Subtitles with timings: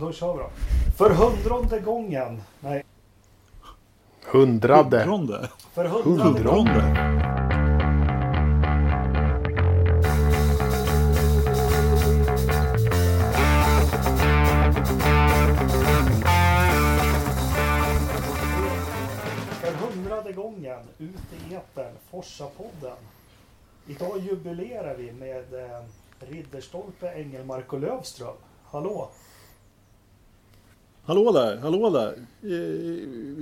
[0.00, 0.50] Då kör vi då.
[0.96, 2.42] För hundrade gången.
[2.60, 2.84] Nej,
[4.32, 4.98] Hundrade.
[4.98, 5.48] Hundronde.
[5.74, 6.30] för hundrade.
[6.30, 6.80] Hundronde.
[19.60, 21.14] För hundrade gången ut
[21.50, 22.96] i etern, Forsa-podden.
[23.86, 25.80] Idag jubilerar vi med eh,
[26.20, 28.36] Ridderstolpe, Engelmark och Lövström.
[28.64, 29.10] Hallå!
[31.06, 32.12] Hallå där, hallå där.
[32.42, 32.48] Eh,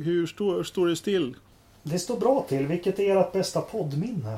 [0.04, 1.36] hur står, står det still?
[1.82, 2.66] Det står bra till.
[2.66, 4.36] Vilket är ert bästa poddminne?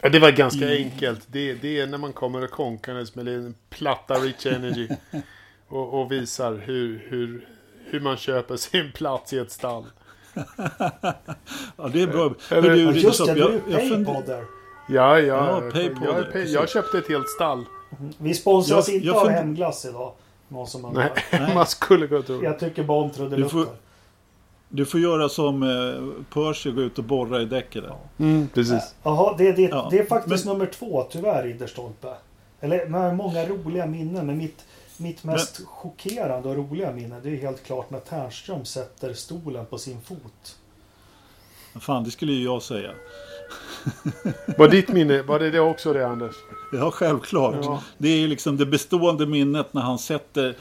[0.00, 0.76] Ja, det var ganska Mm.
[0.92, 1.20] enkelt.
[1.26, 4.88] Det, det är när man kommer konkandes med en platta Rich Energy.
[5.68, 7.48] och, och visar hur, hur,
[7.84, 9.84] hur man köper sin plats i ett stall.
[11.76, 12.34] Ja, det är bra.
[12.50, 14.44] Eller- du, just det, du är paypodder.
[14.88, 15.62] Ja, ja.
[15.74, 17.64] Ja, jag, jag, jag köpte ett helt stall.
[18.18, 20.12] Vi sponsras Jag- inte jag av hemglass idag.
[20.52, 21.12] Någon som undrar.
[21.32, 22.44] Nej, man skulle och tro.
[22.44, 23.50] Jag tycker bara om Du trudelutter.
[23.50, 23.66] får-
[24.68, 27.96] du får göra som eh, Percy, gå ut och borra i däcket där.
[28.18, 28.94] Mm, precis.
[29.02, 32.14] Jaha, det, det, Ja, det är faktiskt men- nummer två tyvärr, Ridderstolpe.
[32.60, 34.64] Eller med många roliga minnen, men mitt,
[34.96, 39.78] mitt mest chockerande och roliga minne det är helt klart när Ternström sätter stolen på
[39.78, 40.56] sin fot.
[41.80, 42.90] Fan, det skulle ju jag säga.
[44.58, 46.34] Var ditt minne, var det det också det Anders?
[46.72, 47.56] Ja, självklart.
[47.62, 47.82] Ja.
[47.98, 50.56] Det är ju liksom det bestående minnet när han sätter,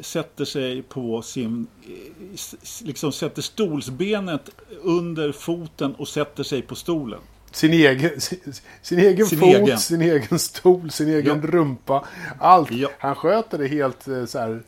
[0.00, 1.66] sätter sig på sin...
[1.86, 4.50] eh, Liksom sätter stolsbenet
[4.82, 7.20] under foten och sätter sig på stolen.
[7.52, 8.38] Sin egen, sin,
[8.82, 9.78] sin egen Sin fot, egen.
[9.78, 11.48] sin egen stol, sin egen Ja.
[11.50, 12.04] rumpa.
[12.40, 12.70] Allt.
[12.70, 12.88] Ja.
[12.98, 14.62] Han sköter det helt eh, så här,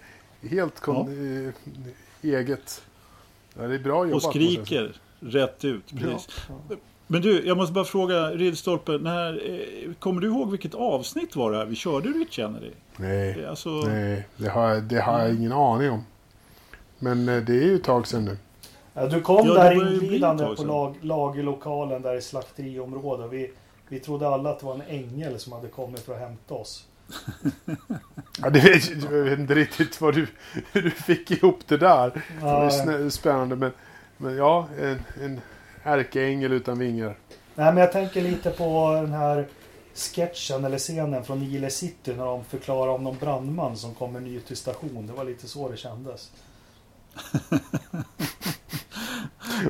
[0.50, 1.46] helt kon,
[2.22, 2.83] eh, eget.
[3.58, 4.24] Ja, det är bra jobbat.
[4.24, 5.84] Och skriker rätt ut.
[5.98, 6.28] Precis.
[7.12, 8.92] Men du, jag måste bara fråga Ridderstolpe.
[8.92, 12.70] När, eh, kommer du ihåg vilket avsnitt var det här vi körde Rich Kennedy?
[12.97, 16.05] Nej, Alltså, nej det, har, jag- det har jag ingen aning om.
[16.98, 18.36] Men eh, det är ju ett tag sedan nu.
[18.94, 23.33] Ja, du kom Ja, det där inglidande på lag, lagerlokalen där i slakteriområdet.
[23.33, 23.51] Vi,
[23.89, 26.86] vi trodde alla att det var en ängel som hade kommit för att hämta oss.
[28.42, 30.27] Ja, det vet, jag vet inte riktigt vad du,
[30.73, 32.11] hur du fick ihop det där.
[32.11, 33.57] Det Ja, är snä- spännande.
[33.57, 33.73] Men,
[34.17, 35.40] men ja, en, en
[35.83, 37.17] ärkeängel utan vingar.
[37.55, 39.48] Nej, men jag tänker lite på den här
[39.95, 44.40] sketchen eller scenen från Nile City när de förklarar om någon brandman som kommer ny
[44.40, 45.07] till station.
[45.07, 46.30] Det var lite så det kändes.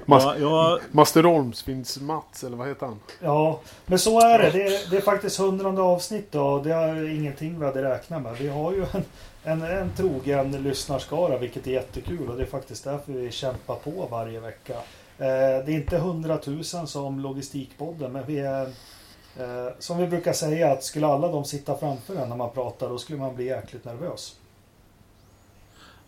[0.07, 3.01] Mas, ja, ja, Master Holmes finns Mats, eller vad heter han?
[3.21, 4.51] Ja, men så är det.
[4.51, 8.23] Det är, det är faktiskt hundrade avsnitt då, och det är ingenting vi hade räknat
[8.23, 8.37] med.
[8.37, 9.05] Vi har ju en,
[9.43, 14.07] en, en trogen lyssnarskara vilket är jättekul och det är faktiskt därför vi kämpar på
[14.11, 14.75] varje vecka.
[15.21, 18.67] Eh, det är inte hundratusen som Logistikpodden men vi är
[19.39, 22.89] eh, som vi brukar säga att skulle alla de sitta framför en när man pratar
[22.89, 24.40] då skulle man bli jäkligt nervös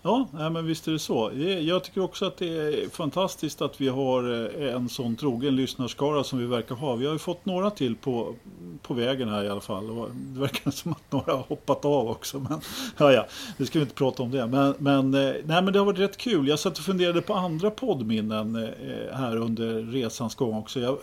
[0.02, 1.30] ja nej, men visst är det så.
[1.60, 6.24] Jag tycker också att det är fantastiskt att vi har eh, en sån trogen lyssnarskara
[6.24, 6.94] som vi verkar ha.
[6.94, 8.34] Vi har ju fått några till på,
[8.82, 9.86] på vägen här i alla fall.
[10.14, 12.38] Det verkar som att några har hoppat av också.
[12.38, 12.60] Men
[12.98, 13.26] ja, ja,
[13.56, 14.46] nu ska vi inte prata om det.
[14.46, 16.48] Men, men, eh, nej, men det har varit rätt kul.
[16.48, 20.80] Jag satt och funderade på andra poddminnen eh, här under resans gång också.
[20.80, 20.98] Jag,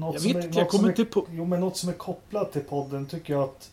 [0.00, 2.62] Jag vet är- inte, jag kommer inte på- Jo, men något som är kopplat till
[2.62, 3.70] podden tycker jag att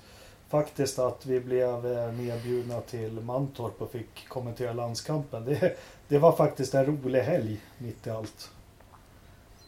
[0.56, 5.46] faktiskt att vi blev eh, medbjudna till Mantorp och fick kommentera landskampen.
[5.46, 5.78] Det,
[6.08, 8.50] det var faktiskt en rolig helg mitt i allt.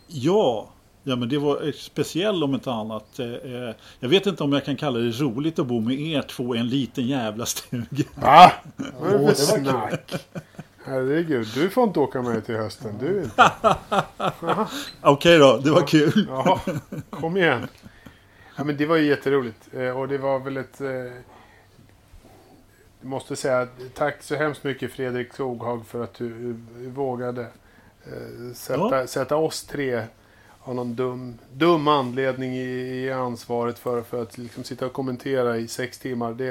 [0.07, 0.67] Ja,
[1.03, 3.19] ja men det var eh, speciellt om inte annat.
[3.19, 6.21] Eh, eh, Jag vet inte om jag kan kalla det roligt att bo med er
[6.21, 8.03] två i en liten jävla stuga.
[8.15, 8.51] Va?
[8.99, 10.25] Vad är det för var snack?
[10.85, 12.97] Herregud, du får inte åka med till hösten.
[12.99, 13.51] Du inte.
[15.01, 16.27] Okej då, det var kul.
[16.29, 16.61] Ja,
[17.09, 17.67] kom igen.
[18.57, 19.69] Ja, men det var ju jätteroligt.
[19.73, 20.81] Eh, Och det var väl ett...
[20.81, 20.87] eh,
[23.01, 27.41] Jag måste säga tack så hemskt mycket Fredrik Skoghag för att du eh, vågade
[28.05, 29.07] eh, sätta, Ja.
[29.07, 30.03] sätta oss tre
[30.59, 35.57] av någon dum, dum anledning i, i ansvaret för, för att liksom sitta och kommentera
[35.57, 36.33] i sex timmar.
[36.33, 36.45] Det,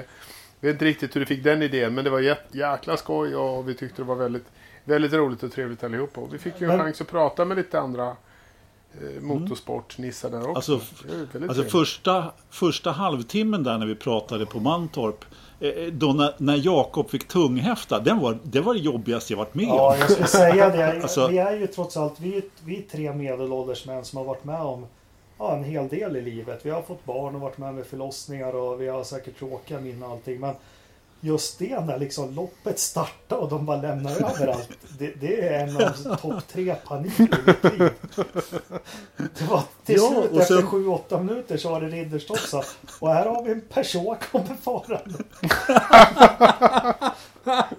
[0.61, 3.37] jag vet inte riktigt hur du fick den idén men det var jät, jäkla skoj
[3.37, 4.47] och vi tyckte det var väldigt,
[4.85, 6.21] väldigt roligt och trevligt allihopa.
[6.21, 8.15] Och vi fick ju en Men- chans att prata med lite andra eh,
[9.21, 10.73] motorsportnissar där också.
[10.75, 10.81] Alltså,
[11.49, 15.25] Alltså första, första halvtimmen där när vi pratade på Mantorp.
[15.61, 18.01] eh, eh, Då när, när Jakob fick tunghäfta.
[18.01, 19.77] Den var, det var det jobbigaste jag varit med om.
[19.77, 20.87] Ja, jag skulle säga det.
[21.03, 24.45] Alltså- Vi är ju trots allt vi, vi är tre medelålders män som har varit
[24.45, 24.87] med om
[25.39, 26.61] ja, en hel del i livet.
[26.67, 30.03] Vi har fått barn och varit med med förlossningar och vi har säkert tråkiga minnen
[30.03, 30.41] och allting.
[30.41, 30.55] Men
[31.27, 34.69] just det när liksom loppet startar och de bara lämnar över allt.
[34.99, 37.91] Det, det är en av topp tre panik i mitt liv.
[39.17, 42.63] Det var till Ja, slut och efter sen- 7-8 minuter så var det Ridderstolpe sa
[43.01, 45.15] och här har vi en person kommer farande.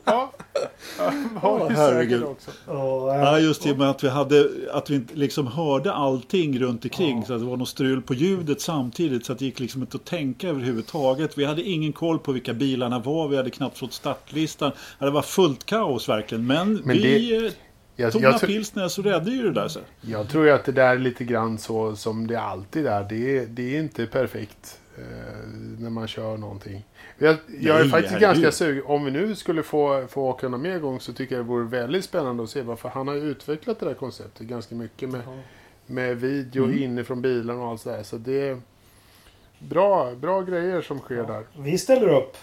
[0.06, 0.32] Ja.
[1.42, 2.24] Var ju herregud.
[2.24, 2.52] också.
[2.66, 6.60] Och, eh, Ja, just det med att vi hade att vi inte liksom hörde allting
[6.60, 7.26] runt omkring Ja.
[7.26, 9.98] så att det var något strul på ljudet samtidigt så att det gick liksom inte
[9.98, 11.38] att tänka överhuvudtaget.
[11.38, 14.72] Vi hade ingen koll på vilka bilarna var, vi hade knappt fått startlistan.
[15.00, 16.48] Det var fullt kaos verkligen.
[16.48, 17.52] Men, Men vi eh,
[17.96, 19.82] Jag, tog jag, pilsner så räddade ju det där sig.
[20.02, 23.04] jag tror ju att det där är lite grann så som det alltid är.
[23.10, 25.04] Det är, det är inte perfekt eh,
[25.80, 26.84] när man kör någonting.
[27.18, 28.84] Jag, jag är Nej, faktiskt ganska sugen.
[28.86, 31.66] Om vi nu skulle få, få åka någon mer gång så tycker jag det vore
[31.66, 35.34] väldigt spännande att se varför han har utvecklat det där konceptet ganska mycket med, ja.
[35.86, 36.84] med video Mm.
[36.84, 38.04] inifrån bilen och allt sådär.
[38.04, 38.62] Så det är
[39.60, 41.44] bra, bra grejer som sker där.
[41.58, 42.38] Vi ställer upp.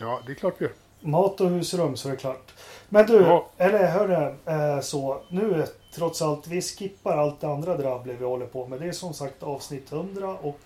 [0.00, 0.74] Ja, det är klart vi gör.
[1.00, 2.52] Mat och husrum så är det klart.
[2.88, 3.50] Men du, Ja.
[3.56, 8.46] eller hörru, eh, så nu trots allt, vi skippar allt det andra drabbel vi håller
[8.46, 8.80] på med.
[8.80, 10.58] Det är som sagt avsnitt 100 och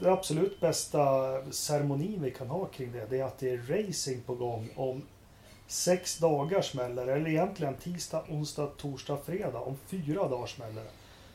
[0.00, 1.00] det absolut bästa
[1.52, 3.56] ceremonin vi kan ha kring det, det är att det är
[3.86, 5.02] racing på gång om
[5.66, 9.58] sex dagar smäller eller egentligen tisdag, onsdag, torsdag, fredag.
[9.60, 10.90] Om fyra dagar smäller det.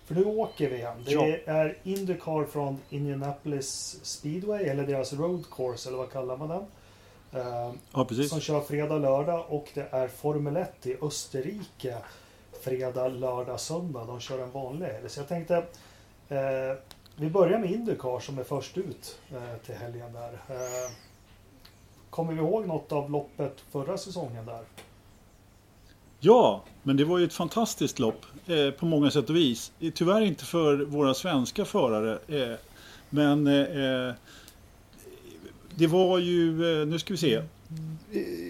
[0.06, 1.04] För nu åker vi igen.
[1.06, 1.26] Det Ja.
[1.46, 6.66] är Indycar från Indianapolis Speedway eller deras Road Course eller vad kallar man den?
[7.42, 8.30] Eh, Ja, precis.
[8.30, 11.98] som kör fredag, lördag och det är Formel 1 i Österrike
[12.64, 14.06] fredag, lördag, söndag.
[14.06, 15.10] De kör en vanlig helg.
[15.10, 15.56] Så jag tänkte
[16.30, 16.78] eh,
[17.16, 20.34] vi börjar med Indycar som är först ut eh, till helgen där.
[20.50, 20.92] Eh,
[22.10, 24.62] kommer vi ihåg något av loppet förra säsongen där?
[26.20, 29.72] Ja, men det var ju ett fantastiskt lopp eh, på många sätt och vis.
[29.80, 32.20] Eh, Tyvärr inte för våra svenska förare.
[32.28, 32.58] Eh,
[33.10, 34.14] men eh,
[35.76, 37.36] det var ju, eh, nu ska vi se.
[37.36, 37.44] Eh,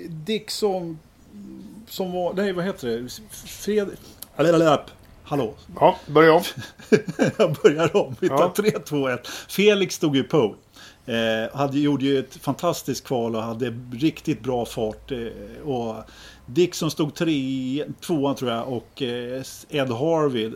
[0.10, 1.00] Dixon
[1.88, 3.10] som var, nej vad heter det?
[3.32, 3.90] Fred...
[4.38, 4.92] Lalalap.
[5.34, 6.44] Hallå, Ja, börja om.
[7.38, 8.16] jag börjar om.
[8.20, 8.54] Vi tar Ja.
[8.56, 9.28] 3, 2, 1.
[9.28, 10.56] Felix stod ju på.
[11.06, 15.12] Eh, hade, gjorde ju ett fantastiskt kval och hade riktigt bra fart.
[15.12, 15.96] Eh, och
[16.46, 20.52] Dixon stod tre, tvåan tror jag och eh, Ed Harvey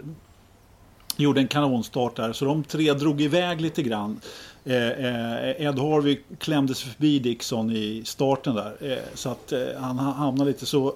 [1.18, 2.34] gjorde en kanonstart där.
[2.34, 4.20] Så de tre drog iväg lite grann.
[4.66, 8.78] Eh, eh, Ed Harvey klämde sig förbi Dixon i starten där.
[8.92, 10.96] Eh, så att han ha- hamnade lite så.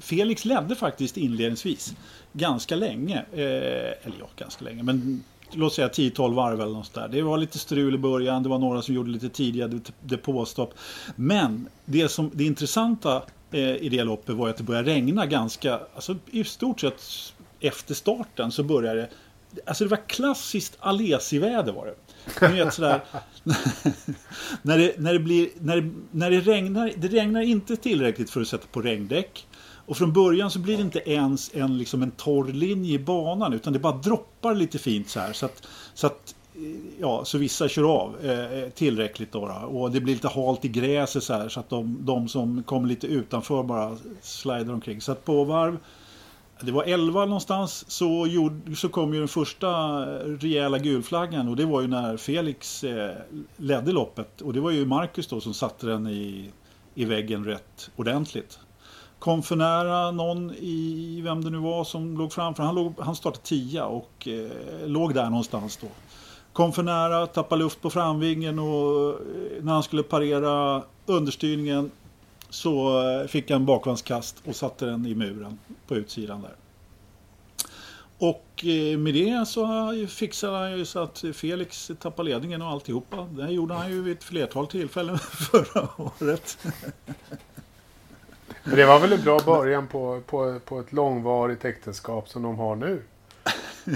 [0.00, 1.94] Felix ledde faktiskt inledningsvis
[2.32, 3.16] ganska länge.
[3.32, 4.82] Eh, eller ja, ganska länge.
[4.82, 7.08] Men låt säga 10-12 varv eller något där.
[7.08, 8.42] Det var lite strul i början.
[8.42, 9.70] Det var några som gjorde lite tidiga
[10.00, 10.74] depåstopp.
[11.16, 15.80] Men det, som, det intressanta eh, i det loppet var att det började regna ganska,
[15.94, 17.02] alltså i stort sett
[17.60, 19.08] efter starten så började det
[19.66, 21.94] Alltså det var klassiskt Alesi-väder var det.
[22.48, 23.00] Ni vet sådär,
[24.62, 28.40] när, det, när, det blir, när, det, när det regnar, det regnar inte tillräckligt för
[28.40, 29.46] att sätta på regndäck.
[29.86, 33.52] Och från början så blir det inte ens en, liksom en torr linje i banan
[33.52, 35.32] utan det bara droppar lite fint så här.
[35.32, 36.62] Så att, så att eh,
[37.00, 39.78] ja, så vissa kör av eh, eh, tillräckligt då, då.
[39.78, 42.88] Och det blir lite halt i gräset så här så att de, de som kommer
[42.88, 45.00] lite utanför bara slidar omkring.
[45.00, 45.78] Så att på varv
[46.62, 49.68] det var 11 någonstans så, gjorde, så kom ju den första
[50.02, 53.16] eh, rejäla gulflaggan och det var ju när Felix eh,
[53.56, 54.40] ledde loppet.
[54.40, 56.50] Och det var ju Marcus då som satte den i,
[56.94, 58.58] i väggen rätt ordentligt.
[59.22, 62.62] Kom för nära någon i vem det nu var som låg framför.
[62.62, 65.86] Han, låg, han startade 10 och eh, låg där någonstans då.
[66.52, 69.16] Kom för nära, tappade luft på framvingen och eh,
[69.62, 71.90] när han skulle parera understyrningen
[72.50, 76.54] så eh, fick han bakvagnskast och satte den i muren på utsidan där.
[78.18, 83.28] Och eh, med det så fixade han ju så att Felix tappade ledningen och alltihopa.
[83.30, 85.18] Det gjorde han ju vid ett flertal tillfällen
[85.52, 86.58] förra året.
[88.64, 92.58] Men det var väl en bra början på, på, på ett långvarigt äktenskap som de
[92.58, 93.02] har nu.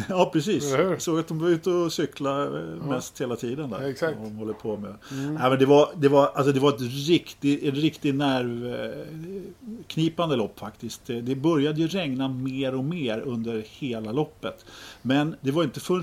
[0.08, 0.74] Ja, precis.
[0.74, 0.98] Eller hur?
[0.98, 2.50] Så att de var ute och cykla eh,
[2.88, 3.82] mest hela tiden där.
[3.82, 4.18] Ja, exakt.
[4.22, 4.94] De håller på med.
[5.10, 10.58] Nej, men det, var, det, var, alltså det var ett riktigt, ett riktigt nervknipande lopp
[10.58, 11.06] faktiskt.
[11.06, 14.64] Det, började ju regna mer och mer under hela loppet.
[15.02, 16.02] Men det var inte förrän,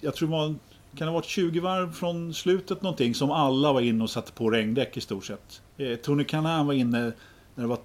[0.00, 0.58] jag tror det var, kan
[0.98, 4.50] det ha varit 20 varv från slutet någonting som alla var inne och satte på
[4.50, 5.62] regndäck i stort sett.
[5.76, 7.12] Eh, Tony Canan var inne
[7.54, 7.78] när det var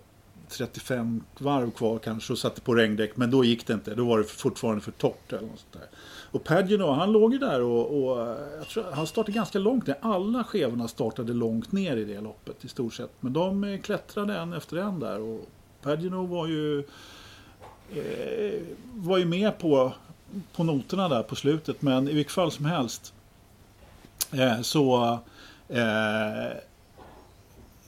[0.47, 3.17] 35 varv kvar kanske och satte på regndäck.
[3.17, 3.95] Men då gick det inte.
[3.95, 5.87] Då var det fortfarande för torrt eller något sånt där.
[6.31, 9.97] Och Pagino, han låg ju där och, och jag tror, han startade ganska långt ner.
[10.01, 13.11] Alla skevorna startade långt ner i det loppet i stort sett.
[13.19, 15.19] Men de eh, klättrade en efter en där.
[15.19, 15.49] Och
[15.81, 16.79] Pagino var ju,
[17.89, 18.61] eh,
[18.93, 19.93] var ju med på,
[20.55, 21.81] på noterna där på slutet.
[21.81, 23.13] Men i vilket fall som helst
[24.33, 25.19] eh, så
[25.69, 26.57] eh,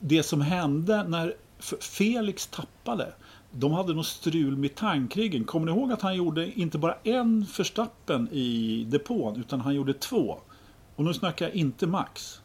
[0.00, 1.34] det som hände när
[1.80, 3.12] Felix tappade.
[3.50, 5.44] De hade något strul med tankriggen.
[5.44, 9.94] Kommer ni ihåg att han gjorde inte bara en förstappen i depån utan han gjorde
[9.94, 10.38] två.
[10.96, 12.40] Och nu snackar jag inte Max.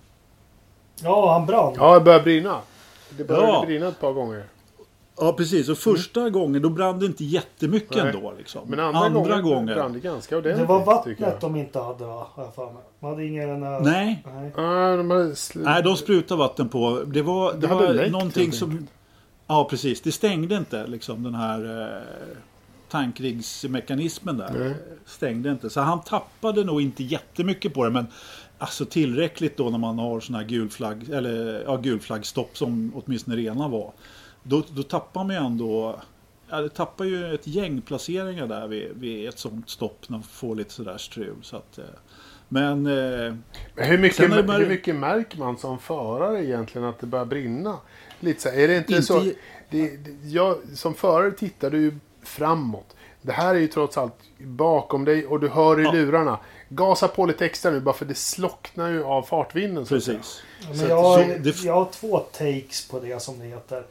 [1.03, 1.73] Ja, han brann.
[1.77, 2.59] Ja, det börjar brinna.
[3.17, 3.63] Det började Ja.
[3.65, 4.43] brinna ett par gånger.
[5.17, 8.07] Ja precis, och första gången då brann det inte jättemycket Nej.
[8.15, 8.33] ändå.
[8.37, 8.61] Liksom.
[8.69, 10.67] Men andra, gången, gången brann det ganska ordentligt.
[10.67, 12.27] Det var vattnet de inte hade va?
[12.33, 12.83] Har jag för mig.
[12.99, 13.63] De hade ingen...
[13.63, 14.51] eh, Nej, nej.
[14.55, 17.03] Ja, de hade sl- nej, de sprutade vatten på.
[17.05, 18.87] Det var, det Det var någonting som...
[19.47, 22.37] Ja precis, det stängde inte liksom den här eh,
[22.89, 24.51] tankriggsmekanismen där.
[24.59, 24.75] Nej.
[25.05, 25.69] Stängde inte.
[25.69, 28.07] Så han tappade nog inte jättemycket på det men
[28.57, 33.67] Alltså tillräckligt då när man har såna här gulflagg, eller, ja, gulflaggstopp som åtminstone rena
[33.67, 33.91] var.
[34.43, 35.99] Då, då tappar man ju ändå
[36.49, 40.23] Ja, det tappar ju ett gäng placeringar där vid, vid ett sånt stopp när man
[40.23, 41.35] får lite sådär strul.
[41.41, 41.83] Så att, eh,
[42.49, 43.33] men eh,
[43.75, 47.77] Men hur mycket, bara- hur mycket märker man som förare egentligen att det börjar brinna?
[48.19, 49.19] Lite så här, är det inte, Inte så?
[49.19, 49.35] Det,
[49.69, 51.93] det, jag, som förare tittar du ju
[52.23, 52.95] framåt.
[53.21, 55.91] Det här är ju trots allt bakom dig och du hör i Ja.
[55.91, 56.37] lura.
[56.69, 59.85] Gasa på lite extra nu bara för det slocknar ju av fartvinden.
[59.85, 60.17] Så att säga.
[60.17, 60.41] precis.
[60.67, 63.83] Men Så jag, att- så det- jag har två takes på det som det heter.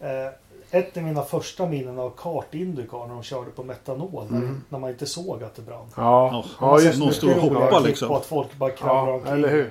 [0.00, 4.26] Eh, ett är mina första minnen av kart Indycar när de körde på metanol.
[4.30, 4.62] När, Mm.
[4.68, 5.86] när man inte såg att det brann.
[5.96, 7.14] Ja, Ja, ja just någon det.
[7.14, 8.08] står och hoppar klipp liksom.
[8.08, 9.32] På att folk bara kravlar Ja, omkring.
[9.34, 9.70] eller hur?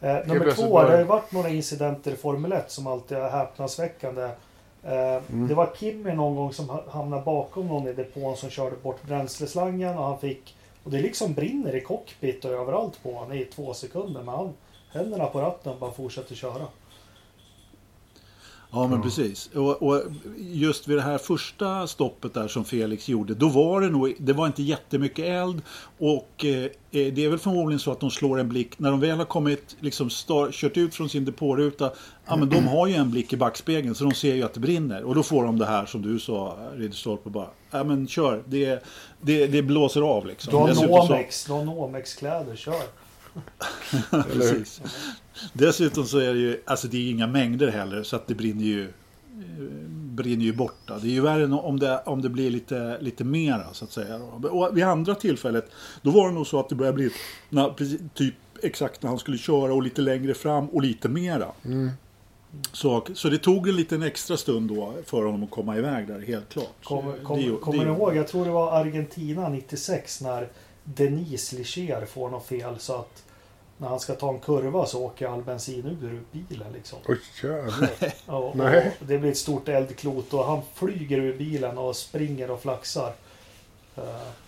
[0.00, 3.28] Eh, nummer två, det har ju varit några incidenter i Formel 1 som alltid är
[3.30, 4.22] häpnadsväckande.
[4.22, 5.48] Eh, Mm.
[5.48, 9.02] Det var Kimmy någon gång som ha- hamnade bakom någon i depån som körde bort
[9.02, 10.54] bränsleslangen och han fick...
[10.84, 14.22] Och det liksom brinner i cockpit och överallt på honom i två sekunder.
[14.22, 14.54] Men han,
[14.92, 16.66] händerna på ratten och bara fortsätter köra.
[18.70, 19.50] Ja men precis.
[19.54, 20.02] Och, och
[20.38, 23.34] just vid det här första stoppet där som Felix gjorde.
[23.34, 25.62] Då var det nog, det var inte jättemycket eld.
[25.98, 28.78] Och eh, det är väl förmodligen så att de slår en blick.
[28.78, 31.90] När de väl har kommit, liksom star, kört ut från sin depåruta.
[32.26, 34.60] Ja men de har ju en blick i backspegeln så de ser ju att det
[34.60, 35.02] brinner.
[35.02, 37.48] Och då får de det här som du sa Ridderstolpe bara.
[37.70, 38.84] Ja men kör, det,
[39.20, 40.50] det, det blåser av liksom.
[40.50, 42.82] Du har så- Nomex, Nomex-kläder, kör.
[44.10, 44.80] Precis.
[45.52, 48.34] Dessutom så är det ju, alltså det är ju inga mängder heller så att det
[48.34, 50.98] brinner ju eh, brinner ju borta.
[50.98, 54.16] Det är ju värre om det, om det blir lite, lite mera så att säga.
[54.50, 55.70] Och vid andra tillfället
[56.02, 57.10] då var det nog så att det började bli
[57.48, 61.48] när, precis, typ exakt när han skulle köra och lite längre fram och lite mera.
[61.64, 61.90] Mm.
[62.72, 66.20] Så, så det tog en liten extra stund då för honom att komma iväg där
[66.20, 66.84] helt klart.
[66.84, 68.16] Kommer det kom, kommer det är ni ihåg?
[68.16, 70.48] Jag tror det var Argentina 96 när
[70.84, 73.24] Denise Licher får något fel så att
[73.78, 76.98] när han ska ta en kurva så åker all bensin ur bilen liksom.
[77.08, 77.90] Oj, jävlar.
[78.26, 78.90] Ja, och Nej.
[79.00, 83.12] det blir ett stort eldklot och han flyger ur bilen och springer och flaxar.
[83.96, 84.02] Eh,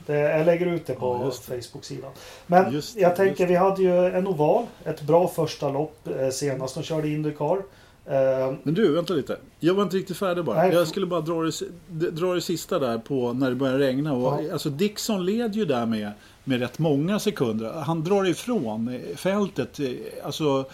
[0.06, 1.62] Det, jag lägger ut det på Ja, just det.
[1.62, 2.10] Facebook-sidan.
[2.46, 4.66] Men Just det, jag tänker, vi hade ju en oval.
[4.84, 7.62] Ett bra första lopp eh, senast de körde Indycar.
[8.11, 9.37] Eh, Men du, vänta lite.
[9.61, 10.57] Jag var inte riktigt färdig bara.
[10.62, 10.73] Nej.
[10.75, 11.50] Jag skulle bara dra
[11.88, 14.12] det, dra det sista där på när det börjar regna.
[14.12, 14.52] Och, Ja.
[14.52, 16.11] Alltså Dixon led ju där med,
[16.45, 17.73] med rätt många sekunder.
[17.73, 19.81] Han drar ifrån eh, fältet.
[19.81, 19.90] eh,
[20.25, 20.64] Alltså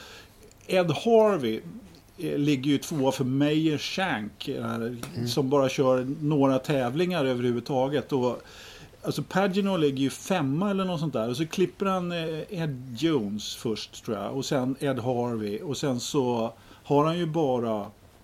[0.67, 1.61] Ed Harvey
[2.19, 4.49] eh, ligger ju tvåa för Meyer Shank.
[4.49, 8.13] här, Som bara kör några tävlingar överhuvudtaget.
[8.13, 8.43] Och,
[9.03, 11.29] Alltså Pagino ligger ju femma eller något sånt där.
[11.31, 14.37] Och så klipper han Ed Jones först tror jag.
[14.37, 15.61] Och sen Ed Harvey.
[15.61, 16.53] Och sen så
[16.87, 17.81] har han ju bara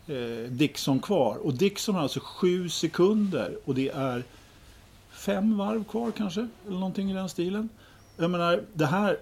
[0.07, 1.37] eh, Dixon kvar.
[1.37, 3.57] Och Dixon har alltså sju sekunder.
[3.65, 4.25] Och det är
[5.11, 6.49] fem varv kvar kanske.
[6.67, 7.69] Eller någonting i den stilen.
[8.17, 9.17] Jag menar, det här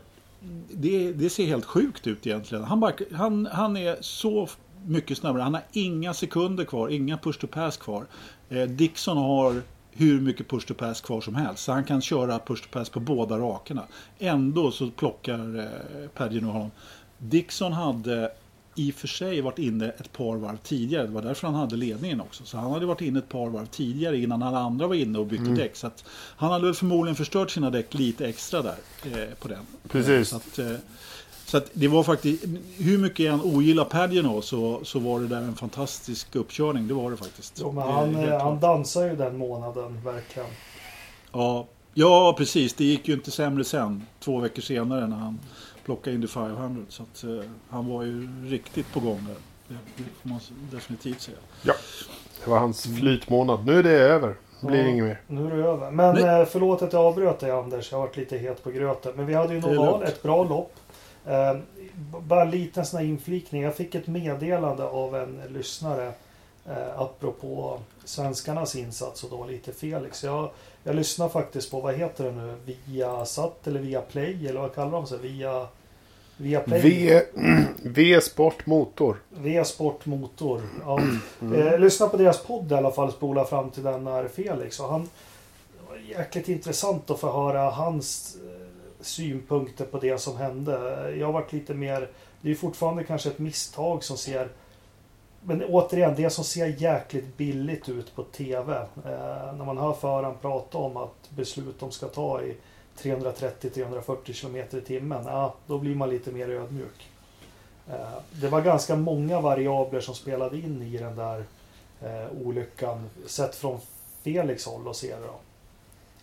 [0.71, 2.65] det, det ser helt sjukt ut egentligen.
[2.65, 4.49] Han, bara, han, han är så
[4.87, 5.43] mycket snabbare.
[5.43, 8.07] Han har inga sekunder kvar, inga push to pass kvar.
[8.49, 11.65] Eh, Dixon har hur mycket push to pass kvar som helst.
[11.65, 13.85] Så han kan köra push to pass på båda rakerna.
[14.19, 16.71] Ändå så plockar eh, Pagino honom.
[17.19, 18.31] Dixon hade
[18.75, 21.07] i och för sig varit inne ett par varv tidigare.
[21.07, 22.45] Det var därför han hade ledningen också.
[22.45, 25.27] Så han hade varit inne ett par varv tidigare innan alla andra var inne och
[25.27, 25.77] bytte däck.
[25.77, 26.05] Så att
[26.37, 29.67] han hade väl förmodligen förstört sina däck lite extra där eh, på den.
[29.89, 30.29] Precis.
[30.29, 30.73] Så att, eh,
[31.45, 32.45] så att det var faktiskt,
[32.77, 36.89] hur mycket jag än ogillar Pagino så, så var det där en fantastisk uppkörning.
[36.89, 37.59] Det var det faktiskt.
[37.61, 40.49] jo, men han, eh, han dansar ju den månaden verkligen.
[41.33, 42.75] Ja, ja, precis.
[42.75, 44.07] Det gick ju inte sämre sen.
[44.21, 45.39] Två veckor senare när han
[45.85, 46.83] plockade Indy 500.
[46.89, 49.37] Så att, eh, han var ju riktigt på gång där.
[49.69, 50.41] Det, det får man
[50.73, 51.37] definitivt säga.
[52.45, 53.67] Det var hans flytmånad.
[53.67, 54.37] Nu är det över.
[54.61, 54.89] Det blir Ja.
[54.89, 55.21] inget mer.
[55.27, 55.91] Nu är det över.
[55.91, 56.41] Men Nej.
[56.41, 57.91] eh, förlåt att jag avbröt dig Anders.
[57.93, 59.13] Jag har varit lite het på gröten.
[59.17, 60.73] Men vi hade ju Noval, ett bra lopp.
[61.27, 61.57] Eh,
[62.21, 63.63] bara en liten sån här inflikning.
[63.63, 66.13] Jag fick ett meddelande av en lyssnare
[66.67, 70.25] eh, apropå svenskarnas insats och då lite Felix.
[70.25, 70.51] Jag,
[70.85, 72.55] jag lyssnar faktiskt på, vad heter det nu,
[72.87, 75.19] via Sat eller via Play eller vad kallar de sig?
[75.19, 75.67] Via...
[76.37, 76.81] Via Play.
[76.81, 77.23] V,
[77.83, 79.17] v Sport Motor.
[79.29, 80.63] V Sport Motor.
[80.85, 81.01] Ja.
[81.57, 83.13] Eh, lyssna på deras podd i alla fall.
[83.13, 84.81] Spola fram till den när Felix.
[84.81, 88.67] Och han, det var jäkligt intressant att få höra hans eh,
[89.01, 90.73] synpunkter på det som hände.
[91.19, 92.09] Jag har varit lite mer...
[92.41, 94.49] Det är fortfarande kanske ett misstag som ser...
[95.43, 98.77] Men återigen, det som ser jäkligt billigt ut på TV.
[98.77, 102.57] Eh, när man hör föraren prata om att beslut de ska ta i
[102.99, 105.25] 330-340 km i timmen.
[105.27, 107.09] Ja, då blir man lite mer ödmjuk.
[107.89, 107.95] Eh,
[108.41, 111.45] Det var ganska många variabler som spelade in i den där
[112.03, 113.11] eh, olyckan.
[113.27, 113.79] Sett från
[114.23, 115.35] Felix håll och se det då.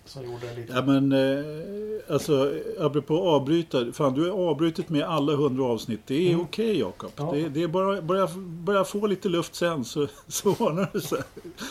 [0.07, 0.73] Som gjorde lite...
[0.73, 3.91] Ja men eh, alltså apropå avbryta.
[3.93, 5.99] Fan du har avbrutit med alla hundra avsnitt.
[6.05, 6.41] Det är Mm.
[6.41, 7.11] okej Jakob.
[7.15, 7.31] Ja.
[7.33, 11.19] Det, det är bara börja, börja få lite luft sen så, så ordnar det sig.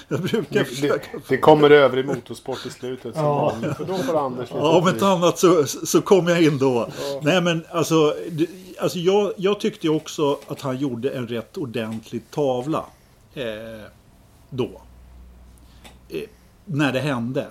[0.08, 1.18] Jag brukar Det, det, försöka.
[1.28, 3.12] det kommer över i motorsport i slutet.
[3.16, 3.54] Ja.
[3.76, 6.88] För då får Anders lite Ja, om inte annat så, så kommer jag in då.
[7.00, 7.20] Ja.
[7.22, 8.46] Nej, men alltså, det,
[8.80, 12.84] alltså jag, jag tyckte också att han gjorde en rätt ordentlig tavla.
[13.34, 13.44] Eh,
[14.50, 14.70] då.
[16.08, 16.20] Eh,
[16.64, 17.46] när det hände.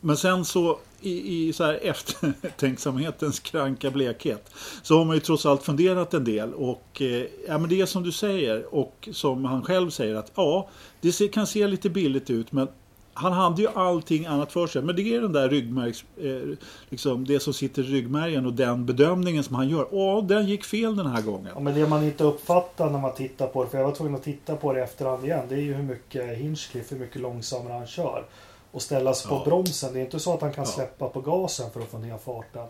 [0.00, 4.50] Men sen så i, i så här eftertänksamhetens kranka blekhet
[4.82, 7.86] så har man ju trots allt funderat en del och eh, ja, men det är
[7.86, 10.68] som du säger och som han själv säger att ja,
[11.00, 12.68] det ser, kan se lite billigt ut men
[13.14, 14.82] han hade ju allting annat för sig.
[14.82, 16.04] Men det är den där ryggmärgs...
[16.16, 19.86] Eh, liksom det som sitter i ryggmärgen och den bedömningen som han gör.
[19.92, 21.48] Ja, den gick fel den här gången.
[21.54, 24.14] Ja, men det man inte uppfattar när man tittar på det, för jag var tvungen
[24.14, 27.20] att titta på det i efterhand igen, det är ju hur mycket Hinchcliffe, hur mycket
[27.20, 28.24] långsammare han kör.
[28.72, 29.38] Och ställa sig Ja.
[29.38, 29.92] på bromsen.
[29.92, 30.70] Det är inte så att han kan Ja.
[30.70, 32.66] släppa på gasen för att få ner farten.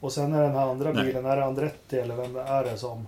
[0.00, 1.04] Och sen är den här andra Nej.
[1.04, 3.06] bilen, är det Andretti eller vem är det som...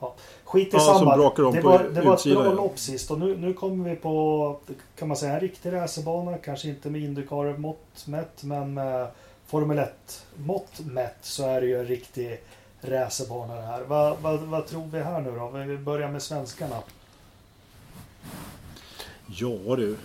[0.00, 0.14] Ja.
[0.44, 1.16] Skit i Ja, samma.
[1.16, 1.22] Det
[1.60, 4.56] var, det var ett bra lopp sist och nu, nu kommer vi på,
[4.98, 6.38] kan man säga, en riktig racerbana.
[6.38, 9.06] Kanske inte med Indycar-mått mätt, men med
[9.46, 12.40] Formel 1-mått mätt så är det ju en riktig
[12.80, 13.82] racerbana det här.
[13.82, 15.48] Vad, vad, vad tror vi här nu då?
[15.48, 16.76] Vi börjar med svenskarna.
[19.26, 19.96] Ja du.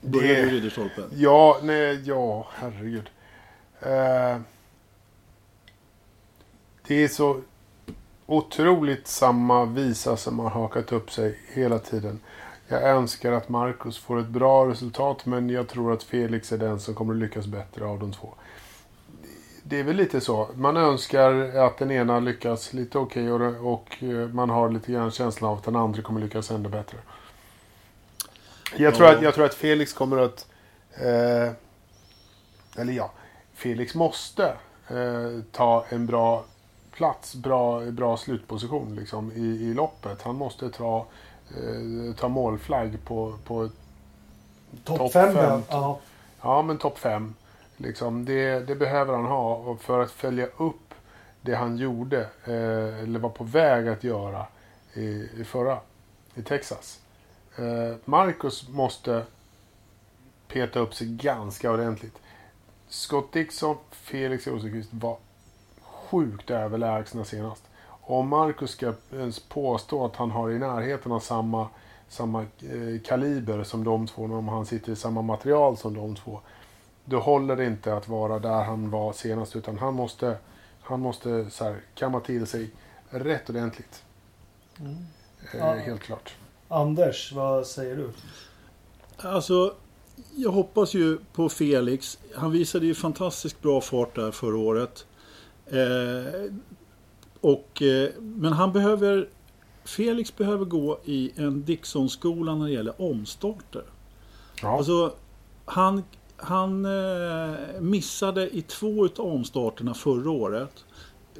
[0.00, 1.02] Börjar du Ridderstolpe?
[1.14, 3.10] Ja, nej, ja, herregud.
[3.80, 4.38] Eh,
[6.86, 7.40] det är så
[8.26, 12.20] otroligt samma visa som har hakat upp sig hela tiden.
[12.68, 16.80] Jag önskar att Marcus får ett bra resultat, men jag tror att Felix är den
[16.80, 18.34] som kommer att lyckas bättre av de två.
[19.62, 20.48] Det är väl lite så.
[20.54, 24.92] Man önskar att den ena lyckas lite okej och, det- och eh, man har lite
[24.92, 26.98] grann känslan av att den andra kommer lyckas ännu bättre.
[28.76, 30.46] Jag tror, att, jag tror att Felix kommer att...
[30.94, 31.52] Eh,
[32.76, 33.10] eller ja,
[33.54, 34.44] Felix måste
[34.88, 36.44] eh, ta en bra
[36.92, 40.22] plats, bra, bra slutposition liksom, i, i loppet.
[40.22, 41.06] Han måste ta,
[41.50, 43.68] eh, ta målflagg på, på
[44.84, 45.62] Topp Topp 5 fem.
[45.68, 45.98] ja.
[46.42, 47.34] Ja, men topp fem.
[47.76, 50.94] Liksom, det, det behöver han ha för att följa upp
[51.40, 54.46] det han gjorde, eh, eller var på väg att göra
[54.94, 55.78] i, i förra,
[56.34, 57.00] i Texas.
[57.58, 59.24] Eh, Marcus måste
[60.48, 62.18] peta upp sig ganska ordentligt.
[62.88, 65.16] Scott Dixon, Felix Rosenqvist var
[65.80, 67.62] sjukt överlägsna senast.
[67.88, 71.68] Om Marcus ska ens påstå att han har i närheten av samma,
[72.08, 76.40] samma eh, kaliber som de två, om han sitter i samma material som de två,
[77.04, 80.36] då håller det inte att vara där han var senast, utan han måste,
[80.80, 82.70] han måste så här, kamma till sig
[83.10, 84.02] rätt ordentligt.
[84.80, 84.96] Mm.
[85.52, 85.74] Eh, Ja.
[85.74, 86.34] Helt klart.
[86.68, 88.10] Anders, vad säger du?
[89.16, 89.74] Alltså,
[90.36, 92.18] jag hoppas ju på Felix.
[92.34, 95.06] Han visade ju fantastiskt bra fart där förra året.
[95.66, 96.52] Eh,
[97.40, 99.28] och, eh, men han behöver...
[99.84, 103.82] Felix behöver gå i en Dixon-skola när det gäller omstarter.
[104.62, 104.76] Ja.
[104.76, 105.14] Alltså,
[105.64, 106.02] han,
[106.36, 110.84] han eh, missade i två utav omstarterna förra året.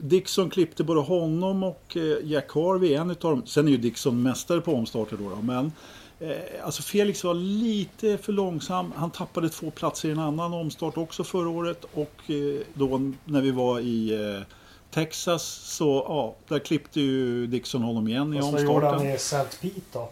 [0.01, 3.47] Dixon klippte både honom och eh, Jack Harvey, en utav dem.
[3.47, 5.73] Sen är ju Dixon mästare på omstarter då, då men
[6.21, 8.93] eh, alltså Felix var lite för långsam.
[8.97, 13.41] Han tappade två platser i en annan omstart också förra året och eh, då när
[13.41, 14.19] vi var i
[14.91, 19.07] Texas så ja, där klippte ju Dixon honom igen i Och så gjorde han omstarten.
[19.07, 19.59] i St.
[19.61, 20.09] Pete då?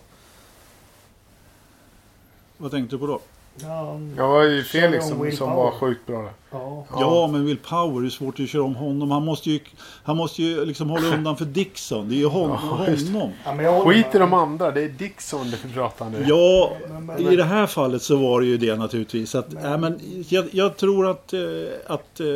[2.56, 3.20] Vad tänkte du på då?
[3.62, 6.30] Ja, det var ju Felix om som, som var sjukt bra där.
[6.50, 6.86] ja.
[6.90, 7.28] Ja.
[7.32, 9.10] Men Will Power, det är svårt att köra om honom.
[9.10, 9.60] Han måste ju,
[10.04, 12.08] han måste ju liksom hålla undan för Dixon.
[12.08, 13.30] Det är ju hon, Ja, honom.
[13.44, 16.24] Ja, men Skit i de andra, det är Dixon det vi pratar nu.
[16.28, 19.34] Ja, Men- men- i det här fallet så var det ju det naturligtvis.
[19.34, 21.40] Att, nej, men jag, jag tror att, eh,
[21.86, 22.26] att eh,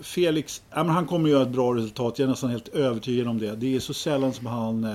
[0.00, 2.18] Felix, ja, men han kommer göra ett bra resultat.
[2.18, 3.56] Jag är nästan helt övertygad om det.
[3.56, 4.90] Det är så sällan som han eh,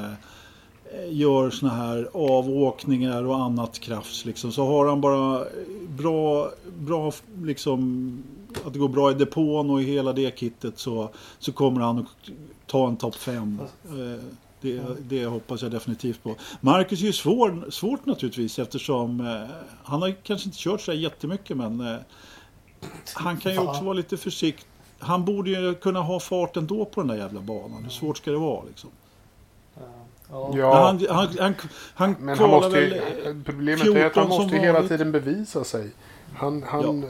[1.10, 4.26] gör såna här avåkningar och annat krafts.
[4.26, 4.52] Liksom.
[4.52, 5.46] Så har han bara
[5.88, 7.12] bra, bra
[7.44, 8.24] liksom,
[8.66, 11.98] att det går bra i depån och i hela det kittet så, så kommer han
[11.98, 12.32] att
[12.68, 13.60] ta en topp 5.
[13.86, 14.24] Eh,
[14.62, 16.36] det, det hoppas jag definitivt på.
[16.62, 19.50] Marcus är ju svår, svårt naturligtvis eftersom eh,
[19.84, 21.98] han har kanske inte kört så här jättemycket men eh,
[23.14, 24.68] han kan ju också vara lite försiktig.
[25.00, 27.84] Han borde ju kunna ha fart ändå på den där jävla banan.
[27.84, 28.90] Hur svårt ska det vara liksom?
[30.32, 30.52] Eh, Ja.
[30.58, 31.56] Ja, Men han, han, han,
[31.94, 33.44] han men han måste ju, väl...
[33.46, 34.90] Problemet är att han 14 måste hela vanligt.
[34.92, 35.90] tiden bevisa sig.
[36.36, 37.10] Han, han, eh,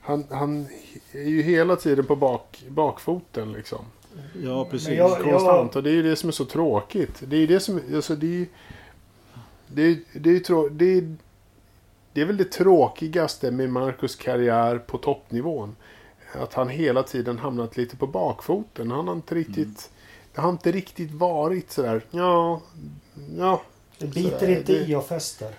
[0.00, 0.66] han, han
[1.12, 3.84] är ju hela tiden på bak, bakfoten liksom.
[4.44, 4.88] Ja, precis.
[4.88, 5.76] Jag- Konstant.
[5.76, 7.22] Och det är ju det som är så tråkigt.
[7.26, 7.80] Det är ju det som...
[7.94, 8.46] Alltså det är ju...
[9.66, 11.16] Det är, det är, trå, det är,
[12.12, 15.76] det är väl det tråkigaste med Marcus karriär på toppnivån.
[16.34, 18.90] Att han hela tiden hamnat lite på bakfoten.
[18.90, 19.90] Han har inte riktigt...
[20.34, 22.02] Det har inte riktigt varit sådär...
[22.10, 22.60] Ja...
[23.38, 23.62] Ja...
[23.98, 25.50] Det biter Sådär, inte det- i och fäster.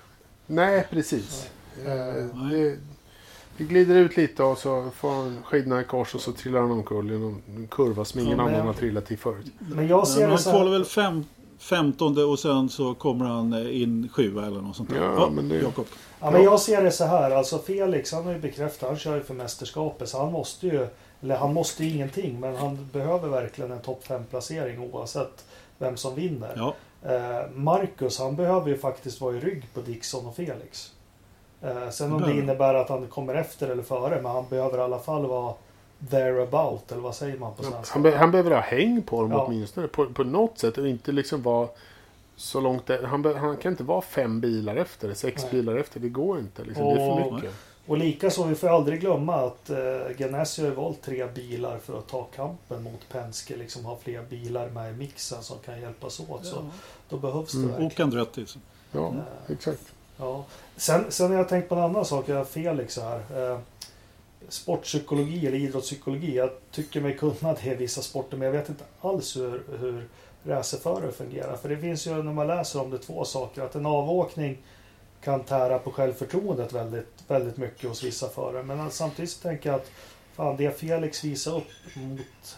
[0.48, 1.50] Nej, precis.
[1.86, 1.94] Eh,
[2.34, 2.52] Nej.
[2.60, 2.78] det,
[3.58, 6.72] det glider ut lite och så får han skidorna i kors och så trillar han
[6.72, 9.46] omkull i någon kurva som ingen Ja, men- annan har trillat i förut.
[9.60, 10.72] Men jag ser men det han så kvalar här.
[10.72, 11.26] väl fem,
[11.58, 14.98] femtonde och sen så kommer han eh, in sjua eller något sånt där.
[14.98, 15.86] Ja, men det- Jakob.
[16.20, 17.32] Ja, men jag ser det så här.
[17.32, 18.90] Alltså Felix han har ju bekräftat.
[18.90, 20.10] Han kör ju för mästerskapet.
[20.10, 20.88] Så han måste ju.
[21.22, 22.40] Eller han måste ju ingenting.
[22.40, 25.46] Men han behöver verkligen en topp 5 placering oavsett
[25.78, 26.54] vem som vinner.
[26.58, 30.92] Ja, Eh, Marcus han behöver ju faktiskt vara i rygg på Dixon och Felix.
[31.62, 34.22] Eh, sen om det innebär att han kommer efter eller före.
[34.22, 35.54] Men han behöver i alla fall vara
[36.10, 36.92] there about.
[36.92, 37.94] Eller vad säger man på svenska?
[37.94, 39.46] Han, be, han behöver ha häng på dem Ja.
[39.46, 39.88] åtminstone.
[39.88, 41.68] På, på något sätt och inte liksom vara
[42.36, 42.86] så långt...
[42.88, 45.52] där- Han, han kan inte vara fem bilar efter, sex Nej.
[45.52, 46.00] bilar efter.
[46.00, 46.64] Det går inte.
[46.64, 46.86] Liksom.
[46.86, 47.54] Det är för Och- mycket.
[47.92, 49.78] Och likaså, vi får aldrig glömma att eh,
[50.18, 53.56] Ganassi har valt tre bilar för att ta kampen mot Penske.
[53.56, 56.46] Liksom ha fler bilar med i mixen som kan hjälpas åt.
[56.46, 56.66] Så
[57.10, 57.70] då behövs det Mm.
[57.70, 57.92] verkligen.
[57.92, 58.46] och Andretti.
[58.46, 58.60] så.
[58.92, 59.14] Ja,
[59.50, 59.82] exakt.
[60.18, 60.44] Ja.
[60.76, 62.30] Sen, sen har jag tänkt på en annan sak.
[62.30, 63.52] Jag har Felix här.
[63.52, 63.60] Eh,
[64.50, 66.36] sportpsykologi eller idrottspsykologi.
[66.36, 70.08] Jag tycker mig kunna det i vissa sporter men jag vet inte alls hur, hur
[70.44, 71.58] racerförare fungerar.
[71.58, 73.62] För det finns ju när man läser om det två saker.
[73.62, 74.58] Att en avåkning
[75.24, 78.64] kan tära på självförtroendet väldigt, väldigt mycket hos vissa förare.
[78.64, 79.92] Men att samtidigt tänker jag att
[80.34, 82.58] fan, det Felix visar upp mot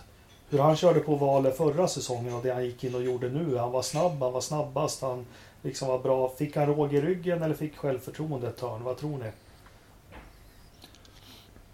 [0.49, 3.57] hur han körde på valet förra säsongen och det han gick in och gjorde nu.
[3.57, 5.25] Han var snabb, han var snabbast, han
[5.61, 6.29] liksom var bra.
[6.37, 8.83] Fick han råg i ryggen eller fick självförtroende ett hörn?
[8.83, 9.31] Vad tror ni?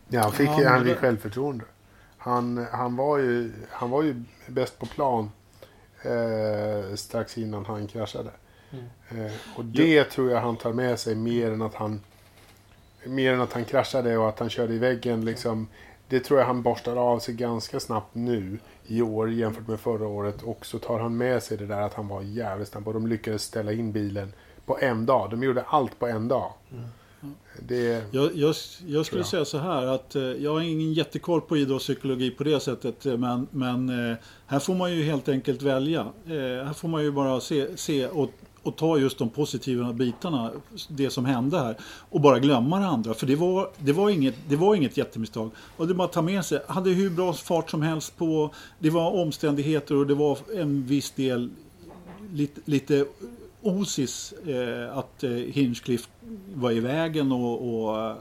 [0.08, 1.66] Ja, han fick, Ja, han det- fick självförtroende.
[2.18, 5.32] Han, han, var ju, han var ju bäst på plan
[6.04, 8.30] eh, strax innan han kraschade.
[8.72, 9.30] Mm.
[9.56, 12.02] Och det tror jag han tar med sig mer än att han
[13.06, 15.26] mer än att han kraschade och att han körde i väggen.
[15.26, 15.68] Liksom,
[16.08, 20.08] det tror jag han borstar av sig ganska snabbt nu i år jämfört med förra
[20.08, 20.42] året.
[20.44, 23.08] Och så tar han med sig det där att han var jävligt snabb och de
[23.08, 24.34] lyckades ställa in bilen
[24.66, 25.30] på en dag.
[25.32, 26.52] De gjorde allt på en dag.
[26.72, 26.86] Mm.
[27.60, 28.56] Det, Jag, jag,
[28.88, 29.28] jag skulle jag.
[29.28, 33.06] säga så här att eh, jag har ingen jättekoll på idrottspsykologi på det sättet.
[33.06, 36.00] eh, Men, men eh, här får man ju helt enkelt välja.
[36.26, 38.30] Eh, här får man ju bara se, se och,
[38.64, 40.52] och ta just de positiva bitarna,
[40.88, 41.78] det som hände här.
[42.10, 43.14] Och bara glömma det andra.
[43.14, 45.52] För det var, det var, inget, det var inget jättemisstag.
[45.78, 46.62] Och det bara att ta med sig.
[46.68, 48.54] Hade hur bra fart som helst på.
[48.80, 51.50] Det var omständigheter och det var en viss del
[52.34, 53.06] lite, lite
[53.62, 56.10] osis eh, att eh, Hinchcliffe
[56.54, 58.16] var i vägen och, och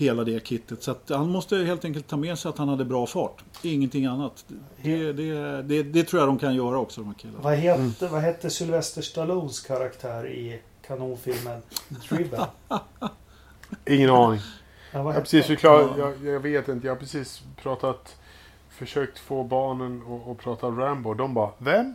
[0.00, 0.82] hela det kittet.
[0.82, 3.44] Så att han måste helt enkelt ta med sig att han hade bra fart.
[3.62, 4.44] Ingenting annat.
[4.82, 7.38] Det, det, det, det tror jag de kan göra också de här killarna.
[7.42, 12.40] Vad hette, vad hette Sylvester Stallones karaktär i kanonfilmen Driven?
[13.86, 14.40] ingen aning.
[14.92, 15.56] Ja, Jag hette precis han?
[15.56, 18.16] förklarat, jag, jag vet inte, jag har precis pratat,
[18.70, 21.14] försökt få barnen att, prata Rambo.
[21.14, 21.94] De bara, vem?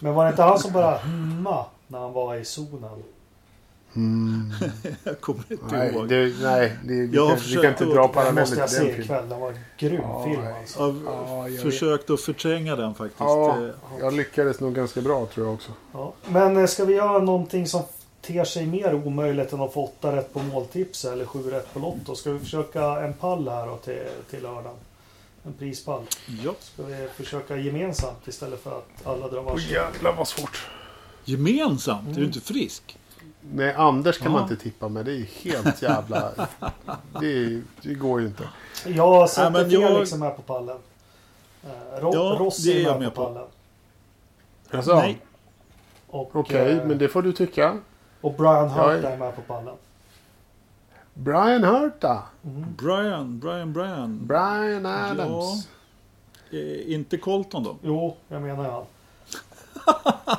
[0.00, 3.02] Men var det inte han som bara humma när han var i zonen?
[5.04, 6.08] Jag kommer inte Nej, ihåg.
[6.08, 8.40] det, nej det, vi, Jag har kan, vi kan inte försökt dra att- Den paralleller
[8.40, 9.00] måste till jag den se filmen.
[9.02, 9.28] ikväll.
[9.28, 10.78] Den var en grym Ja, film alltså.
[11.04, 13.20] Jag har Ja, jag försökt att förtränga den faktiskt.
[13.20, 13.58] Ja,
[14.00, 15.72] jag lyckades nog ganska bra tror jag också.
[15.92, 16.12] Ja.
[16.28, 17.82] Men eh, ska vi göra någonting som
[18.22, 21.78] ter sig mer omöjligt än att få åtta rätt på måltips eller sju rätt på
[21.78, 22.14] Lotto?
[22.14, 24.74] Ska vi försöka en pall här då till, till lördagen?
[25.46, 26.02] En prispall.
[26.44, 26.54] Ja.
[26.60, 29.70] Ska vi försöka gemensamt istället för att alla drar Åh varsin?
[29.72, 30.66] jävlar vad svårt.
[31.24, 32.00] Gemensamt?
[32.02, 32.20] Är Mm.
[32.20, 32.98] du inte frisk?
[33.52, 34.48] Nej, Anders kan man Ja.
[34.50, 35.04] inte tippa med.
[35.04, 36.30] Det är helt jävla...
[37.20, 38.48] det, är, det går ju inte.
[38.86, 40.76] Jag sätter Nej, jag- Felix är på pallen.
[41.64, 43.32] Eh, Ro- Ja, Rossi det är med med på på.
[43.32, 43.48] pallen.
[44.70, 45.20] Alltså, Nej.
[46.10, 47.78] Okej, eh, men det får du tycka.
[48.20, 49.74] och Brian Jag Hurt är- med på pallen.
[51.14, 52.22] Brian Hurta.
[52.44, 52.64] Mm.
[52.78, 54.20] Brian, Brian, Brian.
[54.26, 55.68] Brian Adams.
[56.50, 57.76] Eh, inte Colton då?
[57.82, 58.84] Jo, jag menar han.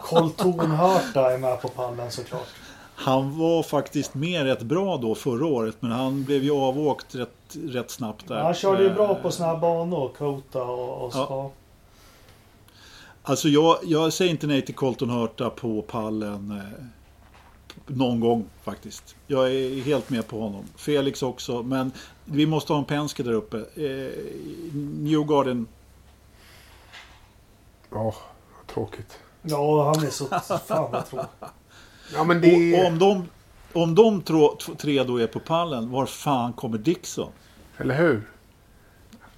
[0.01, 2.47] Colton Hurta är med på pallen såklart.
[2.95, 7.57] Han var faktiskt med rätt bra då förra året men han blev ju avåkt rätt,
[7.67, 8.43] rätt snabbt där.
[8.43, 11.25] Han körde ju bra Eh, på här banor, Kota och, och Ja.
[11.25, 11.49] Spa.
[13.23, 16.83] Alltså jag, jag säger inte nej till Colton Hurta på pallen eh,
[17.87, 19.15] någon gång faktiskt.
[19.27, 20.63] Jag är helt med på honom.
[20.75, 21.91] Felix också, men
[22.25, 23.57] vi måste ha en Penske där uppe.
[23.57, 24.11] Eh,
[24.73, 25.67] Newgarden,
[27.91, 28.13] Ja,
[28.73, 29.19] tråkigt.
[29.41, 30.25] Ja, han är så...
[30.67, 31.29] Fan vad tråkigt.
[32.13, 33.29] Ja, men och, det och om de,
[33.73, 37.31] om de trå, t- tre då är på pallen, var fan kommer Dixon?
[37.77, 38.15] Eller hur?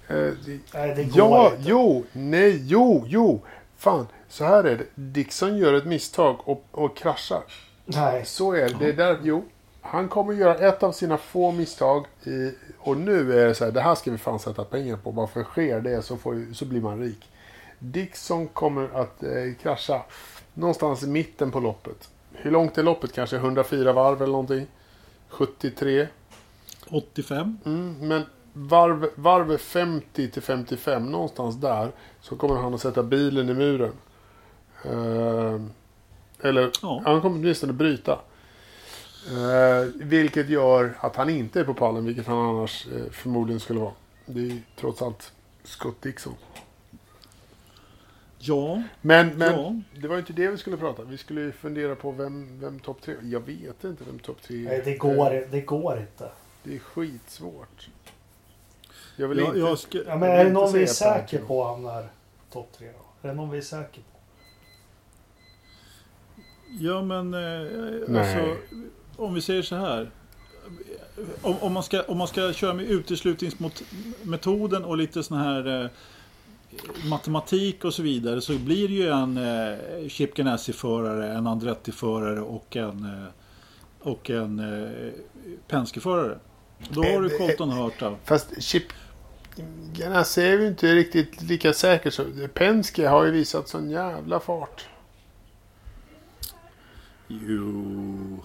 [0.08, 1.62] Eh, det- Nej, det går ja, inte.
[1.70, 3.40] jo, nej, jo, jo.
[3.76, 4.84] Fan, så här är det.
[4.94, 7.42] Dixon gör ett misstag och, och kraschar.
[7.84, 8.24] Nej.
[8.24, 8.76] Så är det.
[8.78, 9.44] det är där, jo.
[9.80, 12.06] Han kommer göra ett av sina få misstag.
[12.24, 15.12] I, och nu är det så här, det här ska vi fan sätta pengar på.
[15.12, 17.28] Bara för sker det så, får, så blir man rik.
[17.78, 19.30] Dixon kommer att eh,
[19.62, 20.02] krascha
[20.54, 22.08] någonstans i mitten på loppet.
[22.42, 23.12] Hur långt är loppet?
[23.12, 24.66] Kanske 104 varv eller någonting?
[25.28, 26.06] 73?
[26.90, 27.58] 85?
[27.64, 28.22] Mm, men
[28.52, 33.92] varv, varv 50 till 55, någonstans där, så kommer han att sätta bilen i muren.
[34.84, 35.60] Eh,
[36.48, 37.02] eller Ja.
[37.04, 38.12] han kommer åtminstone bryta.
[39.30, 43.80] Eh, vilket gör att han inte är på pallen, vilket han annars eh, förmodligen skulle
[43.80, 43.92] vara.
[44.26, 45.32] Det är ju trots allt
[45.64, 46.34] Scott Dixon.
[48.38, 49.74] Ja, Men, men Ja.
[50.00, 52.78] det var ju inte det vi skulle prata Vi skulle ju fundera på vem, vem
[52.78, 53.14] topp tre...
[53.22, 56.30] Jag vet inte vem topp tre Nej, det går, det går inte.
[56.62, 57.88] Det är skitsvårt.
[59.16, 59.58] Jag vill jag, inte...
[59.58, 62.08] jag ska, Ja, men vill är det någon vi är säker på hamnar
[62.52, 63.28] topp tre då?
[63.28, 64.18] Är det någon vi är säker på?
[66.80, 68.56] Ja men eh, alltså,
[69.16, 70.10] om vi säger så här.
[71.42, 75.90] Om, om, man ska, om man ska köra med uteslutningsmetoden och lite sån här eh,
[77.04, 82.76] matematik och så vidare så blir det ju en eh, Chip Ganassi-förare, en Andretti-förare och
[82.76, 83.28] en, eh,
[84.00, 85.12] och en eh,
[85.68, 86.38] Penske-förare.
[86.88, 88.14] Då har du Eh, Colton Hurta.
[88.24, 88.84] Fast Chip
[89.92, 92.10] Ganassi är ju inte riktigt lika säker.
[92.10, 94.86] Så Penske har ju visat sån jävla fart.
[97.28, 98.38] Jo...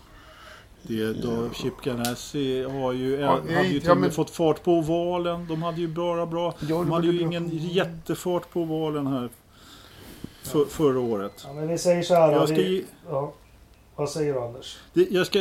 [0.88, 4.30] Det, då, Chip Ganassi har ju, Ja, hade ju ja, till och med men- fått
[4.30, 5.48] fart på ovalen.
[5.48, 6.54] De hade ju bara bra.
[6.60, 7.58] Ja, De hade ju ingen bra.
[7.58, 9.30] jättefart på ovalen här
[10.44, 11.44] för, förra året.
[11.48, 12.32] Ja, men vi säger så här.
[12.32, 13.34] Jag, ska, vi, ja.
[13.96, 14.78] Vad säger du Anders?
[14.94, 15.40] det, jag, ska,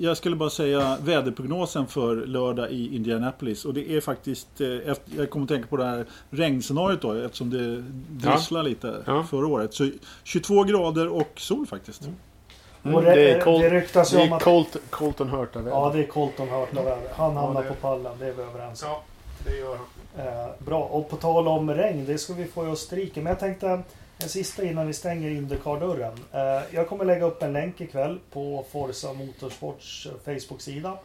[0.00, 3.64] jag skulle bara säga väderprognosen för lördag i Indianapolis.
[3.64, 7.12] Och det är faktiskt, eh, efter, jag kommer att tänka på det här regnscenariot då
[7.12, 9.24] eftersom det drisslar lite Ja.
[9.30, 9.74] förra året.
[9.74, 9.90] Så
[10.24, 12.02] 22 grader och sol faktiskt.
[12.02, 12.14] Mm,
[12.82, 14.42] och det, det är det, Colt- ryktas ju Det om är att...
[14.42, 15.62] Colt, Colton Hurta.
[15.68, 16.98] Ja, det är Colton Hurta väder.
[17.14, 18.88] Han hamnar det- på pallen, det är vi överens om.
[18.88, 19.02] ja,
[19.44, 19.86] det gör han.
[20.26, 23.20] Eh, bra, och på tal om regn, det ska vi få i Österrike.
[23.20, 23.82] Men jag tänkte
[24.22, 26.12] en sista innan vi stänger Indycar-dörren.
[26.32, 30.98] Eh, jag kommer lägga upp en länk ikväll på Forza Motorsports eh, Facebook-sida.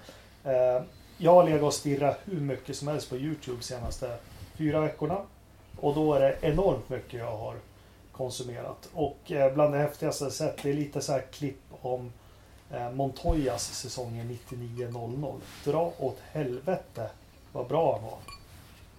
[0.43, 0.81] Eh,
[1.17, 4.15] jag har legat och stirrat hur mycket som helst på Youtube senaste
[4.57, 5.17] fyra veckorna.
[5.81, 7.53] Och då är det enormt mycket jag har
[8.17, 8.89] konsumerat.
[8.93, 12.12] Och eh, bland det häftigaste jag sett, det är lite så här klipp om
[12.71, 15.39] eh, Montoyas säsongen 99-00.
[15.63, 17.10] Dra åt helvete
[17.51, 18.17] vad bra han var.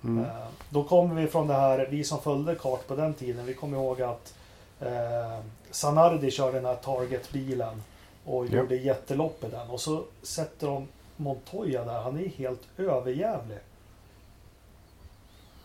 [0.05, 0.25] Mm.
[0.25, 3.55] Eh, Då kommer vi från det här, vi som följde kart på den tiden, vi
[3.55, 4.35] kommer ihåg att
[4.81, 5.39] eh,
[5.71, 7.83] Sanardi körde den här Target-bilen
[8.25, 9.71] och gjorde jättelopp i den.
[9.71, 13.59] Och så sätter de Montoya där, han är helt överjävlig.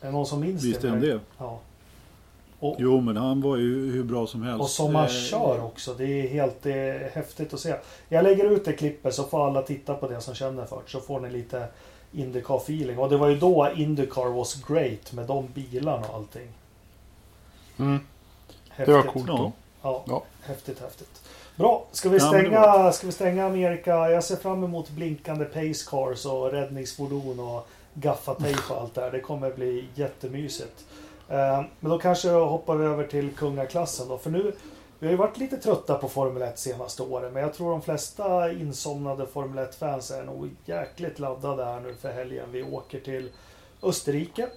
[0.02, 0.90] Är det någon som minns Visst är det?
[0.90, 1.20] han det?
[1.38, 1.60] Ja.
[2.62, 4.62] Och, Jo men han var ju hur bra som helst.
[4.62, 5.93] och som han Eh, kör också.
[5.93, 7.76] Det är helt det är häftigt att se.
[8.10, 10.80] Jag lägger ut det klippet så får alla titta på det som känner för.
[10.88, 11.67] Så får ni lite
[12.13, 13.00] Indycar feeling.
[13.00, 16.47] Och det var ju då Indycar was great med de bilarna och allting.
[17.80, 18.00] Mm.
[18.69, 18.86] Häftigt.
[18.86, 19.38] Det var coolt Ja.
[19.38, 19.52] då.
[19.82, 20.24] Ja, Ja.
[20.43, 21.21] häftigt, häftigt.
[21.56, 24.10] Bra, ska vi, stänga, ska vi stänga Amerika?
[24.10, 29.12] Jag ser fram emot blinkande pace cars och räddningsfordon och gaffatejp och allt det här.
[29.12, 30.86] Det kommer bli jättemysigt.
[31.32, 34.17] Eh, Men då kanske hoppar vi över till kungaklassen då.
[34.17, 34.54] För nu,
[35.00, 37.34] vi har ju varit lite trötta på Formel 1 senaste åren.
[37.34, 42.12] Men jag tror de flesta insomnade Formel 1-fans är nog jäkligt laddade här nu för
[42.12, 42.46] helgen.
[42.52, 43.30] Vi åker till
[43.84, 44.48] Österrike.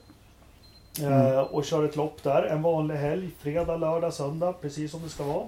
[1.03, 2.43] eh, Och kör ett lopp där.
[2.43, 3.31] En vanlig helg.
[3.39, 4.53] Fredag, lördag, söndag.
[4.61, 5.45] Precis som det ska vara.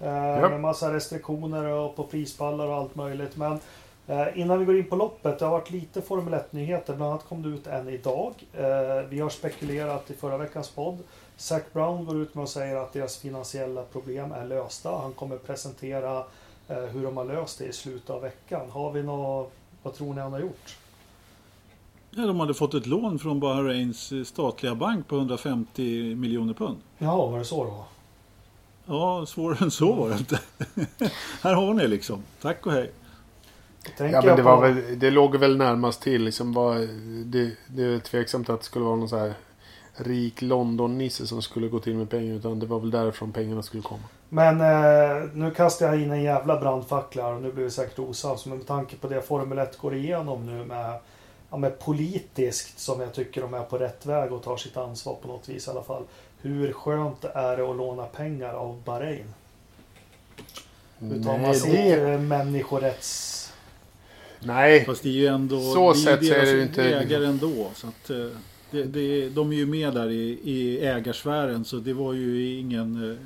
[0.00, 0.50] Eh.
[0.50, 3.36] Med massa restriktioner och på prispallar och allt möjligt.
[3.36, 3.60] Men
[4.34, 5.38] innan vi går in på loppet.
[5.38, 6.96] Det har varit lite Formel 1-nyheter.
[6.96, 8.32] Bland annat kom det ut en idag.
[8.52, 8.64] Eh,
[9.08, 10.98] Vi har spekulerat i förra veckans podd.
[11.36, 14.90] Zac Brown går ut med och säger att deras finansiella problem är lösta.
[14.98, 16.24] Han kommer presentera
[16.68, 18.70] eh, hur de har löst det i slutet av veckan.
[18.70, 20.76] Har vi något, vad tror ni han har gjort?
[22.10, 26.76] Ja, de hade fått ett lån från Bahrains eh, statliga bank på 150 miljoner pund.
[26.98, 27.84] Ja, var det så då?
[28.86, 30.40] Ja, svårare än så var det inte.
[31.42, 32.22] Här har ni liksom.
[32.42, 32.90] Tack och hej.
[33.84, 36.24] Tänker Ja, men det, jag var på- väl, det låg väl närmast till.
[36.24, 36.74] Liksom var,
[37.24, 39.34] det, det är tveksamt att det skulle vara någon så här
[39.94, 42.34] rik London-nisse som skulle gå till med pengar.
[42.34, 44.02] Utan det var väl därifrån pengarna skulle komma.
[44.28, 48.46] Men eh, nu kastar jag in en jävla brandfackla och nu blir vi säkert osams.
[48.46, 50.98] Men med tanke på det Formel 1 går igenom nu med,
[51.50, 55.14] ja, med politiskt som jag tycker de är på rätt väg och tar sitt ansvar
[55.22, 56.02] på något vis i alla fall.
[56.42, 59.34] Hur skönt är det att låna pengar av Bahrain?
[61.00, 63.49] Utan man det, sitter människorätts...
[64.42, 67.70] nej, Fast det är ju ändå Så det är deras det inte- ägare ändå.
[67.74, 68.16] Så att, eh,
[68.70, 73.10] det, det, de är ju med där i, i ägarsfären så det var ju ingen...
[73.10, 73.16] eh,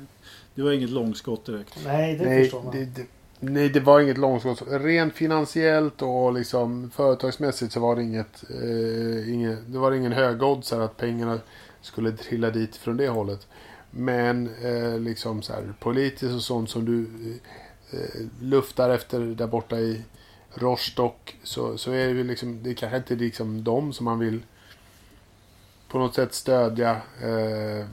[0.55, 1.77] Det var inget långskott direkt.
[1.85, 2.73] Nej, det nej, förstår man.
[2.75, 3.05] det, det,
[3.39, 4.63] nej, det var inget långskott.
[4.69, 10.83] Rent finansiellt och liksom företagsmässigt så var det inget, eh, inget det var ingen högoddsare
[10.83, 11.39] att pengarna
[11.81, 13.47] skulle trilla dit från det hållet.
[13.91, 17.07] Men eh, liksom så här, politiskt och sånt som du
[17.91, 20.01] eh, luftar efter där borta i
[20.55, 24.19] Rostock så, så är det ju liksom, det är kanske inte liksom de som man
[24.19, 24.43] vill
[25.87, 26.91] på något sätt stödja
[27.21, 27.85] eh,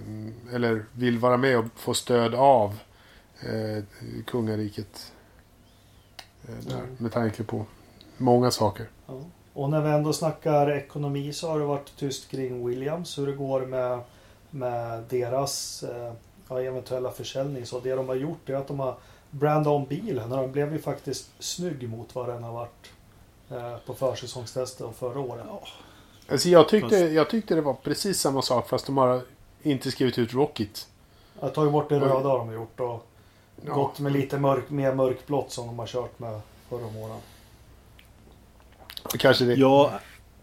[0.54, 2.78] eller vill vara med och få stöd av
[3.40, 3.84] eh,
[4.26, 5.12] kungariket.
[6.48, 6.96] Eh, där, Mm.
[6.98, 7.66] Med tanke på
[8.16, 8.86] många saker.
[9.06, 9.20] Ja.
[9.52, 13.18] Och när vi ändå snackar ekonomi så har det varit tyst kring Williams.
[13.18, 14.00] Hur det går med,
[14.50, 16.12] med deras eh,
[16.58, 17.66] eventuella försäljning.
[17.66, 18.96] Så det de har gjort är att de har
[19.32, 20.32] brandat om bilen.
[20.32, 22.90] Och den blev ju faktiskt snygg mot vad den har varit
[23.50, 25.44] eh, på försäsongstestet och förra året.
[26.28, 29.20] Alltså jag, tyckte, jag tyckte det var precis samma sak fast de har
[29.62, 30.88] inte skrivit ut Rocket.
[31.40, 33.08] Jag har tagit bort det röda har de gjort och
[33.66, 33.74] Ja.
[33.74, 37.18] gått med lite mörk, mer mörkblått som de har kört med förra åren.
[39.18, 39.54] Kanske det.
[39.54, 39.92] Ja,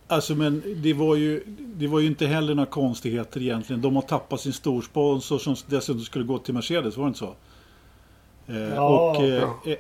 [0.07, 3.81] alltså men det var ju, det var ju inte heller några konstigheter egentligen.
[3.81, 7.33] De har tappat sin storsponsor som dessutom skulle gå till Mercedes, var det inte så?
[8.49, 9.71] Eh, Ja, och, eh, ja.
[9.71, 9.77] eh,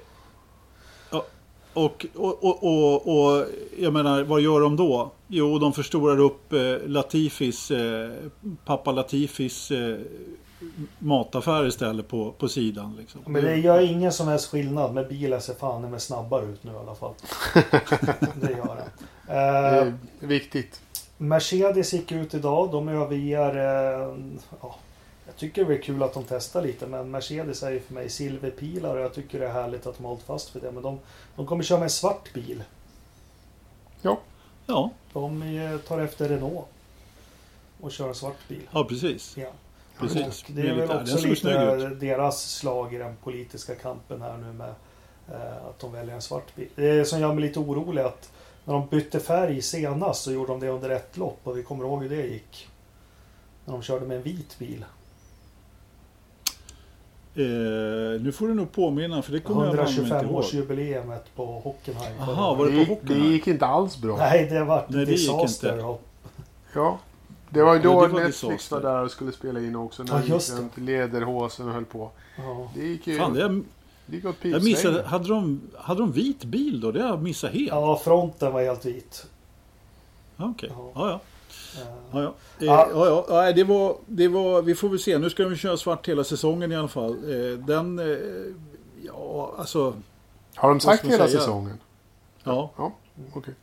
[1.11, 1.25] ja,
[1.73, 3.45] och, och, och, och, och
[3.77, 5.11] jag menar, vad gör de då?
[5.27, 8.09] Jo, de förstorar upp eh, Latifis, eh,
[8.65, 9.97] pappa Latifis eh,
[10.99, 12.95] mataffär istället på, på sidan.
[12.99, 13.21] Liksom.
[13.25, 14.93] Men det gör ingen som helst skillnad.
[14.93, 17.13] Med bilen ser fan med snabbare ut nu i alla fall.
[18.41, 18.83] det gör det.
[19.27, 20.81] Det Eh, är viktigt.
[21.17, 22.71] Mercedes gick ut idag.
[22.71, 23.55] De överger...
[23.57, 24.15] Eh,
[24.61, 24.75] ja,
[25.39, 26.87] tycker det är kul att de testar lite.
[26.87, 30.03] Men Mercedes är ju för mig silverpilar och jag tycker det är härligt att de
[30.03, 30.71] har hållit fast för det.
[30.71, 30.99] Men de,
[31.35, 32.63] de kommer köra med en svart bil.
[34.01, 34.19] Ja,
[35.13, 36.65] De eh, tar efter Renault.
[37.81, 38.69] Och kör en svart bil.
[38.73, 39.37] ja, precis.
[39.37, 39.49] Ja.
[39.99, 40.43] Precis.
[40.43, 44.53] Och det är väl Ja, också lite deras slag i den politiska kampen här nu
[44.53, 44.73] med
[45.31, 46.67] eh, att de väljer en svart bil.
[46.75, 48.31] Det som gör mig lite orolig är att
[48.65, 51.85] när de bytte färg senast så gjorde de det under ett lopp och vi kommer
[51.85, 52.67] ihåg hur det gick.
[53.65, 54.85] När de körde med en vit bil.
[57.39, 60.43] Eh, nu får du nog påminna för det kommer jag inte ihåg.
[60.43, 62.19] 125-årsjubileumet på Hockenheim.
[62.19, 63.21] Aha, var det Det på gick, hockeyn?
[63.23, 64.17] det gick inte alls bra.
[64.17, 65.69] Nej, det var Nej, det gick disaster.
[65.71, 65.81] inte.
[65.81, 65.99] Ja.
[66.73, 66.99] Ja.
[67.49, 68.75] Det var ju Ja, då det var Netflix disaster.
[68.79, 70.03] var där och skulle spela in också.
[70.03, 70.81] När Ja, det gick just det.
[70.81, 72.11] lederhosen och höll på.
[72.37, 72.71] Ja.
[72.75, 73.65] Det gick ju Fan,
[74.05, 75.03] det gick åt jag missade.
[75.03, 76.91] Hade de, hade de vit bil då?
[76.91, 77.67] Det har jag missat helt.
[77.67, 77.81] Ja.
[77.81, 79.25] ja, fronten var helt vit.
[80.37, 80.71] Okej.
[80.75, 80.91] Ja.
[80.95, 81.19] Ja, ja.
[81.77, 82.27] Eh, Ja, ja.
[82.59, 82.87] Eh, Ja.
[82.93, 83.25] ja, ja.
[83.29, 85.17] Nej, det, var, det var, vi får väl se.
[85.17, 87.11] Nu ska de köra svart hela säsongen i alla fall.
[87.11, 88.17] Eh, den, eh,
[89.05, 89.93] ja alltså,
[90.55, 91.39] Har de sagt hela säga?
[91.39, 91.77] säsongen?
[92.43, 92.69] ja.
[92.77, 92.91] Ja,
[93.33, 93.53] okej.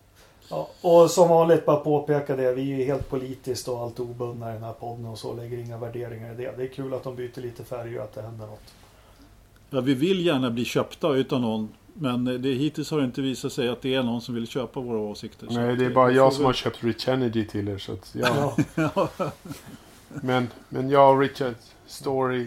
[0.50, 2.52] Ja, och som vanligt bara påpeka det.
[2.54, 5.34] Vi är ju helt politiskt och allt obundna i den här podden och så.
[5.34, 6.54] Lägger inga värderingar i det.
[6.56, 8.60] Det är kul att de byter lite färger och att det händer något.
[9.70, 11.68] ja, vi vill gärna bli köpta utan någon.
[11.98, 14.80] Men det, hittills har det inte visat sig att det är någon som vill köpa
[14.80, 15.48] våra åsikter.
[15.50, 17.78] Nej, det är eh, bara jag som har köpt Rich Kennedy till er.
[17.78, 18.56] Så att, ja.
[18.74, 19.08] Ja.
[20.08, 21.54] men, men jag och Richard
[21.86, 22.46] Story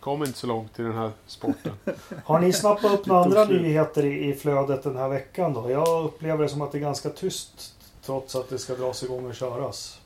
[0.00, 1.72] kom inte så långt i den här sporten.
[2.24, 5.70] Har ni snappat upp några andra nyheter i, i flödet den här veckan då?
[5.70, 7.74] Jag upplever det som att det är ganska tyst.
[8.02, 10.00] Trots att det ska dras igång och köras.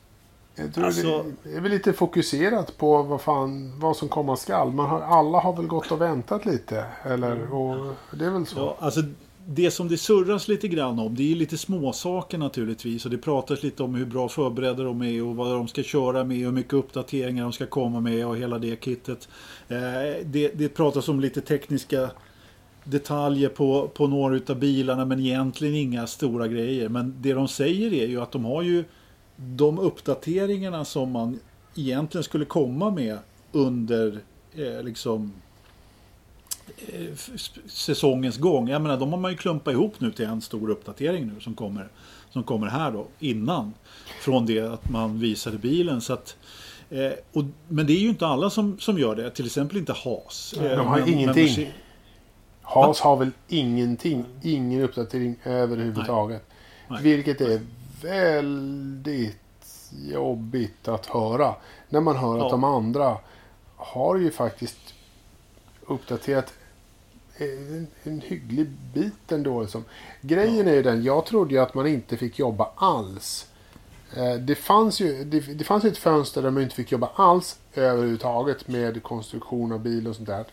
[0.55, 4.71] Jag tror Alltså- det är väl lite fokuserat på vad, fan, vad som komma skall.
[4.71, 6.85] Man har, alla har väl gått och väntat lite.
[7.03, 8.59] Eller, och det är väl så.
[8.59, 9.01] Ja, alltså
[9.47, 13.05] det som det surras lite grann om, det är lite småsaker naturligtvis.
[13.05, 16.23] Och det pratas lite om hur bra förberedda de är och vad de ska köra
[16.23, 19.27] med och hur mycket uppdateringar de ska komma med och hela det kittet.
[19.67, 19.77] Eh,
[20.25, 22.09] det, det pratas om lite tekniska
[22.83, 26.89] detaljer på, på några utav bilarna men egentligen inga stora grejer.
[26.89, 28.83] Men det de säger är ju att de har ju
[29.35, 31.39] de uppdateringarna som man
[31.75, 33.17] egentligen skulle komma med
[33.51, 34.19] under
[34.55, 35.33] eh, liksom
[36.87, 37.15] eh,
[37.67, 38.69] säsongens gång.
[38.69, 41.53] Jag menar, de har man ju klumpat ihop nu till en stor uppdatering nu som
[41.53, 41.87] kommer,
[42.29, 43.73] som kommer här då innan.
[44.21, 46.01] Från det att man visade bilen.
[46.01, 46.37] Så att,
[46.89, 49.29] eh, och, men det är ju inte alla som, som gör det.
[49.31, 50.53] Till exempel inte Haas.
[50.57, 51.55] Nej, Eh, de har men- ingenting.
[51.57, 51.67] Men,
[52.61, 56.43] Haas har väl ingenting, ingen uppdatering överhuvudtaget.
[56.89, 57.03] Nej.
[57.03, 57.61] Vilket är
[58.03, 59.37] väldigt
[60.11, 61.55] jobbigt att höra.
[61.89, 62.45] När man hör Ja.
[62.45, 63.17] att de andra
[63.75, 64.77] har ju faktiskt
[65.87, 66.53] uppdaterat
[67.37, 69.61] en, en hygglig bit ändå.
[69.61, 69.83] Liksom.
[70.21, 73.47] Grejen är ju den, jag trodde ju att man inte fick jobba alls.
[74.17, 77.59] Eh, Det fanns ju det, det fanns ett fönster där man inte fick jobba alls
[77.73, 80.45] överhuvudtaget med konstruktion av bil och sånt där.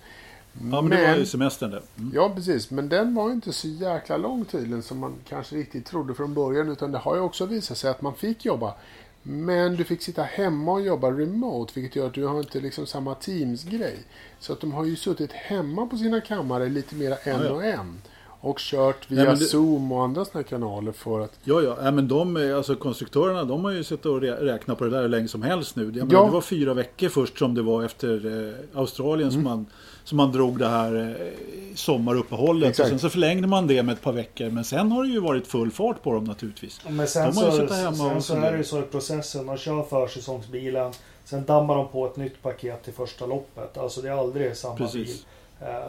[0.52, 1.82] Ja, men, det var ju semestern det.
[1.98, 2.12] Mm.
[2.14, 2.70] Ja, precis.
[2.70, 6.34] Men den var ju inte så jäkla lång tydligen som man kanske riktigt trodde från
[6.34, 6.68] början.
[6.68, 8.74] Utan det har ju också visat sig att man fick jobba.
[9.22, 11.72] Men du fick sitta hemma och jobba remote.
[11.74, 13.96] Vilket gör att du har inte liksom samma Teams-grej.
[14.38, 17.50] Så att de har ju suttit hemma på sina kammare lite mer en Ja, ja.
[17.50, 18.02] och en.
[18.42, 21.32] Och kört via Nej, det- Zoom och andra sådana kanaler för att...
[21.44, 21.76] Ja, ja.
[21.82, 25.02] Nej, men de, alltså konstruktörerna, de har ju suttit och rä- räknat på det där
[25.02, 25.82] hur länge som helst nu.
[25.84, 26.24] Jag menar, Ja.
[26.24, 29.32] Det var fyra veckor först som det var efter eh, Australien Mm.
[29.32, 29.66] som, man,
[30.04, 31.26] som man drog det här eh,
[31.74, 32.68] sommaruppehållet.
[32.70, 32.84] Exakt.
[32.86, 34.50] Och sen så förlängde man det med ett par veckor.
[34.50, 36.80] Men sen har det ju varit full fart på dem naturligtvis.
[36.88, 38.78] Men sen, De har ju så, suttit hemma sen och så är det ju så
[38.78, 39.46] i processen.
[39.46, 40.92] De kör försäsongsbilen.
[41.24, 43.78] Sen dammar de på ett nytt paket till första loppet.
[43.78, 44.86] Alltså det är aldrig samma bil.
[44.86, 45.20] Precis.
[45.20, 45.26] Eh,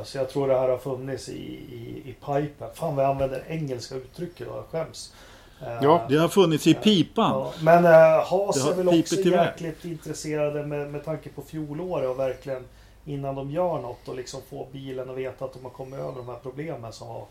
[0.03, 1.33] Så jag tror det här har funnits i,
[1.71, 2.67] i, i pipen.
[2.73, 4.57] Fan vad jag använder engelska uttryck idag.
[4.57, 5.13] Jag skäms.
[5.61, 7.31] Eh, Ja, Det har funnits i pipan.
[7.31, 7.83] Ja, men
[8.25, 12.63] Haas är väl också jäkligt intresserade med, med tanke på fjolåret och verkligen
[13.05, 16.15] innan de gör något och liksom få bilen och veta att de har kommit över
[16.15, 17.25] de här problemen som var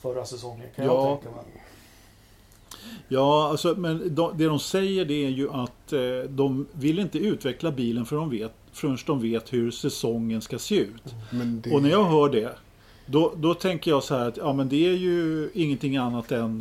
[0.00, 0.66] förra säsongen.
[0.76, 1.08] Kan Ja.
[1.08, 1.44] jag tänka mig.
[3.08, 6.00] Ja, alltså, men de, det de säger det är ju att eh,
[6.30, 10.76] de vill inte utveckla bilen för de vet, förrän de vet hur säsongen ska se
[10.76, 11.14] ut.
[11.30, 12.50] Det, Och när jag hör det,
[13.10, 16.60] då, då tänker jag så här att ja, men det är ju ingenting annat än,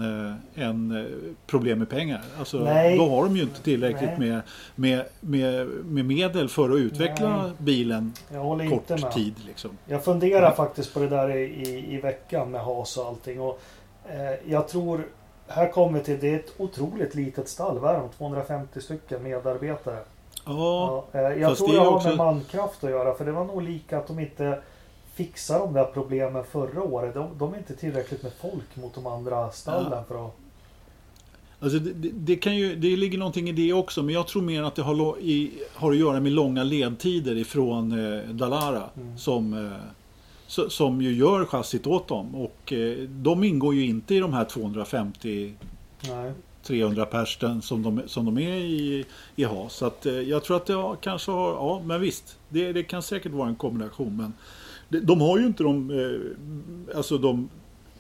[0.56, 1.06] eh, än eh,
[1.48, 2.22] problem med pengar.
[2.40, 2.98] Alltså, Nej.
[2.98, 4.42] då har de ju inte tillräckligt med,
[4.76, 7.52] med, med, med medel för att utveckla Nej.
[7.58, 9.12] bilen Jag håller inte kort med.
[9.12, 9.34] tid.
[9.48, 9.72] Liksom.
[9.86, 13.42] Jag funderar faktiskt på det där i, i, i veckan med Haas och allting.
[13.42, 13.62] Och,
[14.10, 15.08] eh, jag tror,
[15.48, 17.80] här kommer vi till, det är ett otroligt litet stall.
[17.80, 18.10] Vad är de?
[18.10, 20.00] 250 stycken medarbetare.
[20.48, 23.14] Ja, Ja, eh, jag fast tror det har också- med mankraft att göra.
[23.14, 24.60] För det var nog lika att de inte
[25.14, 27.14] fixade de där problemen förra året.
[27.14, 30.04] De, de är inte tillräckligt med folk mot de andra stallen Ja.
[30.08, 30.34] för att...
[31.60, 34.42] Alltså det, det, det, kan ju, det ligger någonting i det också, men jag tror
[34.42, 38.84] mer att det har, i, har att göra med långa ledtider ifrån eh, Dalara.
[38.98, 39.18] Mm.
[39.18, 39.72] Som, eh,
[40.48, 42.36] so- som ju gör chassit åt dem.
[42.36, 45.54] Och eh, de ingår ju inte i de här 250
[46.10, 46.32] Nej.
[46.68, 49.06] 300 persten som de, som de är i,
[49.36, 49.74] i Haas.
[49.74, 52.38] Så att, eh, jag tror att det har, kanske har, ja men visst.
[52.50, 54.18] Det, det kan säkert vara en kombination.
[54.18, 54.34] Men
[54.90, 57.50] de, de har ju inte de, eh, alltså de,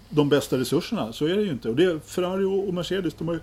[0.09, 1.13] de bästa resurserna.
[1.13, 1.69] Så är det ju inte.
[1.69, 3.41] Och det, Ferrari och och Mercedes de har ju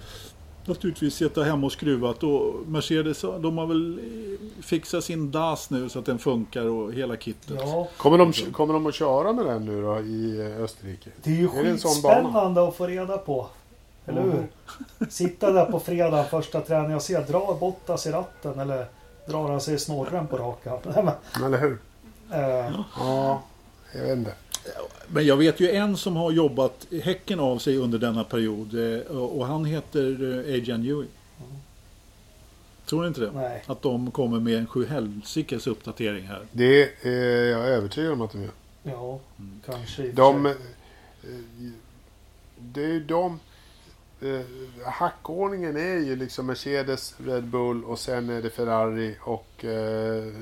[0.67, 2.23] naturligtvis suttit hemma och skruvat.
[2.23, 6.93] Och Mercedes de har väl eh, fixat sin DAS nu så att den funkar och
[6.93, 7.57] hela kittet.
[7.61, 11.11] Ja, kommer, de, kommer de att köra med den nu då i Österrike?
[11.23, 12.15] det är ju Är det en sån bana?
[12.15, 13.47] skitspännande att få reda på.
[14.07, 14.47] Eller hur?
[15.11, 18.87] Sitta där på fredag första träningen och se, drar Bottas i ratten eller
[19.27, 20.79] drar han sig i snorren på rakan?
[21.45, 21.79] Eller hur?
[22.33, 23.43] eh, Ja,
[23.95, 24.35] jag vet inte.
[25.09, 28.75] Men jag vet ju en som har jobbat häcken av sig under denna period.
[28.95, 31.07] eh, Och han heter eh, Adrian Newey.
[32.87, 33.31] Tror ni inte det?
[33.35, 33.63] nej.
[33.67, 36.41] Att de kommer med en sjuhelsikes uppdatering här.
[36.53, 38.51] Det är jag övertygad om att de gör.
[38.83, 39.19] Ja,
[39.67, 40.55] kanske och för De...
[42.59, 43.41] Det är ju de...
[44.25, 44.41] eh,
[44.87, 50.33] Hackordningen är ju liksom Mercedes, Red Bull och sen är det Ferrari och eh,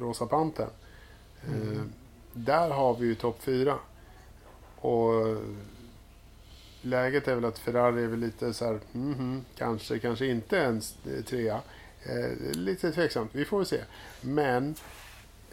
[0.00, 0.70] Rosa Pantern.
[1.46, 1.82] Eh,
[2.32, 3.78] där har vi ju topp fyra.
[4.76, 5.12] Och
[6.82, 10.96] läget är väl att Ferrari är väl lite så här, mhm, kanske, kanske inte ens
[11.06, 11.60] eh, trea.
[12.02, 13.80] Eh, lite tveksamt, vi får väl se.
[14.20, 14.74] Men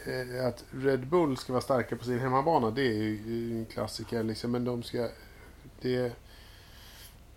[0.05, 4.24] eh, att Red Bull ska vara starka på sin hemmabana, det är ju en klassiker.
[4.24, 5.09] Liksom, men de ska...
[5.82, 6.13] Det,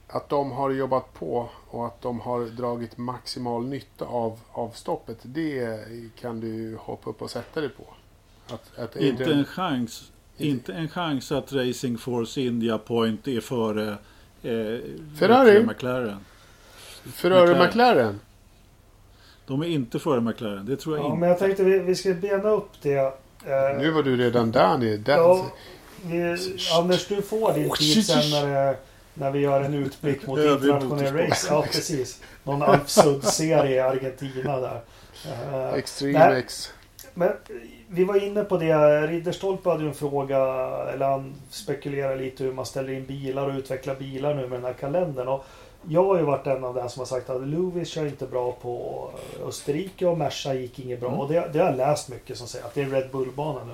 [0.08, 5.18] att de har jobbat på och att de har dragit maximal nytta av, av stoppet,
[5.22, 5.78] det
[6.20, 7.82] kan du ju hoppa upp och sätta dig på.
[8.54, 10.10] Att, att Inte Adrian- en chans.
[10.36, 13.88] Inte- en chans att Racing Force India Point är före
[14.42, 14.80] eh,
[15.18, 15.64] Ferrari?
[15.66, 16.16] McLaren.
[17.12, 17.66] Ferrari McLaren.
[17.66, 18.20] McLaren.
[19.46, 20.66] De är inte före McLaren.
[20.66, 21.20] Det tror jag Ja, inte.
[21.20, 22.94] men jag tänkte vi, vi ska bena upp det.
[22.94, 24.62] Eh, Nu var du redan där
[25.06, 25.46] ja,
[26.04, 26.36] vi,
[26.78, 28.76] Anders, du får din tid sen när, det,
[29.18, 31.46] när vi gör en utblick mot internationell race.
[31.50, 32.20] Ja, precis.
[32.44, 34.80] Någon Alpsud-serie i Argentina där.
[35.52, 36.38] Eh, Extreme Nej.
[36.38, 36.72] X.
[37.14, 37.32] Men
[37.88, 39.06] vi var inne på det.
[39.06, 40.38] Ridderstolpe hade ju en fråga,
[40.94, 44.64] eller han spekulerar lite hur man ställer in bilar och utvecklar bilar nu med den
[44.64, 45.28] här kalendern.
[45.28, 45.44] Och
[45.88, 48.52] jag har ju varit en av dem som har sagt att Lewis kör inte bra
[48.52, 49.10] på
[49.48, 51.08] Österrike och Merca gick inget bra.
[51.08, 51.20] Mm.
[51.20, 53.72] Och det, det har jag läst mycket som säger att det är Red Bull-bana nu.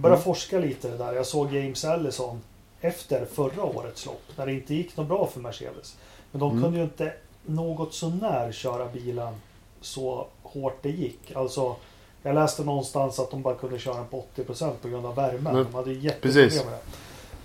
[0.00, 0.24] började Mm.
[0.24, 1.12] forska lite det där.
[1.12, 2.40] Jag såg James Allison
[2.84, 4.22] efter förra årets lopp.
[4.36, 5.96] När det inte gick något bra för Mercedes.
[6.30, 6.62] Men de Mm.
[6.62, 7.12] kunde ju inte
[7.46, 9.34] något sånär köra bilen
[9.80, 11.32] så hårt det gick.
[11.36, 11.76] Alltså,
[12.22, 15.54] jag läste någonstans att de bara kunde köra den på 80% på grund av värmen.
[15.54, 16.78] Men- de hade jätteproblem med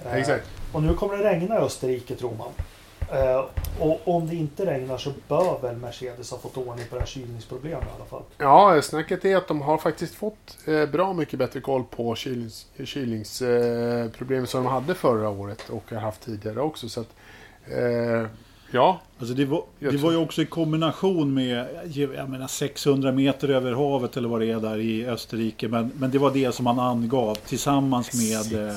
[0.04, 0.10] det.
[0.10, 0.46] Eh, Exakt.
[0.74, 2.52] Och nu kommer det regna i Österrike tror man.
[3.12, 3.46] Eh,
[3.80, 7.08] och om det inte regnar så bör väl Mercedes ha fått ordning på det här
[7.08, 8.24] kylningsproblemet i alla fall.
[8.38, 12.68] Ja, snacket är att de har faktiskt fått eh, bra mycket bättre koll på kylnings,
[12.84, 16.90] kylningsproblem eh, som de hade förra året och har haft tidigare också.
[16.90, 17.10] Så att,
[17.68, 18.28] eh,
[18.72, 23.50] ja, Alltså det var, det var ju också i kombination med jag menar 600 meter
[23.50, 25.68] över havet eller vad det är där i Österrike.
[25.68, 28.76] Men, men det var det som man angav tillsammans med eh,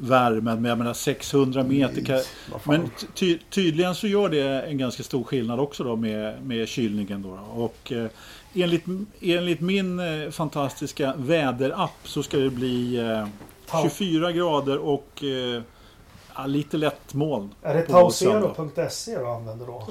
[0.00, 0.62] värmen.
[0.62, 2.04] Men jag menar 600 meter.
[2.04, 2.20] Kan,
[2.64, 7.22] men ty, tydligen så gör det en ganska stor skillnad också då med, med kylningen.
[7.22, 7.62] Då, då.
[7.62, 8.06] Och eh,
[8.54, 8.84] enligt,
[9.20, 13.26] enligt min eh, fantastiska väderapp så ska det bli eh,
[13.70, 15.62] Tau- 24 grader och eh,
[16.36, 17.54] ja, lite lätt moln.
[17.62, 19.88] Är det tausero.se du använder då?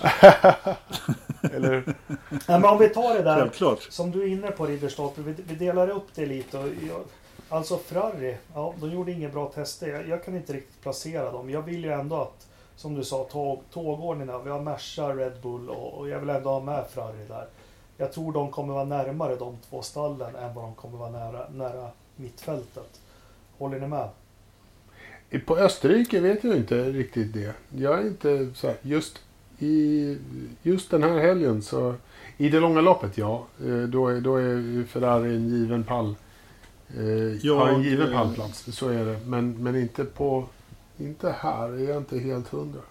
[1.53, 1.83] Eller,
[2.29, 3.87] Nej, men om vi tar det där Självklart.
[3.89, 5.21] som du är inne på Ridderstolpe.
[5.21, 6.57] Vi, vi delar upp det lite.
[6.57, 7.01] Och jag,
[7.49, 9.87] alltså Ferrari, ja, de gjorde inga bra tester.
[9.87, 11.49] Jag, jag kan inte riktigt placera dem.
[11.49, 14.43] Jag vill ju ändå att, som du sa, tåg, tågordningen.
[14.43, 17.47] Vi har Merca, Red Bull och, och jag vill ändå ha med Ferrari där.
[17.97, 21.49] Jag tror de kommer vara närmare de två stallen än vad de kommer vara nära,
[21.49, 23.01] nära mittfältet.
[23.57, 24.09] Håller ni med?
[25.45, 27.53] på Österrike vet jag inte riktigt det.
[27.77, 29.19] Jag är inte så här, just
[29.59, 30.17] i
[30.63, 31.95] just den här helgen så
[32.37, 33.45] i det långa loppet, ja.
[33.65, 36.15] Eh, då är, då är Ferrari en given pall.
[36.97, 39.19] Eh, Jag, har en given eh, pallplats, så är det.
[39.25, 40.45] Men, men inte på...
[40.97, 42.81] Inte här, är jag inte helt hundra.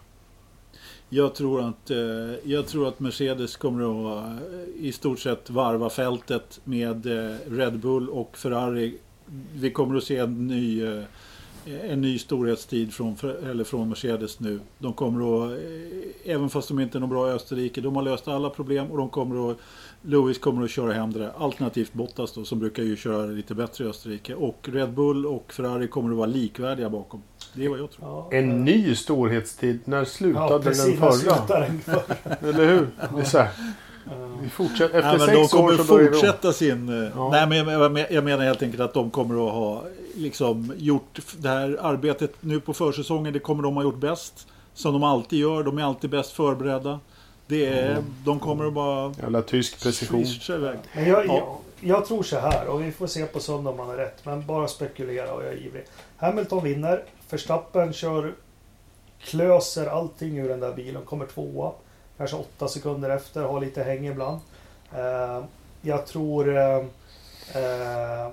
[1.11, 1.99] Jag tror att, eh,
[2.45, 7.79] jag tror att Mercedes kommer att eh, i stort sett varva fältet med eh, Red
[7.79, 8.99] Bull och Ferrari.
[9.55, 10.83] Vi kommer att se en ny,
[11.67, 13.17] en ny storhetstid från,
[13.51, 14.61] eller från Mercedes nu.
[14.79, 15.59] De kommer att,
[16.25, 18.99] även fast de inte är någon bra i Österrike, de har löst alla problem och
[18.99, 19.59] de kommer att,
[20.03, 21.33] Lewis kommer att köra hem det där.
[21.39, 24.35] Alternativt Bottas då, som brukar ju köra lite bättre i Österrike.
[24.35, 27.23] Och Red Bull och Ferrari kommer att vara likvärdiga bakom.
[27.55, 28.09] Det är vad jag tror.
[28.09, 29.79] Ja, En ny storhetstid.
[29.85, 30.85] När slutade Ja, precis.
[30.85, 31.13] den förra?
[31.13, 32.03] slutar den förra?
[32.49, 32.89] Eller hur?
[33.15, 33.49] Det är så här,
[34.43, 34.99] vi fortsätter.
[34.99, 36.89] Efter Nej, men de sex kommer år så fortsätta sin...
[37.05, 37.31] eh, Ja.
[37.31, 39.85] Nej, men jag menar helt enkelt att de kommer att ha
[40.17, 43.33] liksom gjort det här arbetet nu på försäsongen.
[43.33, 44.47] Det kommer de ha gjort bäst.
[44.75, 45.63] Som de alltid gör.
[45.63, 47.01] De är alltid bäst förberedda.
[47.49, 48.05] Det är, Mm.
[48.25, 50.25] De kommer att bara Jävla tysk precision.
[50.95, 51.35] Men jag, Ja.
[51.35, 54.25] jag, jag tror så här och vi får se på söndag om han har rätt.
[54.25, 55.85] Men bara spekulera och jag är ivrig.
[56.17, 57.05] Hamilton vinner.
[57.31, 58.35] Verstappen kör
[59.21, 61.03] klöser allting ur den där bilen.
[61.05, 61.73] Kommer tvåa.
[62.17, 63.43] Kanske åtta sekunder efter.
[63.43, 64.41] Har lite häng ibland.
[64.97, 65.45] Eh,
[65.83, 66.77] jag tror eh,
[67.63, 68.29] eh,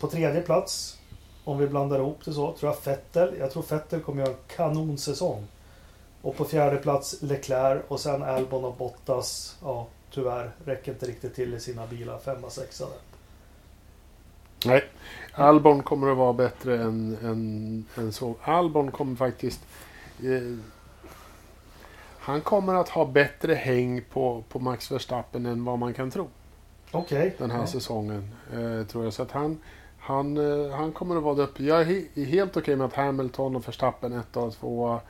[0.00, 0.98] på tredje plats.
[1.44, 2.52] Om vi blandar ihop det så.
[2.52, 3.34] Tror jag Fettel.
[3.38, 5.46] Jag tror Fettel kommer göra en kanonsäsong.
[6.24, 9.56] Och på fjärde plats Leclerc och sen Albon och Bottas.
[9.62, 12.18] Ja, tyvärr räcker inte riktigt till i sina bilar.
[12.18, 12.86] Femma, sexa.
[14.66, 14.84] Nej.
[15.32, 18.34] Albon kommer att vara bättre än, än, än så.
[18.42, 19.60] Albon kommer faktiskt...
[20.22, 20.56] Eh,
[22.18, 26.28] han kommer att ha bättre häng på, på Max Verstappen än vad man kan tro.
[26.92, 27.34] Okej.
[27.38, 27.66] Den här Ja.
[27.66, 28.34] säsongen.
[28.52, 29.12] Eh, tror jag.
[29.12, 29.58] Så att han,
[29.98, 31.62] han, eh, han kommer att vara uppe.
[31.64, 35.00] Jag är he, helt okej med att Hamilton och Verstappen 1 och 2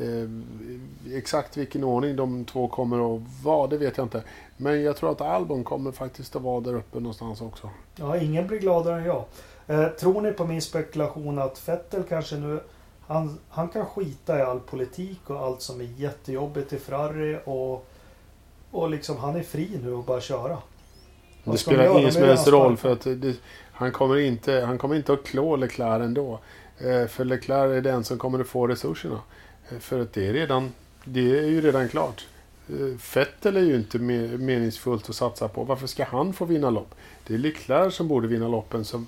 [0.00, 4.22] eh, Exakt vilken ordning de två kommer att vara, det vet jag inte.
[4.56, 7.70] Men jag tror att Albon kommer faktiskt att vara där uppe någonstans också.
[7.96, 9.24] Ja, ingen blir gladare än jag.
[9.66, 12.60] Eh, tror ni på min spekulation att Fettel kanske nu...
[13.06, 17.86] Han, han kan skita i all politik och allt som är jättejobbigt i Ferrari och...
[18.70, 20.58] Och liksom han är fri nu och bara köra.
[21.44, 23.36] Vad Det spelar ingen som helst roll för att det,
[23.72, 26.40] han, kommer inte, han kommer inte att klå Leclerc ändå.
[26.78, 29.20] Eh, för Leclerc är den som kommer att få resurserna.
[29.70, 30.72] Eh, för att det är, redan,
[31.04, 32.26] det är ju redan klart.
[32.68, 33.98] Eh, Fettel Vettel är ju inte
[34.38, 35.64] meningsfullt att satsa på.
[35.64, 36.94] Varför ska han få vinna lopp?
[37.26, 38.84] Det är Leclerc som borde vinna loppen.
[38.84, 39.06] Som,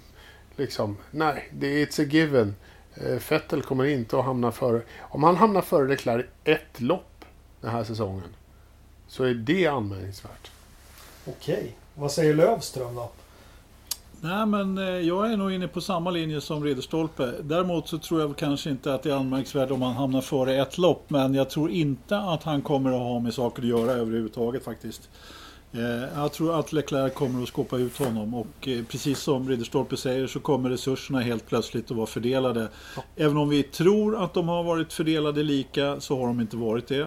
[0.56, 2.54] liksom, nej, det är it's a given.
[2.94, 4.82] Eh, Fettel Vettel kommer inte att hamna före.
[5.00, 7.24] Om han hamnar före Leclerc i ett lopp
[7.60, 8.34] den här säsongen.
[9.08, 10.50] Så är det anmärkningsvärt.
[11.26, 11.76] Okej.
[11.94, 13.10] Vad säger Lövström då?
[14.24, 17.32] Nej, men eh, jag är nog inne på samma linje som Ridderstolpe.
[17.42, 20.78] Däremot så tror jag kanske inte att det är anmärkningsvärt om han hamnar före ett
[20.78, 21.10] lopp.
[21.10, 25.10] Men jag tror inte att han kommer att ha med saker att göra överhuvudtaget faktiskt.
[25.72, 29.96] Eh, Jag tror att Leclerc kommer att skåpa ut honom och eh, precis som Ridderstolpe
[29.96, 32.68] säger så kommer resurserna helt plötsligt att vara fördelade.
[33.16, 36.86] Även om vi tror att de har varit fördelade lika så har de inte varit
[36.86, 37.06] det.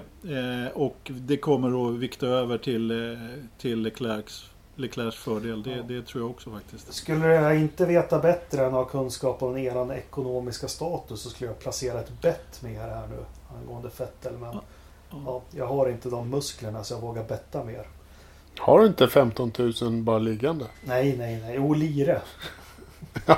[0.73, 3.17] Och det kommer att vikta över till,
[3.57, 4.45] till Leclercs
[4.77, 5.63] Leclercs fördel.
[5.63, 6.93] Det, det tror jag också faktiskt.
[6.93, 11.49] Skulle jag inte veta bättre än att ha kunskap om eran ekonomiska status så skulle
[11.49, 13.25] jag placera ett bett med er här nu
[13.59, 14.37] angående Fettel.
[14.37, 14.61] Men Ja.
[15.25, 17.87] ja, jag har inte de musklerna så jag vågar betta mer.
[18.59, 19.51] Har du inte 15
[19.81, 20.65] 000 bara liggande?
[20.83, 21.59] Nej, nej, nej.
[21.59, 22.21] O lire.
[23.25, 23.35] ja,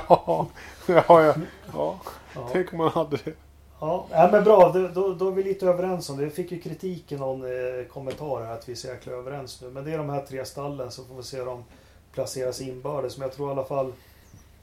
[0.86, 1.34] ja, ja.
[1.72, 2.00] ja.
[2.34, 2.48] Ja.
[2.52, 3.32] Tänk om man hade det.
[3.80, 4.72] Ja, ja, men bra.
[4.94, 6.24] Då, då, är vi lite överens om det.
[6.24, 9.60] Vi fick ju kritik i någon eh, kommentar här att vi är så jäkla överens
[9.62, 9.70] nu.
[9.70, 11.64] Men det är de här tre stallen så får vi se hur de
[12.12, 13.18] placeras inbördes.
[13.18, 13.92] Men jag tror i alla fall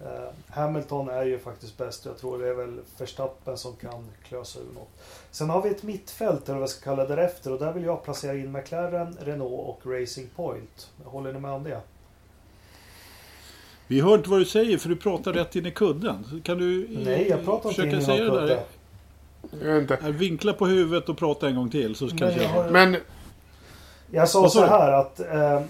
[0.02, 2.06] eh, Hamilton är ju faktiskt bäst.
[2.06, 4.90] Jag tror det är väl Verstappen som kan klösa ur något.
[5.32, 7.54] Sen har vi ett mittfält eller vad jag ska kalla det därefter.
[7.54, 10.92] Och där vill jag placera in McLaren, Renault och Racing Point.
[11.04, 11.82] Håller ni med om det?
[13.88, 16.42] Vi hör inte vad du säger för du pratar rätt in i kudden.
[16.44, 18.64] Kan du eh, Nej, jag pratar inte in i någon kudde.
[19.52, 20.12] Jag vet inte.
[20.12, 22.64] Vinkla på huvudet och prata en gång till så Men kanske jag jag...
[22.64, 22.98] har- Men
[24.12, 25.62] Jag sa så här att eh,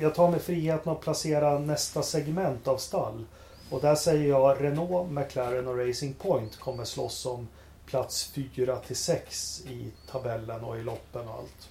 [0.00, 3.24] jag tar mig friheten att placera nästa segment av stall.
[3.70, 7.48] Och där säger jag Renault, McLaren och Racing Point kommer slåss om
[7.86, 11.68] plats 4 till 6 i tabellen och i loppen och allt.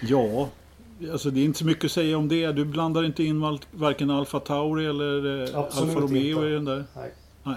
[0.00, 0.48] Ja,
[1.12, 2.52] alltså det är inte så mycket att säga om det.
[2.52, 6.46] Du blandar inte in varken Alfa Tauri eller eh, Absolut Alfa Romeo inte.
[6.46, 6.84] i den där.
[7.44, 7.56] Nej.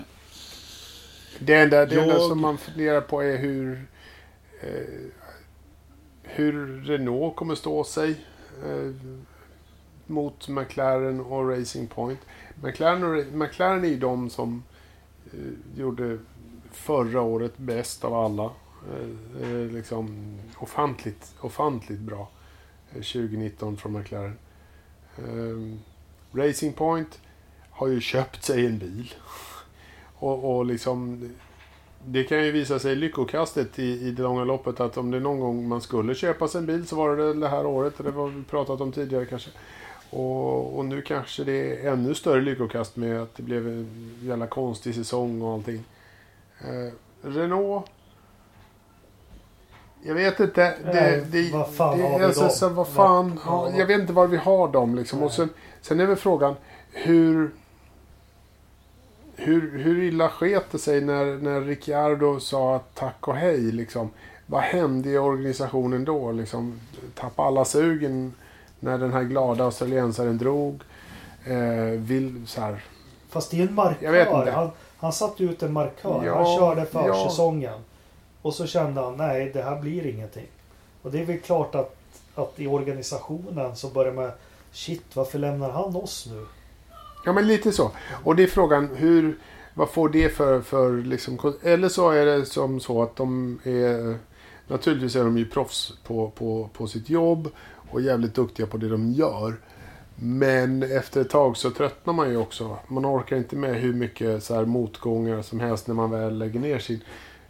[1.40, 3.88] Det enda, det enda Jag- som man funderar på är hur
[4.62, 5.10] eh,
[6.24, 8.26] hur Renault kommer stå sig
[8.66, 8.92] eh,
[10.08, 12.20] mot McLaren och Racing Point.
[12.64, 14.64] McLaren, och, McLaren är ju de som
[15.34, 16.20] eh, gjorde
[16.72, 18.44] förra året bäst av alla.
[18.94, 22.30] Eh, eh, liksom ofantligt, ofantligt bra
[22.90, 24.38] eh, 2019 från McLaren.
[25.18, 25.78] Eh,
[26.38, 27.20] Racing Point
[27.70, 29.14] har ju köpt sig en bil.
[30.26, 31.30] Och, och liksom
[32.06, 35.40] det kan ju visa sig lyckokastet i, i det långa loppet att om det någon
[35.40, 37.94] gång man skulle köpa sig en bil så var det det här året.
[37.98, 39.50] Det var vi pratat om tidigare kanske.
[40.10, 44.48] Och, och nu kanske det är ännu större lyckokast med att det blev en jävla
[44.48, 45.84] konstig säsong och allting.
[46.62, 47.86] Eh, Renault.
[50.04, 50.62] Jag vet inte.
[50.84, 52.76] Det, Nej, det, vad fan det, har vi alltså, dem?
[52.76, 55.24] vad fan, Vad- ja, jag vet inte var vi har dem liksom.
[55.24, 55.50] Och sen,
[55.82, 56.56] sen är väl frågan
[56.92, 57.52] hur
[59.46, 64.10] hur, hur illa sket det sig när, när Ricciardo sa tack och hej liksom?
[64.46, 66.32] Vad hände i organisationen då?
[66.32, 66.80] Liksom,
[67.16, 68.34] tappade alla sugen
[68.80, 70.82] när den här glada australiensaren drog?
[71.46, 72.84] Eh, vill, så här,
[73.30, 74.40] Fast det är en Jag vet markör.
[74.40, 74.52] inte.
[74.52, 76.26] Han, han satte ut en markör.
[76.26, 77.14] Ja, han körde ja.
[77.14, 77.80] försäsongen.
[78.42, 80.48] Och så kände han, nej det här blir ingenting.
[81.02, 81.96] Och det är väl klart att,
[82.36, 84.32] att i organisationen så börjar man,
[84.72, 86.46] shit varför lämnar han oss nu?
[87.26, 87.92] Ja, men lite så.
[88.24, 89.38] Och det är frågan hur...
[89.74, 90.62] Vad får det för...
[90.62, 94.18] för liksom, eller så är det som så att de är...
[94.68, 97.50] Naturligtvis är de ju proffs på, på, på sitt jobb
[97.90, 99.56] och jävligt duktiga på det de gör.
[100.16, 102.78] Men efter ett tag så tröttnar man ju också.
[102.88, 106.60] Man orkar inte med hur mycket så här motgångar som helst när man väl lägger
[106.60, 107.02] ner sin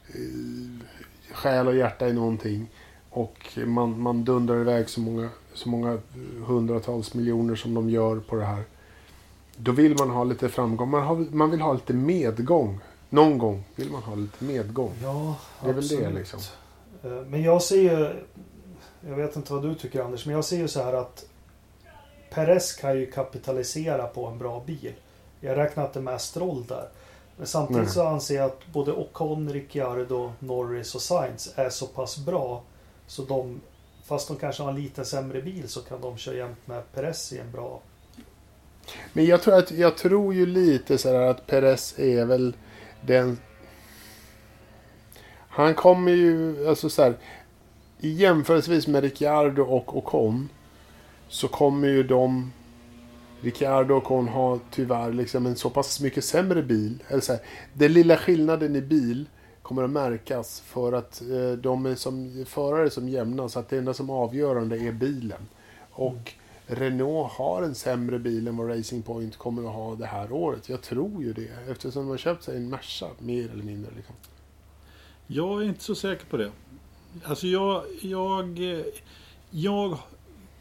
[0.07, 2.69] eh, själ och hjärta i någonting.
[3.09, 5.99] Och man, man dundrar iväg så många, så många
[6.45, 8.63] hundratals miljoner som de gör på det här.
[9.57, 10.89] Då vill man ha lite framgång.
[10.89, 12.79] Man, har, man vill ha lite medgång.
[13.09, 14.91] Någon gång vill man ha lite medgång.
[15.03, 16.15] Ja, Det är väl det, absolut.
[16.15, 16.39] liksom.
[17.03, 18.23] Eh, Men jag ser ju,
[19.09, 21.25] jag vet inte vad du tycker Anders, men jag ser ju så här att
[22.29, 24.93] Perez kan ju kapitalisera på en bra bil.
[25.39, 26.89] Jag räknar inte med Stroll där.
[27.37, 27.91] Men samtidigt Nej.
[27.93, 32.61] så anser jag att både Ocon, Ricciardo, Norris och Sainz är så pass bra
[33.07, 33.61] så de,
[34.03, 37.33] fast de kanske har en lite sämre bil så kan de köra jämt med Perez
[37.33, 37.79] i en bra...
[39.13, 42.55] Men jag tror, att, jag tror ju lite så här att Perez är väl
[43.01, 43.37] den...
[45.49, 47.15] Han kommer ju, alltså så här,
[47.99, 50.49] jämförelsevis med Ricciardo och Ocon
[51.27, 52.51] så kommer ju de
[53.41, 57.03] Ricciardo och Ocon har tyvärr liksom en så pass mycket sämre bil.
[57.07, 57.41] Eller så här,
[57.73, 59.25] den lilla skillnaden i bil
[59.61, 63.77] kommer att märkas för att eh, de är som förare som jämna så att det
[63.77, 65.47] enda som är avgörande är bilen.
[65.91, 66.33] Och
[66.67, 70.69] Renault har en sämre bil än vad Racing Point kommer att ha det här året.
[70.69, 73.91] Jag tror ju det eftersom de har köpt sig en Merca mer eller mindre.
[73.95, 74.15] Liksom.
[75.27, 76.51] Jag är inte så säker på det.
[77.23, 78.59] Alltså jag, jag,
[79.49, 79.97] jag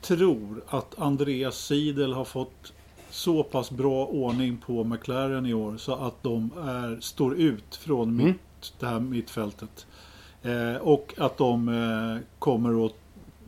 [0.00, 2.72] tror att Andreas Seidel har fått
[3.10, 8.08] så pass bra ordning på McLaren i år så att de är, står ut från
[8.08, 8.26] Mm.
[8.26, 9.86] mitt, det här mittfältet.
[10.42, 12.94] Eh, och att de eh, kommer att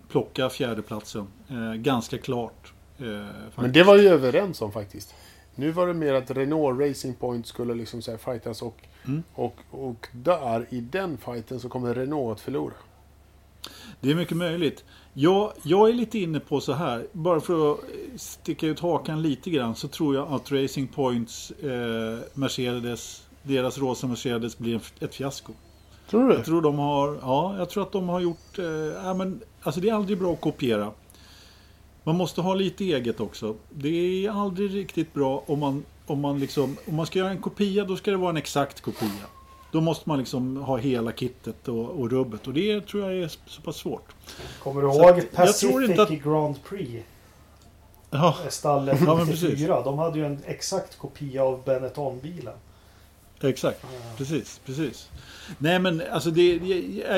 [0.08, 2.72] plocka fjärdeplatsen eh, ganska klart.
[2.98, 3.26] Eh,
[3.56, 5.14] Men det var ju överens om faktiskt.
[5.54, 9.22] Nu var det mer att Renault Racing Point skulle liksom så här fightas och, Mm.
[9.34, 12.72] och, och där i den fighten så kommer Renault att förlora.
[14.00, 14.84] Det är mycket möjligt.
[15.12, 17.78] Jag, jag är lite inne på så här, bara för att
[18.16, 24.06] sticka ut hakan lite grann så tror jag att Racing Points eh, Mercedes, deras rosa
[24.06, 25.52] Mercedes blir ett fiasko.
[26.10, 26.34] Tror du?
[26.34, 28.64] Jag tror de har, ja, jag tror att de har gjort, eh,
[29.04, 30.90] ja, men, alltså det är aldrig bra att kopiera.
[32.04, 33.54] Man måste ha lite eget också.
[33.70, 33.88] Det
[34.26, 37.84] är aldrig riktigt bra om man, om man liksom, om man ska göra en kopia
[37.84, 39.26] då ska det vara en exakt kopia.
[39.72, 43.28] Då måste man liksom ha hela kittet och, och rubbet och det tror jag är
[43.46, 44.14] så pass svårt.
[44.62, 47.04] Kommer du Så ihåg att jag Pacific tror inte att- i Grand Prix?
[48.10, 49.82] Ja, Stallet Ja, men 94.
[49.82, 52.54] De hade ju en exakt kopia av Benetton-bilen.
[53.40, 53.84] Exakt.
[54.16, 55.08] Precis, precis.
[55.58, 56.56] Nej men alltså det,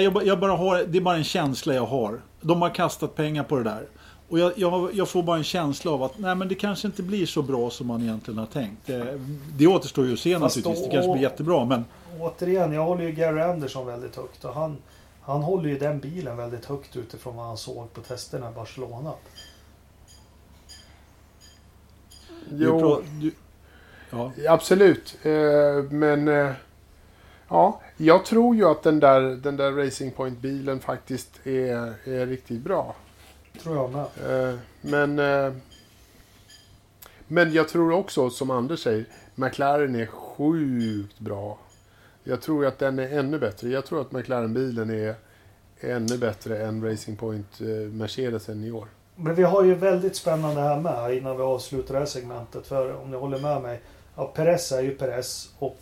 [0.03, 2.21] jag, jag, bara- har, det är bara en känsla jag har.
[2.41, 3.87] De har kastat pengar på det där.
[4.29, 7.03] Och jag, jag, jag får bara en känsla av att nej men det kanske inte
[7.03, 8.87] blir så bra som man egentligen har tänkt.
[8.87, 9.21] Det,
[9.57, 10.87] det återstår ju att se Fast naturligtvis.
[10.89, 11.85] Det kanske blir jättebra men
[12.21, 14.45] Återigen, jag håller ju Gary Anderson väldigt högt.
[14.45, 14.77] Och han,
[15.23, 19.13] han håller ju den bilen väldigt högt utifrån vad han såg på testerna i Barcelona.
[22.51, 23.33] du, Jo, du,
[24.11, 25.17] ja, absolut.
[25.23, 26.53] Eh, men eh,
[27.49, 32.61] ja, jag tror ju att den där, den där Racing Point-bilen faktiskt är, är riktigt
[32.61, 32.97] bra.
[33.63, 34.49] Tror jag med.
[34.51, 35.15] Eh, men,
[37.27, 39.05] men jag tror också, som Anders säger,
[39.35, 41.59] McLaren är sjukt bra.
[42.25, 43.69] Jag tror att den är ännu bättre.
[43.69, 45.15] Jag tror att McLaren-bilen är
[45.81, 47.61] ännu bättre än Racing Point
[47.93, 48.89] Mercedesen i år.
[49.21, 52.67] Men vi har ju väldigt spännande här med innan vi avslutar det här segmentet.
[52.67, 53.81] För om ni håller med mig.
[54.19, 55.79] Ja, Perez är ju Perez och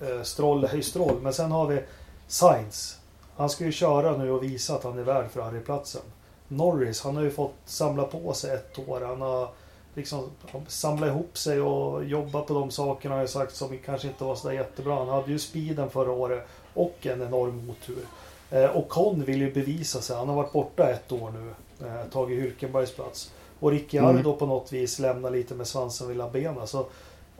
[0.00, 1.20] eh, Stroll är ju Stroll.
[1.22, 1.80] Men sen har vi
[2.28, 2.98] Sainz.
[3.36, 6.02] Han ska ju köra nu och visa att han är värd Ferrari-platsen.
[6.48, 9.00] Norris, han har ju fått samla på sig ett år.
[9.00, 9.48] Han har
[9.94, 10.30] liksom
[10.68, 14.34] samlat ihop sig och jobbat på de sakerna har jag sagt som kanske inte var
[14.34, 14.94] så där jättebra.
[14.94, 18.06] Han hade ju speeden förra året och en enorm otur.
[18.50, 20.16] Eh, och Con vill ju bevisa sig.
[20.16, 21.54] Han har varit borta ett år nu.
[21.86, 23.32] Eh, tagit Hülkenbergs plats.
[23.60, 24.38] Och Ricciardo Mm.
[24.38, 26.66] på något vis lämnar lite med svansen vid benen.
[26.66, 26.86] Så,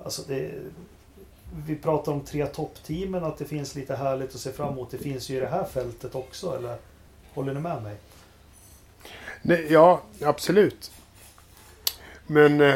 [0.05, 0.55] alltså det,
[1.67, 4.91] vi pratar om tre toppteamen, att det finns lite härligt att se fram emot.
[4.91, 6.77] Det finns ju i det här fältet också, eller?
[7.35, 7.97] Håller ni med mig?
[9.43, 10.91] Nej, ja, absolut.
[12.27, 12.61] Men...
[12.61, 12.75] Eh,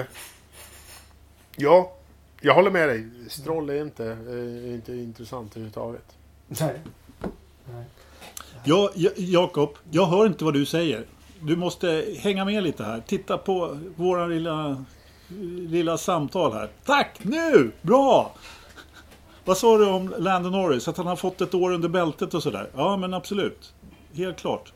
[1.57, 1.93] ja,
[2.41, 3.09] jag håller med dig.
[3.29, 6.17] Stroll är inte, eh, inte intressant överhuvudtaget.
[6.49, 6.81] Nej.
[7.73, 7.85] Nej.
[8.65, 11.05] Ja, Ja- Jakob, jag hör inte vad du säger.
[11.41, 13.03] Du måste hänga med lite här.
[13.07, 14.85] Titta på våra lilla,
[15.69, 16.69] lilla samtal här.
[16.85, 17.19] Tack!
[17.23, 17.71] Nu!
[17.83, 18.33] Bra!
[19.45, 20.89] Vad sa du om Landon Norris?
[20.89, 22.71] Att han har fått ett år under bältet och sådär?
[22.77, 23.75] Ja, men absolut.
[24.15, 24.73] Helt klart.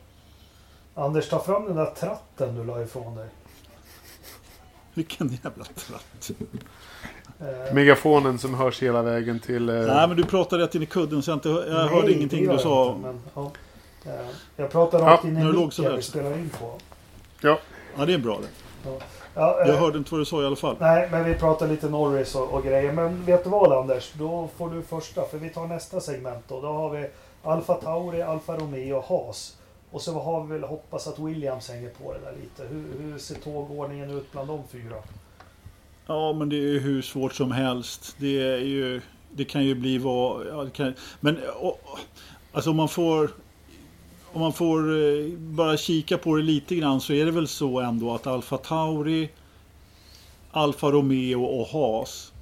[0.95, 3.27] Anders, ta fram den där tratten du la ifrån dig.
[4.93, 6.31] Vilken jävla tratt.
[7.39, 9.69] Eh, Megafonen som hörs hela vägen till...
[9.69, 12.13] Eh, Nej, men du pratade rätt in i kudden så jag, inte, jag nej, hörde
[12.13, 12.89] ingenting du sa.
[12.95, 13.51] inte, men, ja.
[14.05, 16.77] Eh, Jag pratar Ja, rakt in nu i micken vi spelar in på.
[17.41, 17.59] ja,
[17.97, 18.47] Ja, det är bra det.
[18.89, 18.97] Ja,
[19.35, 20.75] eh, Jag hörde inte vad du sa i alla fall.
[20.79, 22.91] Nej, men vi pratar lite Norris och, och grejer.
[22.91, 24.11] Men vet du vad Anders?
[24.13, 25.25] Då får du första.
[25.25, 26.61] För vi tar nästa segment då.
[26.61, 27.07] Då har vi
[27.43, 29.57] Alfa Tauri, Alfa Romeo och Haas.
[29.91, 32.73] Och så har vi väl hoppats att Williams hänger på det där lite.
[32.73, 34.95] Hur, hur ser tågordningen ut bland de fyra?
[36.07, 38.15] Ja, men det är ju hur svårt som helst.
[38.17, 39.01] Det är ju...
[39.35, 40.47] Det kan ju bli vad...
[40.47, 41.79] Ja, kan, men och,
[42.51, 43.29] alltså om man får...
[44.33, 47.79] Om man får eh, bara kika på det lite grann så är det väl så
[47.79, 49.29] ändå att Alfa Tauri,
[50.51, 52.33] Alfa Romeo och Haas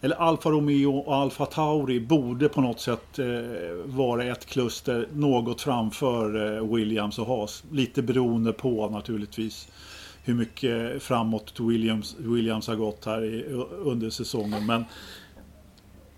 [0.00, 3.26] eller Alfa Romeo och Alfa Tauri borde på något sätt eh,
[3.84, 7.64] vara ett kluster något framför eh, Williams och Haas.
[7.70, 9.68] Lite beroende på naturligtvis
[10.24, 13.44] hur mycket framåt Williams, Williams har gått här i,
[13.84, 14.66] under säsongen.
[14.66, 14.84] Men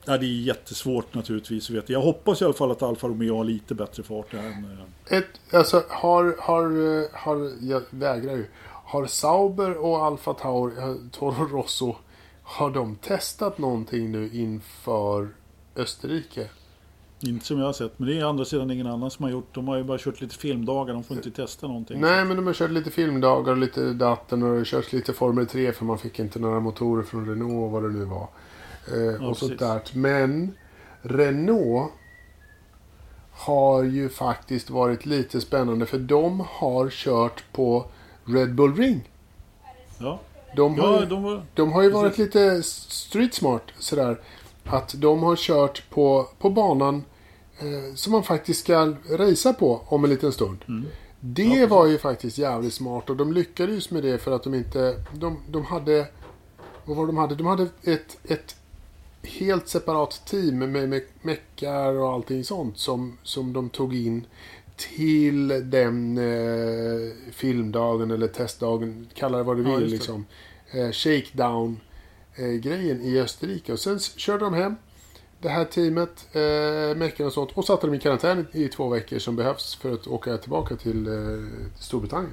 [0.08, 1.92] ja, det är jättesvårt naturligtvis att veta.
[1.92, 4.40] Jag hoppas i alla fall att Alfa Romeo har lite bättre fart än...
[4.40, 6.64] eh, ett, alltså har, har,
[7.00, 8.46] eh, har, jag vägrar ju.
[8.84, 11.96] Har Sauber och Alfa Tauri, eh, Toro Rosso,
[12.42, 15.28] har de testat någonting nu inför
[15.76, 16.48] Österrike?
[17.20, 19.54] Inte som jag har sett, men det är andra sidan ingen annan som har gjort.
[19.54, 22.00] De har ju bara kört lite filmdagar, de får inte testa någonting.
[22.00, 25.46] Nej, men de har kört lite filmdagar och lite datten och det körs lite Formel
[25.46, 28.28] 3 för man fick inte några motorer från Renault och vad det nu var.
[28.92, 29.58] Eh, Ja, och sånt precis.
[29.92, 29.98] där.
[30.00, 30.54] Men
[31.02, 31.92] Renault
[33.32, 37.86] har ju faktiskt varit lite spännande för de har kört på
[38.24, 39.08] Red Bull Ring.
[39.98, 40.20] Ja,
[40.56, 41.42] De har, ja de var...
[41.54, 42.34] de har ju varit precis.
[42.34, 44.20] lite street smart sådär.
[44.64, 47.04] Att de har kört på, på banan
[47.58, 50.58] eh, som man faktiskt ska racea på om en liten stund.
[50.68, 50.86] Mm.
[51.20, 54.54] Det Ja, var ju faktiskt jävligt smart och de lyckades med det för att de
[54.54, 55.04] inte...
[55.12, 56.06] De, de hade...
[56.84, 57.34] Vad var de hade?
[57.34, 58.56] De hade ett, ett
[59.22, 64.26] helt separat team med, med meckar och allting sånt som, som de tog in
[64.76, 69.90] till den eh, filmdagen eller testdagen, kalla det vad du Ja, vill, det.
[69.90, 70.26] liksom.
[70.70, 71.80] Eh, shakedown
[72.36, 72.66] eh,
[73.06, 73.72] i Österrike.
[73.72, 74.74] Och sen körde de hem
[75.40, 78.88] det här teamet, eh, meckarna och sånt och satte dem i karantän i, i två
[78.88, 81.14] veckor som behövs för att åka tillbaka till eh,
[81.80, 82.32] Storbritannien.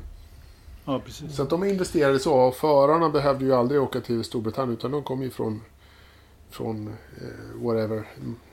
[0.86, 1.36] Ja, precis.
[1.36, 5.04] Så att de investerade så och förarna behövde ju aldrig åka till Storbritannien utan de
[5.04, 5.62] kom ju från,
[6.50, 8.08] från eh, whatever,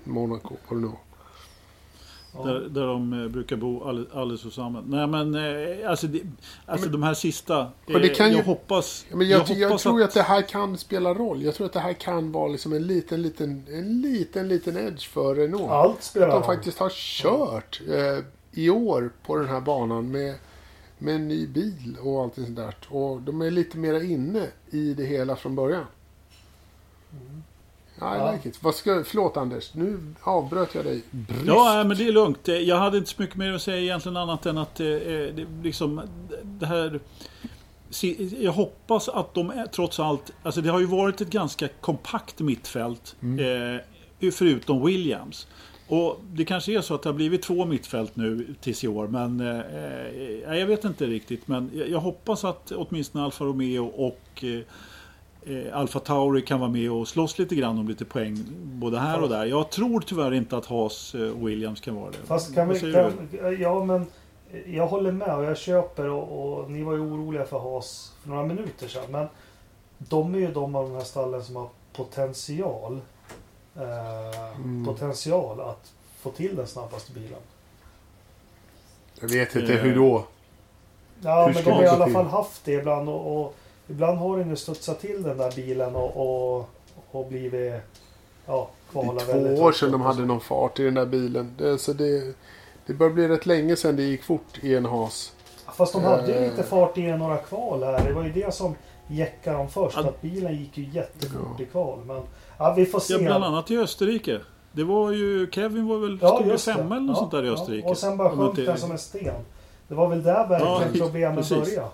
[0.05, 0.93] Monaco, vad det nu.
[2.35, 2.43] Ja.
[2.45, 4.87] Där, där de eh, brukar bo all, alldeles tillsammans.
[4.89, 6.23] Nej men eh, alltså, det,
[6.67, 7.71] alltså de här sista.
[7.87, 9.07] Men det eh, kan ju- jag hoppas.
[9.11, 11.43] Men jag, jag, hoppas tror ju att det här kan spela roll.
[11.43, 15.09] Jag tror att det här kan vara liksom en liten, liten, en liten, liten edge
[15.09, 15.71] för Renault.
[15.71, 20.35] Allt spelar Att de faktiskt har kört eh, i år på den här banan med,
[20.99, 22.75] med en ny bil och allt sånt där.
[22.89, 25.85] Och de är lite mera inne i det hela från början.
[28.03, 28.63] I like it.
[28.63, 31.45] Vad ska, förlåt Anders, nu avbröt jag dig bryskt.
[31.47, 32.49] Ja, men det är lugnt.
[32.49, 35.35] Eh, Jag hade inte så mycket mer att säga egentligen annat än att eh, eh,
[35.35, 36.01] det, liksom,
[36.43, 37.01] det här...
[38.39, 40.33] Jag hoppas att de trots allt...
[40.43, 43.17] Alltså det har ju varit ett ganska kompakt mittfält.
[44.21, 45.47] Eh, förutom Williams.
[45.89, 49.09] Och det kanske är så att det har blivit två mittfält nu tills i år.
[49.09, 49.61] Men eh,
[50.51, 51.49] eh, jag vet inte riktigt.
[51.49, 54.61] Men jag, jag hoppas att åtminstone Alfa Romeo och eh,
[55.47, 59.23] eh, Alfa Tauri kan vara med och slåss lite grann om lite poäng både här
[59.23, 59.45] och där.
[59.45, 62.17] Jag tror tyvärr inte att Haas eh, och Williams kan vara det.
[62.27, 62.93] Fast kan vi...
[62.93, 63.29] Kan,
[63.61, 64.07] ja men...
[64.67, 68.29] Jag håller med och jag köper och, och ni var ju oroliga för Haas för
[68.29, 69.03] några minuter sedan.
[69.11, 69.27] Men
[69.99, 73.01] de är ju de av de här stallen som har potential.
[73.77, 74.85] Eh, Mm.
[74.85, 77.39] Potential att få till den snabbaste bilen.
[79.21, 79.81] Jag vet inte Eh.
[79.81, 80.25] hur då.
[81.23, 83.55] Ja, Hur men de har i alla fall haft det ibland och, och
[83.89, 86.17] ibland har den ju studsat till den där bilen och,
[86.57, 86.69] och,
[87.11, 87.73] och blivit
[88.47, 91.07] ja, Det kvala är två väldigt år sedan de hade någon fart i den där
[91.07, 91.55] bilen.
[91.59, 92.35] Det, så det,
[92.87, 95.33] det börjar bli rätt länge sedan det gick fort i en has.
[95.77, 96.51] Fast de hade ju Eh.
[96.51, 98.05] lite fart i några kval här.
[98.05, 98.75] Det var ju det som
[99.09, 99.97] jäckade dem först.
[99.97, 100.09] Ja.
[100.09, 101.63] Att bilen gick ju jättefort Ja.
[101.63, 101.99] i kval.
[102.07, 102.23] Men
[102.59, 103.13] ja, vi får se.
[103.15, 104.41] Ja, bland annat i Österrike.
[104.73, 106.59] Det var ju, Kevin var väl, Ja, det.
[106.59, 107.53] femma eller något Ja, sånt där i ja.
[107.53, 107.89] Österrike.
[107.89, 109.35] Och sen bara sjönk den som en sten.
[109.89, 111.59] Det var väl där verkligen Ja, problemen precis.
[111.59, 111.89] började.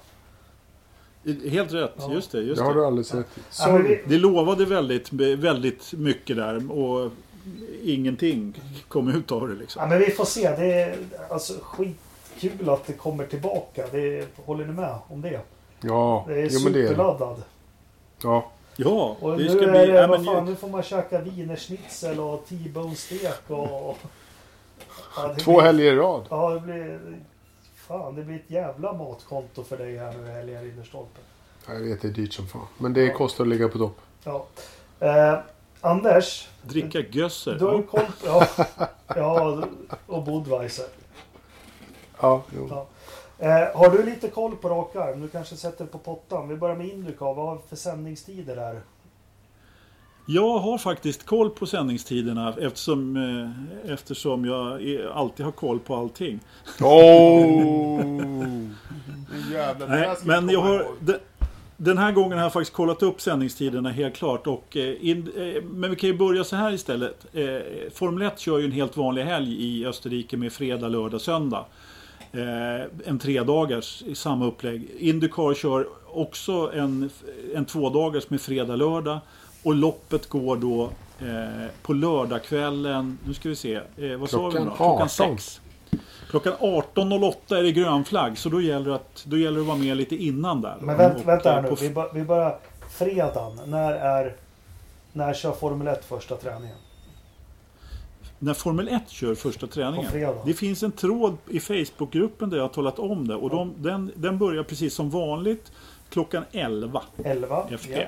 [1.50, 2.12] Helt rätt, Ja.
[2.12, 2.40] just det.
[2.40, 2.80] Just Det har det.
[2.80, 3.26] du alldeles rätt.
[3.58, 7.10] Ja, vi, Det lovade väldigt, väldigt mycket där och
[7.82, 9.82] ingenting kom ut av det liksom.
[9.82, 10.50] ja, men vi får se.
[10.56, 10.96] Det är
[11.30, 13.84] alltså skitkul att det kommer tillbaka.
[13.92, 15.40] Det, håller ni med om det?
[15.80, 17.42] Ja, Det är jo, men det är superladdad.
[18.22, 18.50] Ja,
[18.80, 19.92] Ja, Och det nu, ska är bli...
[19.92, 23.98] vad men, fan, nu får man käka wienerschnitzel och T-bone-stek och...
[25.16, 26.22] Ja, två blir- helger i rad.
[26.30, 27.00] Ja, det blir...
[27.88, 31.20] Fan, det blir ett jävla matkonto för dig här nu i helgen, Ridderstolpe.
[31.68, 32.66] Jag vet, det är dyrt som fan.
[32.78, 33.14] Men det Ja.
[33.14, 34.00] kostar att ligga på topp.
[34.24, 34.46] Ja.
[35.00, 35.38] Eh,
[35.80, 37.54] Anders, dricka gösser.
[37.54, 38.26] du har ju koll på...
[38.26, 38.46] Ja,
[39.16, 39.64] ja,
[40.06, 40.86] och Budweiser.
[42.20, 42.68] Ja, jo.
[42.70, 42.86] Ja.
[43.38, 45.20] Eh, har du lite koll på rak arm?
[45.20, 46.48] Du kanske sätter på pottan.
[46.48, 47.34] Vi börjar med Indycar.
[47.34, 48.80] Vad har vi för sändningstider där?
[50.30, 55.96] Jag har faktiskt koll på sändningstiderna eftersom, eh, eftersom jag är, alltid har koll på
[55.96, 56.40] allting.
[56.80, 58.00] Oh!
[59.52, 61.14] Jävlar, Nej, men jag har, de,
[61.76, 64.46] den här gången har jag faktiskt kollat upp sändningstiderna helt klart.
[64.46, 67.26] Och, eh, in, eh, men vi kan ju börja så här istället.
[67.32, 67.46] Eh,
[67.94, 71.64] Formel 1 kör ju en helt vanlig helg i Österrike med fredag, lördag, söndag.
[72.32, 74.90] Eh, en tredagars i samma upplägg.
[74.98, 77.10] Indycar kör också en,
[77.54, 79.18] en tvådagars med fredag, lördag.
[79.62, 80.90] Och loppet går då
[81.20, 83.18] eh, på lördagskvällen.
[83.26, 83.74] Nu ska vi se.
[83.74, 84.64] Eh, vad sa vi då?
[84.64, 85.08] Klockan 18.
[85.08, 85.60] 6.
[86.30, 88.38] Klockan 18.08 är det grön flagg.
[88.38, 90.76] Så då gäller det att, då gäller det att vara med lite innan där.
[90.80, 91.74] Men vänt, Och, vänta här nu.
[91.80, 92.58] Vi, bör, vi börjar
[92.90, 93.60] fredagen.
[93.66, 94.36] När är...
[95.12, 96.76] När kör Formel 1 första träningen?
[98.38, 100.10] När Formel 1 kör första träningen.
[100.44, 103.34] Det finns en tråd i Facebookgruppen där jag har talat om det.
[103.34, 105.72] Och de, den, den börjar precis som vanligt
[106.10, 107.66] klockan 11 11?
[107.70, 108.06] F1.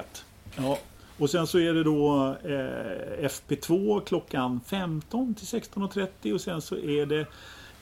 [0.57, 0.79] Ja.
[1.21, 6.77] Och sen så är det då eh, FP2 klockan 15 till 16.30 och sen så
[6.77, 7.27] är det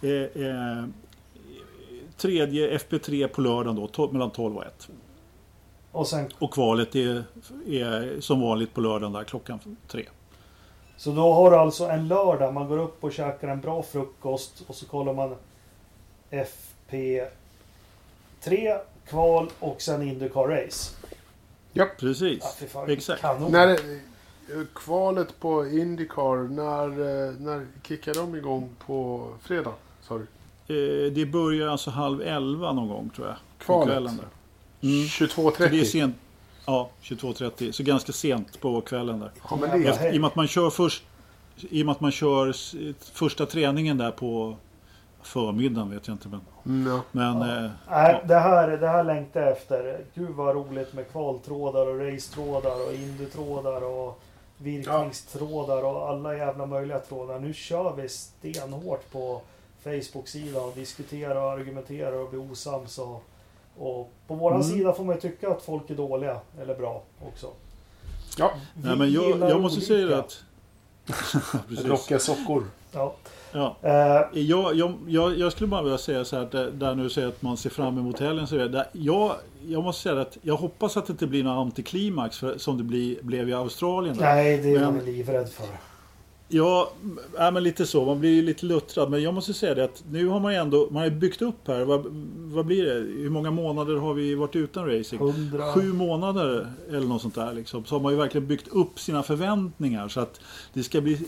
[0.02, 0.84] eh, eh,
[2.16, 4.88] tredje FP3 på lördagen då, mellan 12 och 1.
[5.92, 7.24] Och sen, Och kvalet är,
[7.66, 10.04] är som vanligt på lördagen där klockan 3.
[10.96, 12.54] så då har du alltså en lördag.
[12.54, 15.36] Man går upp och käkar en bra frukost och så kollar man
[16.30, 17.28] FP3,
[19.08, 20.97] kval och sen Indycar Race.
[21.86, 22.38] Precis.
[22.42, 23.20] Ja, fy fan, Exakt.
[23.20, 23.52] Kanon.
[23.52, 23.76] När, eh,
[24.74, 29.72] kvalet på Indycar, när, eh, när kickar de igång på fredag?
[30.02, 30.26] Sa du?
[30.74, 33.36] Eh, det börjar alltså halv 11 någon gång tror jag.
[33.58, 33.88] Kvalet?
[33.88, 34.88] kvällen där.
[34.88, 35.08] Mm.
[35.08, 35.30] Så det
[35.64, 35.84] är 22.30?
[35.84, 36.16] sent.
[36.66, 37.72] Ja, 22.30.
[37.72, 39.30] Så ganska sent på kvällen där.
[39.50, 39.98] Ja, men det Jävla är...
[39.98, 40.14] helg.
[40.14, 41.02] I och med att man kör först
[41.56, 42.54] I och med att man kör
[43.14, 44.56] första träningen där på
[45.28, 46.28] förmiddagen vet jag inte.
[46.28, 47.00] Men, Mm, ja.
[47.12, 47.64] men Ja.
[47.64, 50.00] eh, Nej, det här, det här längtar jag efter.
[50.14, 54.20] Gud vad roligt med kvaltrådar och racetrådar och indutrådar och
[54.58, 57.38] virkningstrådar och alla jävla möjliga trådar.
[57.38, 59.40] Nu kör vi stenhårt på
[59.84, 62.98] Facebook-sidan och diskuterar och argumenterar och blir osams.
[62.98, 63.22] Och,
[63.78, 64.72] och på våran Mm.
[64.72, 67.46] sida får man ju tycka att folk är dåliga eller bra också.
[68.38, 68.50] ja.
[68.74, 70.16] nej, men jag, jag måste säga olika.
[70.16, 70.42] det att...
[71.86, 72.64] Rockiga sockor.
[72.92, 73.14] Ja.
[73.52, 73.76] Ja.
[73.82, 74.76] Eh, Jag,
[75.06, 77.70] jag, jag, skulle bara vilja säga så här, där, där nu säger att man ser
[77.70, 78.46] fram emot helgen.
[78.46, 79.32] Så där, jag,
[79.66, 82.84] jag måste säga att jag hoppas att det inte blir någon antiklimax för, som det
[82.84, 84.16] bli, blev i Australien.
[84.16, 84.24] där.
[84.34, 85.66] nej, det är Men- man livrädd för.
[86.50, 86.90] Ja,
[87.38, 88.04] ja, men lite så.
[88.04, 89.10] Man blir ju lite luttrad.
[89.10, 91.68] Men jag måste säga det att nu har man ju ändå man har byggt upp
[91.68, 91.84] här.
[91.84, 92.04] Vad,
[92.36, 92.94] vad blir det?
[93.22, 95.18] Hur många månader har vi varit utan racing?
[95.22, 95.72] Hundra...
[95.72, 97.52] Sju månader eller något sånt där.
[97.52, 97.84] Liksom.
[97.84, 100.08] Så har man ju verkligen byggt upp sina förväntningar.
[100.08, 100.40] Så att
[100.72, 101.18] det ska bli...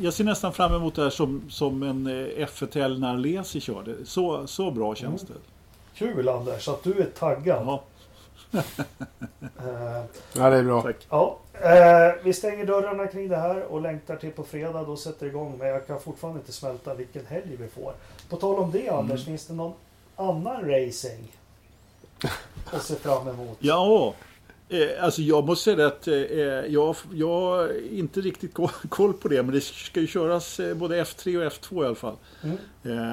[0.00, 3.94] Jag ser nästan fram emot det här som, som en eh, F1 när Lesi körde.
[4.06, 5.34] Så, så bra känns det.
[5.94, 7.62] Kul Anders att du är taggad.
[7.66, 7.82] Ja,
[9.40, 10.04] Eh,
[10.36, 10.82] Ja, det är bra.
[10.82, 11.06] tack.
[11.10, 14.82] Ja, eh, vi stänger dörrarna kring det här och längtar till på fredag.
[14.84, 15.54] Då sätter det igång.
[15.58, 17.92] Men jag kan fortfarande inte smälta vilken helg vi får.
[18.28, 19.72] På tal om det Anders, finns det någon
[20.16, 21.32] annan racing
[22.72, 23.56] att se fram emot?
[23.58, 24.14] Ja,
[24.68, 29.28] eh, alltså jag måste säga att eh, jag, jag har inte riktigt ko- koll på
[29.28, 29.42] det.
[29.42, 32.14] Men det ska ju köras eh, både F3 och F2 i alla fall.
[32.42, 32.56] Mm.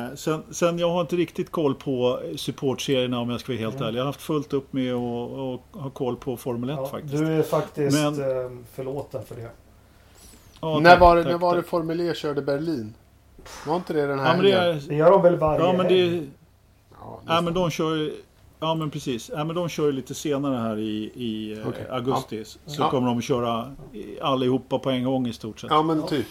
[0.09, 3.75] Eh, sen, sen jag har inte riktigt koll på supportserierna om jag ska vara helt
[3.75, 3.87] Mm.
[3.87, 3.99] ärlig.
[3.99, 7.17] Jag har haft fullt upp med att ha koll på Formel 1 Ja, faktiskt.
[7.17, 9.49] du är faktiskt Men- eh, förlåten för det.
[10.61, 11.63] Ja, när tack, var det, tack, när var det.
[11.63, 12.93] Formel E körde Berlin?
[13.67, 15.73] Var inte det den här Ja men, det är, Det gör de väl varje ja,
[15.73, 16.09] men, helg?
[16.19, 16.25] det,
[17.01, 18.13] Ja, ja, men de kör ju-
[18.59, 19.31] Ja men precis.
[19.33, 21.87] Ja, men de kör ju lite senare här i, i eh, Okej.
[21.89, 22.45] augusti.
[22.45, 22.89] Så Ja.
[22.89, 23.75] kommer de att köra
[24.21, 25.71] allihopa på en gång i stort sett.
[25.71, 26.27] Ja, men typ.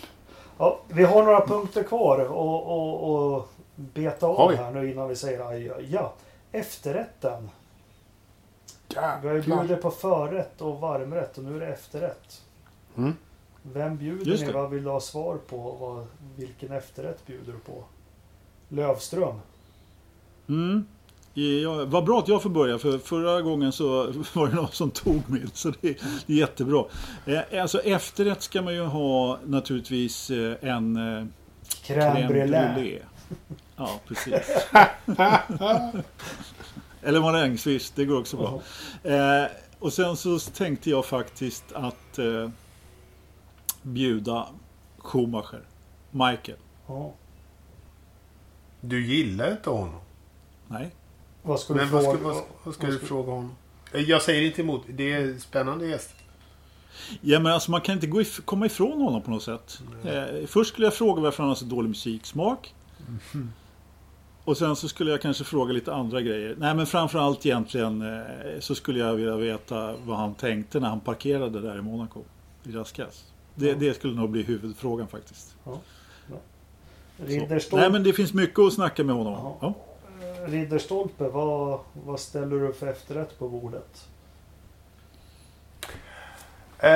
[0.58, 4.56] Ja, vi har några punkter kvar och, och, och beta av Oj.
[4.56, 6.12] här nu innan vi säger aj, aj, ja.
[6.52, 7.50] Efterrätten.
[9.22, 12.42] Vi har ju bjudit på förrätt och varmrätt och nu är det efterrätt.
[12.96, 13.12] Mm.
[13.62, 14.46] Vem bjuder Just ni?
[14.46, 14.58] det.
[14.58, 15.56] Vad vill du ha svar på?
[15.80, 16.06] Vad,
[16.36, 17.84] vilken efterrätt bjuder du på?
[18.68, 19.40] Lövström.
[20.48, 20.86] Mm.
[21.36, 24.90] Ja, vad bra att jag får börja för förra gången så var det någon som
[24.90, 26.84] tog min så det, är jättebra.
[27.26, 31.24] Eh, Alltså efterrätt ska man ju ha naturligtvis eh, en eh,
[31.86, 32.98] Crème brûlée.
[33.76, 34.32] Ja, precis.
[37.02, 38.62] Eller marängsviss, det går också bra.
[39.12, 39.44] Eh,
[39.78, 42.50] och sen så tänkte jag faktiskt att eh,
[43.82, 44.46] bjuda
[44.98, 45.60] Schumacher,
[46.10, 46.58] Michael.
[48.80, 50.00] Du gillar inte honom.
[50.68, 50.90] Nej,
[51.44, 52.18] Vad skulle du Men vad fråga?
[52.18, 53.50] ska, vad, vad ska vad du ska- fråga honom?
[53.92, 54.82] Eh, Jag säger inte emot.
[54.88, 56.14] Det är spännande gäst.
[57.20, 59.78] Ja men alltså man kan inte gå if- komma ifrån honom på något sätt.
[60.04, 62.74] Eh, först skulle jag fråga varför han har så dålig musiksmak.
[64.44, 66.56] Och sen så skulle jag kanske fråga lite andra grejer.
[66.58, 68.22] Nej men framförallt egentligen eh,
[68.60, 72.20] så skulle jag vilja veta vad han tänkte när han parkerade där i Monaco.
[72.64, 73.24] I Raskas.
[73.54, 73.74] Det, Ja.
[73.78, 75.54] det skulle nog bli huvudfrågan faktiskt.
[77.26, 79.54] Ridderstolpe, Nej men det finns mycket att snacka med honom om.
[79.60, 79.74] Ja.
[80.46, 84.08] Ridderstolpe vad, vad ställer du för efterrätt på bordet?
[86.78, 86.90] Eh,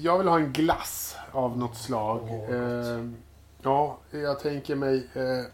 [0.00, 2.20] jag vill ha en glass av något slag.
[2.30, 3.10] Åh, Eh,
[3.62, 5.06] ja, jag tänker mig...
[5.14, 5.44] Eh,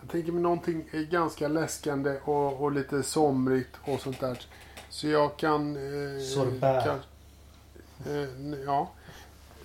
[0.00, 4.46] jag tänker mig någonting ganska läskande och, och lite somrigt och sånt där.
[4.88, 5.76] Så jag kan...
[5.76, 6.84] Eh, Sorbet.
[6.84, 7.00] Kan,
[8.06, 8.90] eh, ja.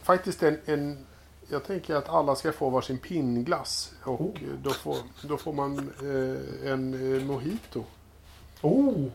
[0.03, 1.05] Faktiskt en, en...
[1.49, 3.91] Jag tänker att alla ska få varsin pinnglass.
[4.03, 4.33] Och Oh.
[4.63, 7.83] då, får, då får man eh, en eh, mojito.
[8.61, 9.05] Oh!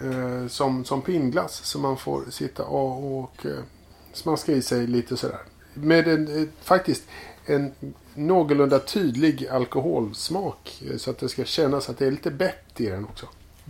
[0.00, 3.58] eh, som, som pinnglass som man får sitta och, och eh,
[4.12, 5.40] smaska i sig lite sådär.
[5.74, 7.02] Med en, eh, faktiskt
[7.46, 7.72] en
[8.14, 13.04] någorlunda tydlig alkoholsmak så att det ska kännas att det är lite bett i den
[13.04, 13.26] också.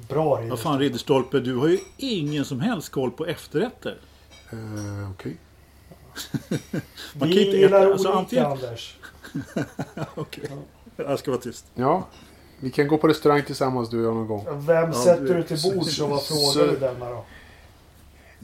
[0.08, 0.62] Bra Vad Ridderstolpe.
[0.62, 4.00] fan Ridderstolpe, du har ju ingen som helst koll på efterrätter.
[4.52, 5.36] Eh, Okej.
[7.14, 8.96] Man Vi kan inte gillar äta- alltså, olika antingen- Anders.
[10.14, 10.50] Okej.
[10.96, 11.64] Jag ska vara tyst.
[11.74, 12.08] Ja,
[12.60, 14.66] vi kan gå på restaurang tillsammans du och jag någon gång.
[14.66, 17.24] Vem Ja, sätter du- du till bords och vad så- frågar du denna då?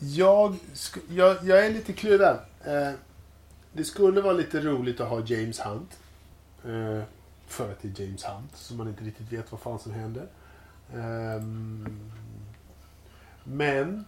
[0.00, 2.36] Jag, sk- jag, jag är lite kluven.
[2.64, 2.90] Eh,
[3.72, 5.90] det skulle vara lite roligt att ha James Hunt.
[6.64, 7.02] Eh,
[7.48, 10.26] för att det är James Hunt, så man inte riktigt vet vad fan som händer.
[10.94, 12.10] Ehm,
[13.44, 14.04] men...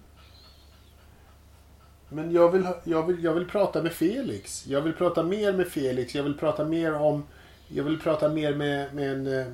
[2.09, 4.67] Men jag vill, jag, vill, jag vill prata med Felix.
[4.67, 6.15] Jag vill prata mer med Felix.
[6.15, 7.25] Jag vill prata mer om...
[7.69, 9.27] Jag vill prata mer med, med en...
[9.41, 9.47] eh,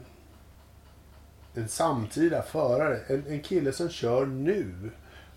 [1.55, 2.99] En samtida förare.
[3.07, 4.91] En, en kille som kör nu.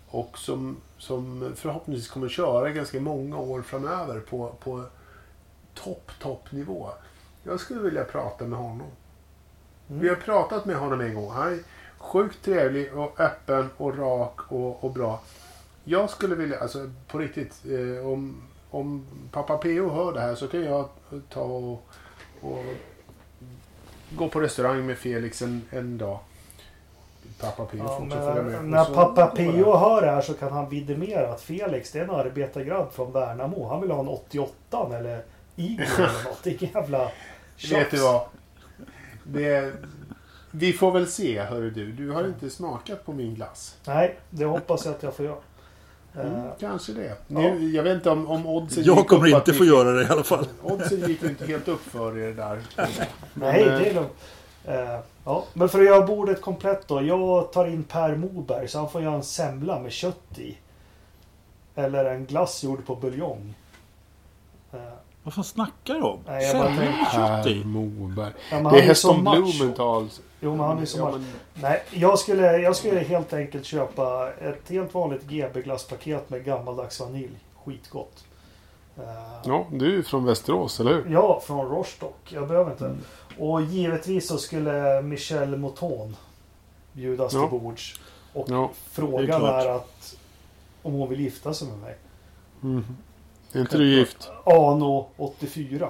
[0.08, 4.84] Och som, som förhoppningsvis kommer köra ganska många år framöver på, på
[5.74, 6.88] topp, toppnivå.
[7.42, 8.86] Jag skulle vilja prata med honom.
[9.88, 10.02] Mm.
[10.02, 11.30] Vi har pratat med honom en gång.
[11.30, 11.58] Han är
[11.98, 15.20] sjukt trevlig och öppen och rak och, och bra.
[15.90, 19.90] Jag skulle vilja, alltså på riktigt, eh, om, om pappa P.O.
[19.90, 20.88] hör det här så kan jag
[21.30, 21.86] ta och,
[22.40, 22.64] och
[24.10, 26.18] gå på restaurang med Felix en, en dag.
[27.40, 27.78] Pappa P.O.
[27.86, 28.64] Ja, får också följa med.
[28.64, 29.76] när så- pappa P.O.
[29.76, 33.68] hör det här så kan han vidimera att Felix det är en arbetargrabb från Värnamo.
[33.68, 35.22] Han vill ha en 88 eller
[35.56, 36.38] Eagle eller något.
[36.44, 37.10] Det jävla
[37.56, 37.72] tjafs.
[37.72, 38.20] Vet du vad?
[39.24, 39.72] Det,
[40.50, 41.92] vi får väl se, hörru du.
[41.92, 43.76] Du har inte smakat på min glass.
[43.86, 45.36] Nej, det hoppas jag att jag får göra.
[46.16, 47.16] Mm, Eh, kanske det.
[47.26, 50.02] Nu, Jag vet inte om, om oddsen Jag kommer upp inte att få göra det
[50.02, 50.46] i alla fall.
[50.62, 52.60] Oddsen gick ju inte helt upp för er där.
[52.76, 54.12] Nej, Men, eh, det är lugnt.
[54.64, 57.02] Eh, ja, men för att göra bordet komplett då.
[57.02, 60.58] Jag tar in Per Moberg så han får göra en semla med kött i.
[61.74, 63.54] Eller en glass gjord på buljong.
[65.22, 66.18] Vad fan snackar du om?
[66.26, 67.06] Nej, jag bara Semla med
[67.44, 67.64] kött i?
[67.64, 68.32] Moberg.
[68.50, 69.42] ja, men Det han är så Heston macho.
[69.42, 70.08] Blumenthal.
[70.40, 71.18] Jo, men han är så Ja, macho.
[71.18, 77.00] men- Nej, jag skulle, jag skulle helt enkelt köpa ett helt vanligt GB-glasspaket med gammaldags
[77.00, 77.38] vanilj.
[77.64, 78.24] Skitgott.
[78.96, 79.02] Eh,
[79.44, 81.06] Ja, du är ju från Västerås, eller hur?
[81.10, 82.32] Ja, från Rostock.
[82.32, 82.84] Jag behöver inte.
[82.86, 82.98] Mm.
[83.38, 86.16] Och givetvis så skulle Michel Mouton
[86.92, 87.48] bjudas Ja.
[87.48, 88.00] till bords.
[88.34, 88.54] Och Ja.
[88.56, 88.68] Det är
[89.06, 89.64] frågan klart.
[89.64, 90.16] är att
[90.82, 91.96] om hon vill gifta sig med mig.
[92.62, 92.84] Mm.
[93.52, 94.30] Är inte du gift?
[94.44, 95.88] Ano 84.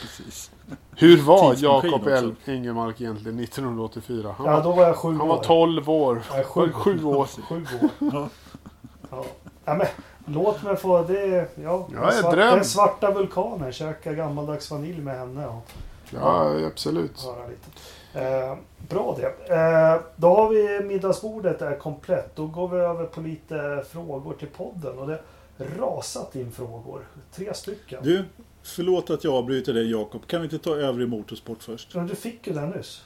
[0.00, 0.50] Precis.
[0.96, 2.08] Hur var Jakob.
[2.08, 2.34] L.
[2.44, 4.34] Ingemark egentligen 1984?
[4.38, 5.26] Han, Ja, var, då var jag sju han år.
[5.26, 6.22] var 12 år.
[6.32, 6.72] Nej, sju.
[6.72, 7.26] Sju år.
[7.48, 7.88] Sju år.
[8.12, 8.28] Ja.
[9.10, 9.24] Ja.
[9.64, 9.86] Ja, men,
[10.26, 11.48] låt mig få det.
[11.62, 13.72] Ja, Ja, den, en svart, den svarta vulkanen.
[13.72, 15.46] Käka gammaldags vanilj med henne.
[15.46, 15.70] Och
[16.10, 17.20] Ja, absolut.
[17.22, 17.68] höra lite.
[18.14, 18.56] Eh,
[18.88, 19.54] bra det.
[19.54, 22.36] Eh, då har vi middagsbordet är komplett.
[22.36, 24.98] Då går vi över på lite frågor till podden.
[24.98, 25.20] Och det
[25.78, 27.06] rasat in frågor.
[27.32, 27.98] Tre stycken.
[28.02, 28.24] Du,
[28.62, 30.26] förlåt att jag avbryter dig Jakob.
[30.26, 31.94] Kan vi inte ta övrig motorsport först?
[31.94, 33.02] Men du fick ju den nyss.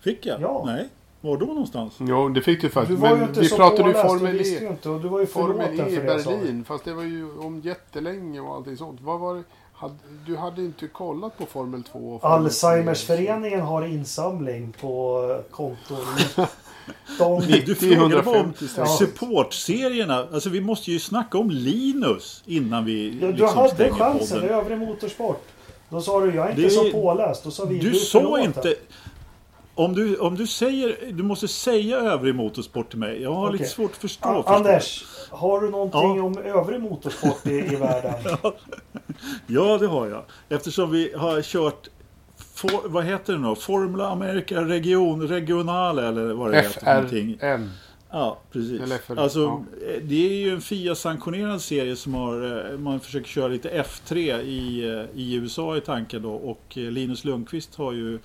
[0.00, 0.40] Fick jag?
[0.40, 0.62] Ja.
[0.66, 0.88] Nej.
[1.20, 1.94] Var då någonstans?
[2.00, 2.98] Jo, det fick du Du faktiskt.
[3.00, 3.94] var ju inte vi så pratade ju.
[3.94, 4.66] Du Formel E.
[4.70, 4.88] inte.
[4.90, 6.02] Och du var ju Formel E i för.
[6.04, 6.64] Berlin.
[6.64, 9.00] Fast det var ju om jättelänge och allting sånt.
[9.00, 9.42] Vad var det?
[9.76, 9.94] Hade,
[10.26, 15.98] du hade inte kollat på Formel 2 och Formel Alzheimersföreningen har insamling på konton.
[17.18, 18.86] De, Du frågade om 150 stycken.
[18.88, 20.28] supportserierna.
[20.32, 24.42] Alltså vi måste ju snacka om Linus innan vi ja, du liksom hade chansen.
[24.42, 25.46] Övrig motorsport.
[25.88, 27.44] Då sa du, jag är inte Det- så påläst.
[27.44, 28.74] Då sa vi, Du är sa inte...
[29.78, 31.12] Om du, om du säger...
[31.12, 33.22] Du måste säga övrig motorsport till mig.
[33.22, 33.70] Jag har lite Okej.
[33.72, 34.28] svårt att förstå.
[34.28, 34.42] A-.
[34.46, 36.22] Anders, har du någonting Ja.
[36.22, 38.14] om övrig motorsport i, i världen?
[39.46, 40.22] Ja, det har jag.
[40.48, 41.88] Eftersom vi har kört...
[42.54, 43.54] For, vad heter det nu?
[43.54, 46.94] Formula America Region, Regionale eller vad det heter.
[46.94, 47.38] någonting.
[48.10, 48.80] Ja, precis.
[48.80, 49.64] Eller FL, alltså, ja.
[49.88, 54.40] eh, Det är ju en FIA-sanktionerad serie som har, eh, man försöker köra lite F3
[54.40, 56.32] i, eh, i USA i tanken då.
[56.34, 58.18] Och Linus Lundqvist har ju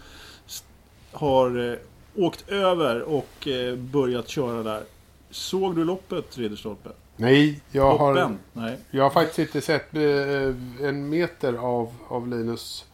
[1.12, 1.78] har eh,
[2.16, 4.84] åkt över och eh, börjat köra där.
[5.30, 6.90] Såg du loppet, Ridderstolpe?
[7.16, 8.38] Nej, jag har?
[8.54, 8.78] Nej.
[8.92, 12.86] jag har faktiskt inte sett eh, en meter av, av Linus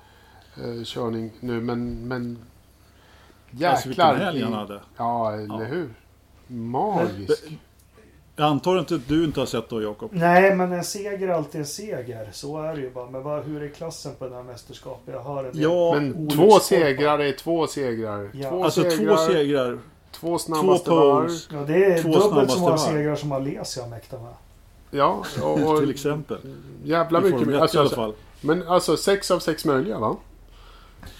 [0.57, 1.61] eh, körning nu.
[1.61, 2.37] Men, men
[3.63, 4.25] Alltså vilken jäklar.
[4.25, 4.81] helg han hade.
[4.97, 5.65] Ja, eller Ja.
[5.65, 5.89] hur?
[6.47, 7.43] Magisk.
[8.39, 10.09] Jag antar inte att du inte har sett då, Jakob?
[10.13, 12.29] Nej, men en seger är alltid en seger.
[12.33, 13.09] Så är det ju bara.
[13.09, 15.13] Men vad, hur är klassen på det här mästerskapet?
[15.13, 15.61] Jag hör en del.
[15.61, 18.29] Ja, Men två segrar är två segrar.
[18.33, 18.49] Ja.
[18.49, 19.79] Två alltså segrar, två segrar, två
[20.19, 21.21] två snabbaste varv.
[21.21, 24.33] poles, Ja, det är Två dubbelt så många segrar som Alesia mäktar med.
[24.91, 26.37] Ja, och, och till exempel.
[26.83, 27.47] jävla mycket.
[27.47, 28.13] 1 Alltså, i alla alltså, fall.
[28.41, 30.15] men alltså sex av sex möjliga va?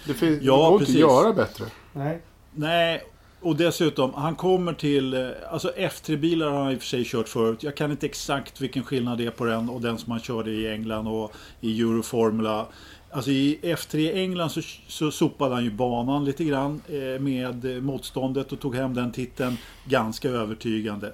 [0.06, 0.96] Det, finns, Ja, det går precis.
[0.96, 1.64] inte att göra bättre.
[1.92, 2.20] Nej.
[2.54, 3.02] Nej,
[3.40, 5.14] och dessutom, han kommer till...
[5.14, 7.62] Eh, alltså F3-bilar har han i och för sig kört förut.
[7.62, 10.50] Jag kan inte exakt vilken skillnad det är på den och den som han körde
[10.50, 12.66] i England och i Euroformula.
[13.10, 18.52] Alltså i F3 England så, så sopade han ju banan lite grann eh, med motståndet
[18.52, 21.12] och tog hem den titeln ganska övertygande.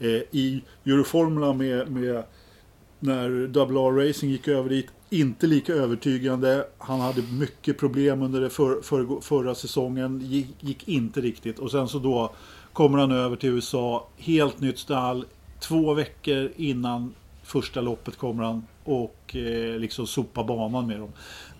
[0.00, 2.24] Eh, I Euroformula med, med
[2.98, 4.86] när AA Racing gick över dit.
[5.12, 6.66] Inte lika övertygande.
[6.78, 10.20] Han hade mycket problem under det för, för, förra säsongen.
[10.20, 11.58] Gick, gick inte riktigt.
[11.58, 12.32] Och sen så då
[12.72, 14.08] kommer han över till USA.
[14.16, 15.24] Helt nytt stall.
[15.60, 21.12] Två veckor innan första loppet kommer han och eh, liksom sopa banan med dem.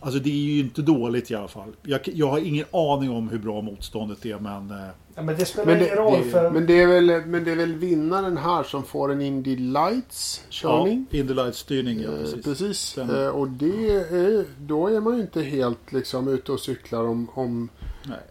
[0.02, 1.76] Alltså det är ju inte dåligt i alla fall.
[1.82, 4.70] Jag, jag har ingen aning om hur bra motståndet är men...
[4.70, 6.50] Eh, Ja, men det spelar Men ingen det, roll det, för...
[6.50, 10.44] men, det är väl, men det är väl vinnaren här som får en Indy Lights
[10.50, 11.06] körning?
[11.10, 12.44] ja, Indy Lights-styrning, ja Eh, precis.
[12.44, 12.78] Precis.
[12.78, 13.24] Stämmer.
[13.24, 17.28] Eh, och det är, då är man ju inte helt liksom ute och cyklar om,
[17.34, 17.68] om,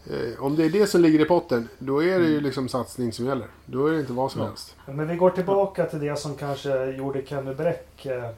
[0.10, 1.68] eh, om det är det som ligger i potten.
[1.80, 3.48] Då är det ju liksom satsning som gäller.
[3.66, 4.48] Då är det inte vad som Ja.
[4.48, 4.76] helst.
[4.86, 8.30] Men vi går tillbaka till det som kanske gjorde Kenny Bräck eh,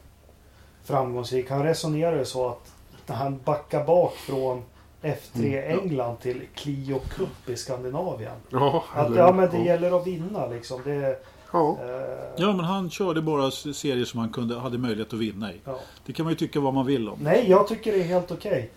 [0.83, 1.49] framgångsrik.
[1.49, 2.71] Han resonerar ju så att
[3.07, 4.63] när han backar bak från
[5.01, 5.19] F3
[5.63, 5.79] Mm.
[5.79, 8.35] England till Clio Cup i Skandinavien.
[8.49, 10.81] Ja, Att, ja men det gäller att vinna liksom.
[10.85, 11.19] Det,
[11.53, 11.77] Ja.
[11.83, 15.55] eh, Ja, men han körde bara serier som han kunde, hade möjlighet att vinna i.
[15.65, 15.79] ja.
[16.05, 17.17] Det kan man ju tycka vad man vill om.
[17.21, 18.69] Nej, jag tycker det är helt okej.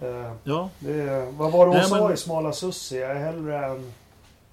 [0.00, 2.98] Eh, Ja, det, vad var det hon Nej, sa men- i Smala Sussi?
[2.98, 3.92] Jag är hellre en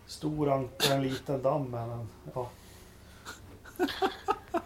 [0.07, 2.07] stor anka, en liten damm än en...
[2.33, 2.49] Ja.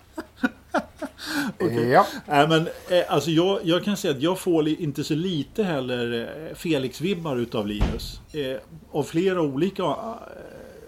[1.60, 1.90] Okej.
[1.90, 2.08] ja.
[2.26, 6.22] Nej, men eh, alltså jag, jag kan säga att jag får inte så lite heller
[6.22, 8.22] eh, Felix-vibbar utav Linus.
[8.34, 8.58] Eh,
[8.91, 9.95] av flera olika eh,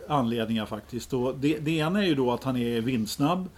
[0.07, 1.13] anledningar faktiskt.
[1.13, 3.49] Och det, det ena är ju då att han är vindsnabb.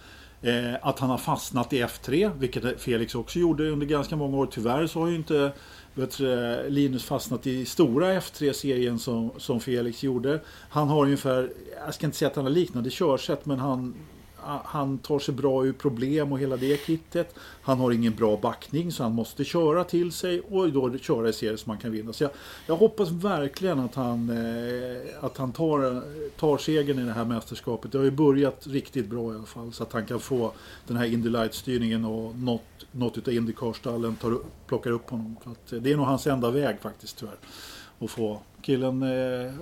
[0.41, 4.48] Eh, att han har fastnat i F3, vilket Felix också gjorde under ganska många år.
[4.52, 5.52] Tyvärr så har ju inte
[5.94, 6.20] vet,
[6.68, 10.40] Linus fastnat i stora F3-serien som, som Felix gjorde.
[10.70, 11.49] Han har ungefär,
[11.86, 13.95] jag ska inte säga att han har liknande körsätt, men han,
[14.43, 17.35] han tar sig bra ur problem och hela det kittet.
[17.61, 21.34] Han har ingen bra backning så han måste köra till sig och då köra i
[21.34, 22.13] serier som man kan vinna.
[22.13, 22.31] Så jag,
[22.68, 26.03] jag hoppas verkligen att han, eh, att han tar,
[26.39, 27.91] tar segern i det här mästerskapet.
[27.91, 30.51] Det har ju börjat riktigt bra i alla fall så att han kan få
[30.88, 32.61] den här Indy Light-styrningen och något,
[32.91, 34.18] något utav Indycar-stallen
[34.68, 35.35] plockar upp honom.
[35.43, 37.38] För att, eh, det är nog hans enda väg faktiskt tyvärr.
[37.99, 38.39] Att få.
[38.61, 39.53] Killen eh,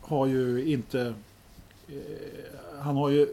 [0.00, 1.14] har ju inte
[1.88, 1.94] eh,
[2.80, 3.26] han har ju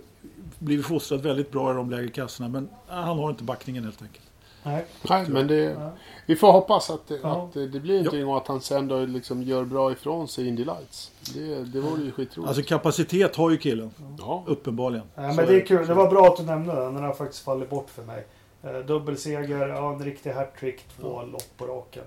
[0.60, 4.24] blivit fostrad väldigt bra i de lägre kassorna men han har inte backningen helt enkelt.
[4.64, 4.86] Nej.
[5.10, 5.92] Nej, men det, Ja.
[6.26, 7.44] vi får hoppas att, det- Ja.
[7.44, 10.66] att det blir någonting och att han sen då liksom gör bra ifrån sig Indy
[10.66, 11.12] Lights.
[11.34, 12.48] Det, det vore ju skitroligt.
[12.48, 14.44] Alltså kapacitet har ju killen, ja.
[14.48, 15.06] uppenbarligen.
[15.16, 15.88] Nej, Så men det är kul.
[15.88, 16.94] Det var bra att du nämnde den.
[16.94, 18.26] Den har faktiskt fallit bort för mig.
[18.64, 22.04] Eh, dubbelseger, ja, en riktig hattrick, två lopp på raken.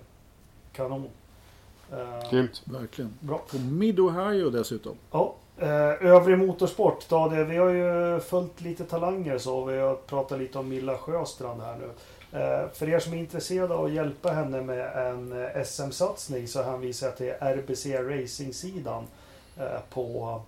[0.73, 1.09] Kanon.
[1.93, 2.63] Eh, Grymt.
[2.65, 3.15] Verkligen.
[3.21, 3.39] bra.
[3.51, 4.95] På Mid-Ohio dessutom.
[5.11, 5.35] Ja,
[5.67, 7.09] övrig motorsport.
[7.09, 9.65] Då, det, vi har ju följt lite talanger så.
[9.65, 11.91] Vi har pratat lite om Milla Sjöstrand här nu.
[12.39, 16.63] Eh, för er som är intresserade av att hjälpa henne med en eh, SM-satsning så
[16.63, 19.05] hänvisar jag till RBC Racing-sidan
[19.59, 20.41] eh, på,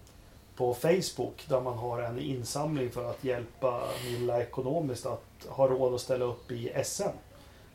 [0.56, 5.94] på Facebook där man har en insamling för att hjälpa Milla ekonomiskt att ha råd
[5.94, 7.02] att ställa upp i SM.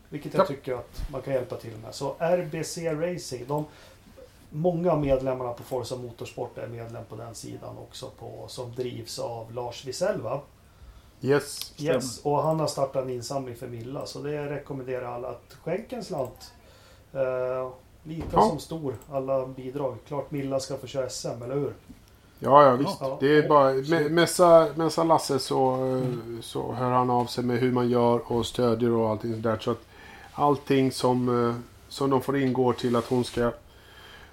[0.10, 0.48] Vilket jag Ja.
[0.48, 1.96] tycker att man kan hjälpa till med.
[1.96, 3.66] Så RBC Racing, de,
[4.50, 9.20] Många av medlemmarna på Forza Motorsport är medlem på den sidan också på, som drivs
[9.20, 10.42] av Lars Wisell va?
[11.22, 11.74] Yes.
[11.80, 15.96] Yes, och han har startat en insamling för Milla så det rekommenderar alla att skänka
[15.96, 16.52] en slant.
[17.14, 17.70] Eh,
[18.04, 18.50] liten Ja.
[18.50, 19.96] som stor, alla bidrag.
[20.08, 21.74] Klart Milla ska få köra SM, eller hur?
[22.40, 22.98] Ja, ja visst.
[23.00, 23.18] Ja.
[23.20, 27.60] Det är bara, me- messa, messa Lasse så, eh, så hör han av sig med
[27.60, 29.58] hur man gör och stödjer och allting sådär.
[29.62, 29.82] Så att
[30.34, 31.56] allting som, eh,
[31.90, 33.52] som de får in går till att hon ska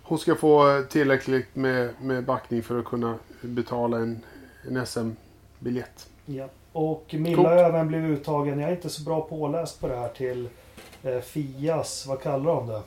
[0.05, 4.21] hon ska få tillräckligt med, med backning för att kunna betala en,
[4.69, 6.09] en SM-biljett.
[6.27, 6.49] Ja.
[6.73, 7.49] Och Milla Coolt.
[7.49, 10.49] även blivit uttagen, jag är inte så bra påläst på det här, till
[11.03, 12.83] eh, Fias, vad kallar de det?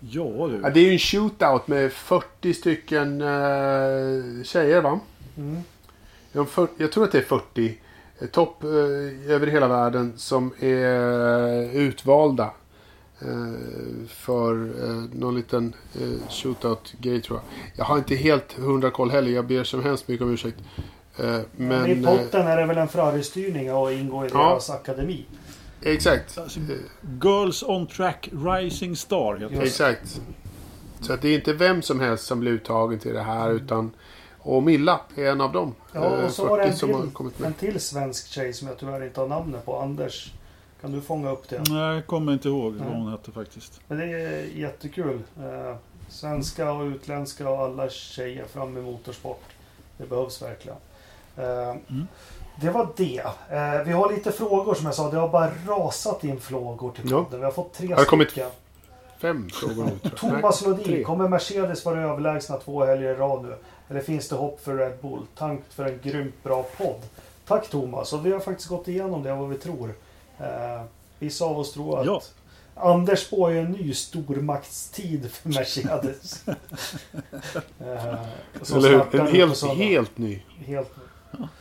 [0.00, 0.60] Ja du.
[0.62, 5.00] Ja, det är ju en shootout med 40 stycken eh, tjejer va?
[5.36, 5.62] Mm.
[6.32, 7.78] Ja, för, jag tror att det är 40
[8.18, 12.50] eh, topp eh, över hela världen som är eh, utvalda
[14.08, 14.52] för
[14.88, 17.44] eh, någon liten eh, shootout-grej tror jag.
[17.78, 19.30] Jag har inte helt hundra koll heller.
[19.30, 20.56] Jag ber så hemskt mycket om ursäkt.
[21.16, 24.50] Eh, Men, men I potten är det väl en Ferrari-styrning och ingår i Ja.
[24.50, 25.26] deras akademi.
[25.82, 26.38] eh, exakt.
[26.38, 26.66] Alltså, Eh,
[27.22, 29.62] Girls on Track Rising Star heter det.
[29.66, 30.20] Exakt.
[31.00, 33.90] Så att det är inte vem som helst som blir uttagen till det här utan
[34.38, 35.74] och Milla är en av dem.
[35.92, 39.04] Ja, eh, och så var det en till, en till svensk tjej som jag tyvärr
[39.06, 39.78] inte har namnet på.
[39.80, 40.32] Anders,
[40.80, 41.62] kan du fånga upp det?
[41.68, 43.80] Nej, jag kommer inte ihåg vad hon hette faktiskt.
[43.88, 45.20] Men det är jättekul.
[45.40, 45.76] Eh,
[46.08, 49.42] svenska och utländska och alla tjejer fram med motorsport.
[49.96, 50.78] Det behövs verkligen.
[51.36, 51.74] Eh,
[52.60, 53.18] Det var det.
[53.50, 55.10] Eh, vi har lite frågor som jag sa.
[55.10, 57.24] Det har bara rasat in frågor till Ja.
[57.24, 57.38] podden.
[57.40, 58.50] Vi har fått tre Har kommit stycken.
[59.18, 60.10] Fem frågor nu.
[60.10, 63.54] Thomas Lodin, kommer Mercedes vara överlägsna två helger i rad nu?
[63.88, 65.20] Eller finns det hopp för Red Bull?
[65.36, 67.00] Tack för en grymt bra podd.
[67.46, 69.94] Tack Thomas, och vi har faktiskt gått igenom det vad vi tror.
[70.40, 70.82] Eh,
[71.18, 72.22] vissa av oss tror att Ja.
[72.74, 76.48] Anders spår ju en ny stormaktstid för Mercedes.
[76.48, 76.54] eh,
[78.74, 79.20] Eller hur?
[79.20, 80.42] En helt, helt ny.
[80.66, 81.02] helt ny.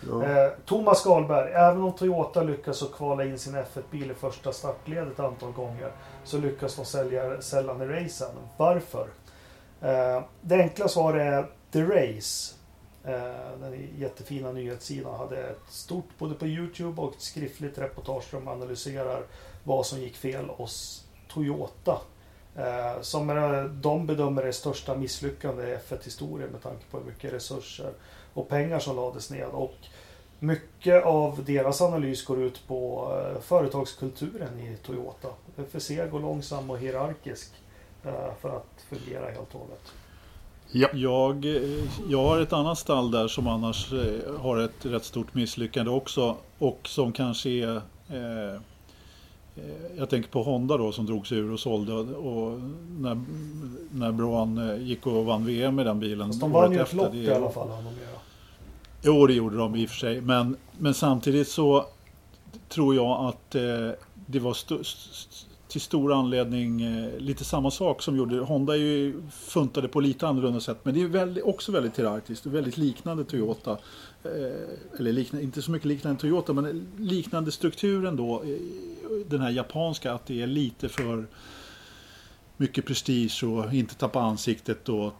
[0.09, 0.23] Ja.
[0.25, 5.13] Eh, Thomas Galberg, även om Toyota lyckas att kvala in sin F1-bil i första startledet
[5.13, 5.91] ett antal gånger
[6.23, 8.31] så lyckas de sälja sällan i racen.
[8.57, 9.07] Varför?
[9.81, 12.53] Eh, det enkla svaret är The Race.
[13.07, 18.39] Eh, den jättefina nyhetssidan hade ett stort både på Youtube och ett skriftligt reportage där
[18.39, 19.25] de analyserar
[19.63, 22.01] vad som gick fel hos Toyota.
[22.55, 23.27] Eh, som
[23.81, 27.93] de bedömer det största misslyckande i F1-historien med tanke på hur mycket resurser
[28.33, 29.47] och pengar som lades ned.
[29.47, 29.75] Och
[30.39, 35.29] mycket av deras analys går ut på eh, företagskulturen i Toyota.
[35.55, 37.51] Den är för seg och långsam och hierarkisk
[38.41, 39.93] för att fungera helt och hållet.
[40.71, 40.87] Ja.
[40.93, 41.61] Jag, eh,
[42.09, 46.35] jag har ett annat stall där som annars eh, har ett rätt stort misslyckande också
[46.59, 47.75] och som kanske är
[48.09, 48.61] eh, eh,
[49.97, 52.59] jag tänker på Honda då som drog sig ur och sålde och,
[52.99, 53.21] när,
[53.91, 54.11] när
[54.57, 56.27] eh, gick och vann VM med den bilen.
[56.27, 57.67] Fast de vann ju ett efter, lopp det- i alla fall.
[58.01, 58.19] göra.
[59.03, 60.21] Jo, det gjorde de i och för sig.
[60.21, 61.85] Men, men samtidigt så
[62.69, 63.61] tror jag att eh,
[64.25, 65.46] det var st- st-
[65.77, 70.27] till stor anledning eh, lite samma sak som gjorde Honda är ju funtade på lite
[70.27, 70.77] annorlunda sätt.
[70.83, 73.71] Men det är väldigt, också väldigt hierarkiskt och väldigt liknande Toyota.
[74.23, 78.43] Eh, eller liknande, inte så mycket liknande Toyota men liknande strukturen då.
[78.43, 78.49] Eh,
[79.27, 81.27] den här japanska att det är lite för
[82.57, 85.13] mycket prestige och inte tappa ansiktet och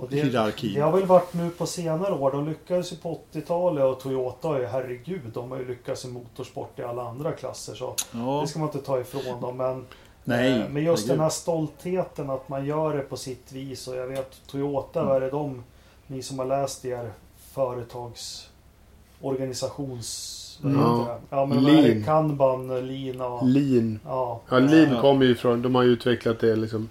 [0.00, 0.74] och det, hierarki.
[0.74, 2.32] det har väl varit nu på senare år.
[2.32, 6.08] De lyckades ju på 80-talet och Toyota har ju herregud, de har ju lyckats i
[6.08, 7.74] motorsport i alla andra klasser.
[7.74, 9.56] Så Ja, det ska man inte ta ifrån dem.
[9.56, 9.86] Men,
[10.24, 10.60] nej.
[10.60, 11.18] eh, men just herregud.
[11.18, 13.88] den här stoltheten att man gör det på sitt vis.
[13.88, 15.62] Och jag vet Toyota, vad är det de,
[16.06, 17.12] ni som har läst er
[17.52, 20.36] företagsorganisations...
[20.62, 21.18] Vad Ja.
[21.30, 21.64] Ja men?
[21.64, 22.04] Lean.
[22.04, 23.46] Kanban, Lean och...
[23.46, 23.98] Lean.
[24.04, 25.00] Ja, Ja, Lean Ja.
[25.00, 26.88] kommer ju ifrån, de har ju utvecklat det liksom.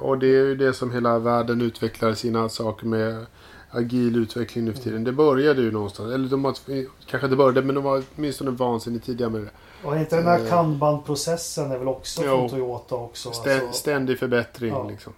[0.00, 3.26] Och det är ju det som hela världen utvecklar sina saker med
[3.70, 5.04] agil utveckling nu för tiden.
[5.04, 6.12] Det började ju någonstans.
[6.14, 6.54] Eller de har,
[7.06, 9.50] kanske inte började, men de var åtminstone vansinnigt tidiga med det.
[9.84, 10.48] Och inte den här Eh.
[10.48, 12.28] Kanban-processen är väl också Jo.
[12.30, 13.32] från Toyota också?
[13.32, 13.72] Stä, alltså.
[13.72, 14.88] Ständig förbättring Ja.
[14.88, 15.12] liksom.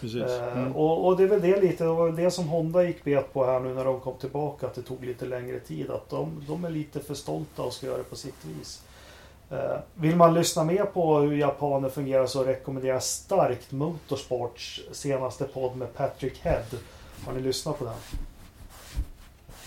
[0.00, 0.22] Precis.
[0.22, 0.76] Eh, Mm.
[0.76, 3.44] och, och det är väl det lite, det var det som Honda gick bet på
[3.46, 5.90] här nu när de kom tillbaka, att det tog lite längre tid.
[5.90, 8.82] Att de, de är lite för stolta och ska göra det på sitt vis.
[9.50, 15.44] Eh, vill man lyssna mer på hur japaner fungerar så rekommenderar jag starkt Motorsports senaste
[15.44, 16.64] podd med Patrick Head.
[17.26, 17.94] Har ni lyssnat på den?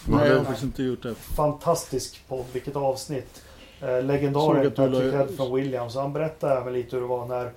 [0.08, 1.16] Nej, jag har faktiskt inte gjort det.
[1.16, 3.44] Fantastisk podd, vilket avsnitt.
[3.82, 5.96] Eh, legendaren Patrick Head från Williams.
[5.96, 7.52] Han berättade även lite hur det var när,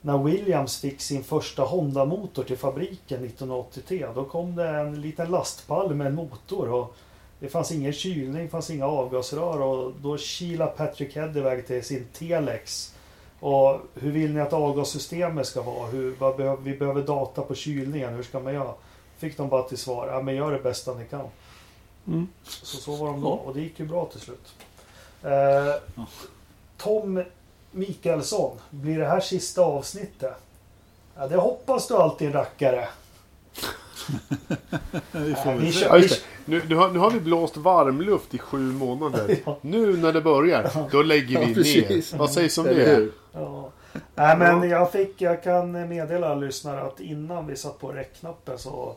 [0.00, 4.06] när Williams fick sin första Honda-motor till fabriken 1983.
[4.14, 6.68] Då kom det en liten lastpall med en motor.
[6.68, 6.96] Och
[7.40, 11.84] det fanns ingen kylning, det fanns inga avgasrör och då kilade Patrick Head iväg till
[11.84, 12.94] sin Telex.
[13.40, 15.86] Och hur vill ni att avgassystemet ska vara?
[15.86, 18.74] Hur, vad behöver, vi behöver data på kylningen, hur ska man göra?
[19.18, 21.26] Fick de bara till svar, ja men gör det bästa ni kan.
[22.06, 22.28] Mm.
[22.42, 24.54] Så så var de då och det gick ju bra till slut.
[25.22, 25.98] Eh,
[26.76, 27.22] Tom
[27.70, 30.34] Mikaelsson, blir det här sista avsnittet?
[31.16, 32.88] Ja, det hoppas du alltid rackare.
[35.12, 36.22] Vi vi Ja, det.
[36.44, 39.36] Nu, nu, har, nu har vi blåst varmluft i sju månader.
[39.44, 39.58] Ja.
[39.60, 42.18] Nu när det börjar, då lägger vi Ja, ner.
[42.18, 43.08] Vad sägs om det?
[43.32, 43.70] Ja.
[44.14, 48.94] Nej men jag fick, jag kan meddela lyssnare att innan vi satt på räckknappen så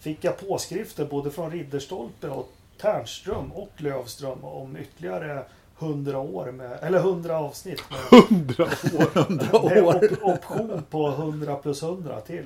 [0.00, 5.44] fick jag påskrifter både från Ridderstolpe och Ternström och Lövström om ytterligare
[5.78, 8.20] 100 år med, eller 100 avsnitt med,
[9.14, 10.00] Hundra år.
[10.00, 12.44] med op option på 100 plus 100 till.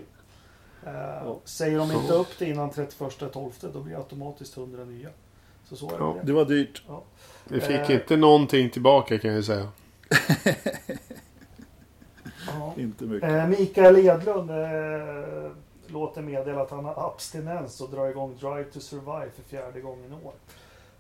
[0.86, 5.08] Eh, säger de inte upp det innan 31.12 då blir det automatiskt 100 nya.
[5.64, 5.96] Så så är det.
[5.98, 6.16] Ja.
[6.20, 6.26] det.
[6.26, 6.82] Det var dyrt.
[7.44, 7.96] Vi fick Eh.
[7.96, 9.68] inte någonting tillbaka kan jag säga.
[12.46, 12.74] Ja.
[12.82, 13.30] Inte mycket.
[13.30, 15.50] Eh, Mikael Edlund eh,
[15.86, 20.12] låter meddela att han har abstinens och drar igång Drive to Survive för fjärde gången
[20.12, 20.32] i år.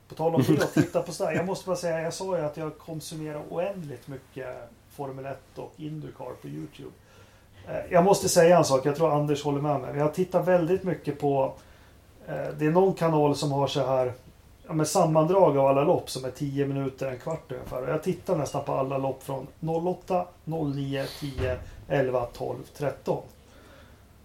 [0.08, 1.32] På tal om det och titta på sådär.
[1.32, 4.56] Jag måste bara säga, jag sa ju att jag konsumerar oändligt mycket
[4.90, 6.90] Formel 1 och Indycar på Youtube.
[7.68, 9.96] Eh, jag måste säga en sak, jag tror Anders håller med mig.
[9.96, 11.52] Jag tittar väldigt mycket på
[12.28, 14.12] eh, Det är någon kanal som har så här
[14.66, 17.82] ja, med sammandrag av alla lopp som är 10 minuter, en kvart ungefär.
[17.82, 23.22] Och jag tittar nästan på alla lopp från 08, 09, 10, 11, 12, 13.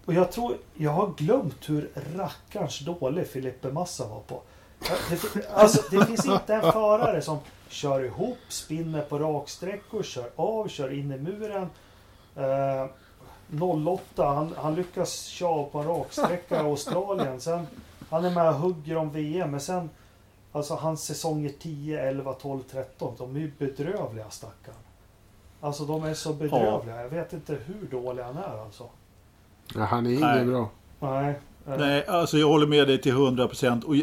[0.04, 4.42] Och jag tror, jag har glömt hur rackarns dålig Filippe Massa var på.
[5.10, 7.38] Det, alltså, det finns inte en förare som
[7.68, 11.68] kör ihop, spinner på raksträckor, kör av, kör in i muren.
[12.36, 12.86] Eh,
[13.52, 17.40] Eh, 08, han, han lyckas köra på en raksträcka i Australien.
[17.40, 17.66] Sen,
[18.10, 19.90] han är med och hugger om VM, men sen
[20.52, 23.14] Alltså hans säsonger 10, 11, 12, 13.
[23.18, 24.74] De är ju bedrövliga stackarn.
[25.60, 27.02] Alltså de är så bedrövliga.
[27.02, 28.88] Jag vet inte hur dålig han är alltså.
[29.74, 30.68] Ja, han är ingen bra.
[31.00, 31.34] Nej.
[31.66, 33.94] Nej, alltså jag håller med dig till 100% och,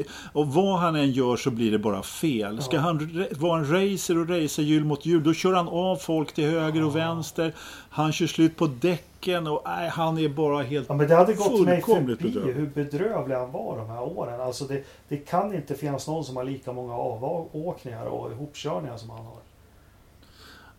[0.41, 2.61] och vad han än gör så blir det bara fel.
[2.61, 2.81] Ska Ja.
[2.81, 6.33] han ra- vara en racer och racea hjul mot hjul då kör han av folk
[6.33, 7.53] till höger och vänster.
[7.89, 10.85] Han kör slut på däcken och nej, han är bara helt...
[10.89, 12.53] Ja, men det hade gått mig förbi bedrövlig.
[12.53, 14.41] hur bedrövlig han var de här åren.
[14.41, 19.09] Alltså det, det kan inte finnas någon som har lika många avåkningar och ihopkörningar som
[19.09, 19.35] han har.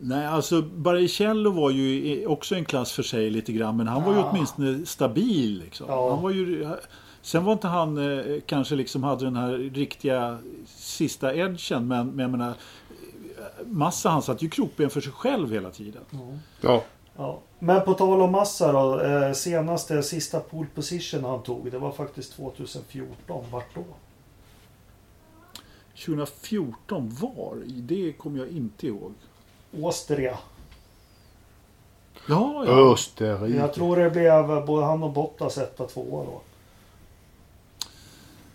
[0.02, 4.12] Nej, alltså Baricello var ju också en klass för sig lite grann men han var
[4.12, 5.58] ju åtminstone stabil.
[5.58, 5.86] Liksom.
[5.88, 6.10] Ja.
[6.10, 6.68] Han var ju
[7.22, 12.18] Sen var inte han eh, kanske liksom hade den här riktiga sista edgen men, men
[12.18, 12.54] jag menar
[13.66, 16.02] Massa han satt ju krokben för sig själv hela tiden.
[16.60, 16.82] Ja.
[17.16, 17.40] Ja.
[17.58, 19.00] Men på tal om massa då.
[19.00, 21.70] Eh, senaste, sista pole position han tog.
[21.70, 23.44] Det var faktiskt 2014.
[23.50, 23.84] Vart då?
[26.04, 27.62] 2014 var?
[27.66, 29.14] Det kommer jag inte ihåg.
[29.72, 30.38] Åstria.
[32.28, 32.92] Ja, ja.
[32.92, 33.56] Österrike.
[33.58, 36.40] Jag tror det blev både han och Bottas etta, tvåa då.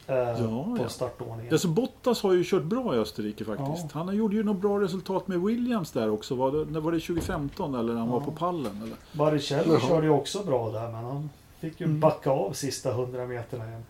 [0.07, 0.35] Eh, Ja,
[0.77, 0.89] på ja.
[0.89, 1.53] startordningen.
[1.53, 3.85] Alltså Bottas har ju kört bra i Österrike faktiskt.
[3.93, 3.99] Ja.
[4.03, 6.35] Han gjorde ju något bra resultat med Williams där också.
[6.35, 8.13] Var det, när var det 2015 eller när han Ja.
[8.19, 8.81] var på pallen?
[8.83, 8.95] Eller?
[9.11, 9.79] Baricelli Jaha.
[9.79, 11.29] körde ju också bra där men han
[11.59, 11.99] fick ju Mm.
[11.99, 13.83] backa av sista 100 meterna igen.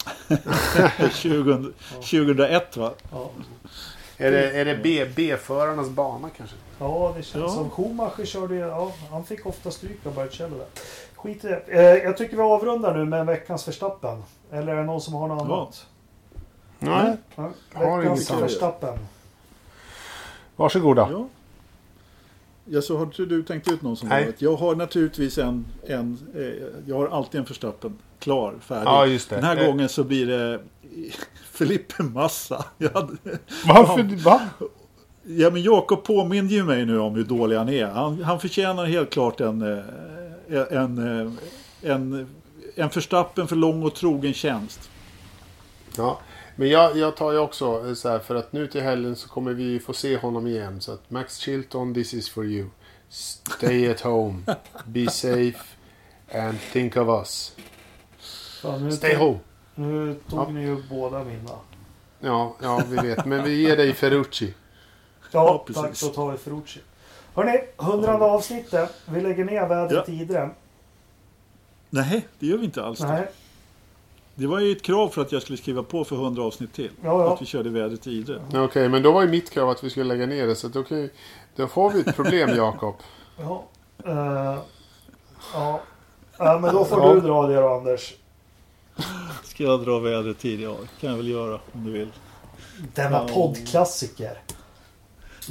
[1.14, 1.72] 20,
[2.02, 2.92] 2001 va?
[3.12, 3.30] Ja,
[4.18, 6.56] Är det, är det B, B-förarnas bana kanske?
[6.80, 7.50] Ja det känns Ja.
[7.50, 10.68] som Schumacher körde ja han fick ofta stryk av Baricelli där.
[11.16, 11.62] Skit i det.
[11.68, 14.24] Eh, jag tycker vi avrundar nu med veckans förstappen.
[14.52, 15.56] Eller är det någon som har något Ja.
[15.56, 15.86] annat?
[16.80, 17.18] Nej.
[17.36, 18.44] Ja, Har veckans annat.
[18.44, 18.98] förstappen.
[20.56, 21.08] Varsågoda.
[21.12, 21.28] Ja.
[22.66, 24.26] Ja, så har du tänkt ut någon som Nej.
[24.26, 24.42] varit?
[24.42, 28.86] Jag har naturligtvis en, en eh, jag har alltid en förstappen klar, färdig.
[28.88, 29.36] Ja, just det.
[29.36, 29.68] Den här Eh.
[29.68, 30.60] gången så blir det
[31.52, 32.66] Felipe Massa.
[32.78, 33.14] Jag hade,
[33.68, 34.24] Varför?
[34.24, 34.42] Va?
[35.26, 37.86] Ja, men Jakob påminner ju mig nu om hur dålig han är.
[37.86, 41.32] Han, han förtjänar helt klart en, eh, en, eh,
[41.92, 42.28] en,
[42.76, 44.90] en förstappen för lång och trogen tjänst.
[45.98, 46.20] Ja.
[46.56, 49.30] Men jag, jag tar ju också eh, så här för att nu till helgen så
[49.30, 50.82] kommer vi få se honom igen.
[50.82, 52.68] Så att Max Chilton, this is for you.
[53.10, 54.42] Stay at home.
[54.86, 55.60] Be safe.
[56.34, 57.56] And think of us.
[58.98, 59.40] Stay tog, home.
[59.76, 60.50] Nu tog Ja.
[60.50, 61.52] ni ju båda mina.
[62.20, 63.26] Ja, ja, vi vet.
[63.26, 64.54] Men vi ger dig Ferrucci.
[65.32, 65.88] Ja, Ja, tack.
[65.88, 66.08] precis.
[66.08, 66.80] Då tar vi Ferrucci.
[67.34, 68.90] Hörni, hundrade avsnittet.
[69.06, 70.14] Vi lägger ner vädret Ja.
[70.14, 70.50] i Idre.
[71.90, 73.00] Nej, det gör vi inte alls.
[73.00, 73.28] Nej,
[74.36, 76.92] Det var ju ett krav för att jag skulle skriva på för 100 avsnitt till.
[77.04, 77.34] Ja, ja.
[77.34, 78.42] Att vi körde vädret i Idre.
[78.52, 80.56] Ja, Okej, men då var ju mitt krav att vi skulle lägga ner det.
[80.56, 81.10] Så att okej,
[81.56, 82.96] då får vi ett problem Jakob.
[83.40, 83.64] ja.
[84.06, 84.58] Eh,
[85.54, 85.82] ja.
[86.38, 87.14] ja, men då får Ja.
[87.14, 88.14] du dra det då Anders.
[89.44, 90.60] Ska jag dra vädret tid?
[90.62, 92.12] Ja, det kan jag väl göra om du vill.
[92.94, 93.28] Denna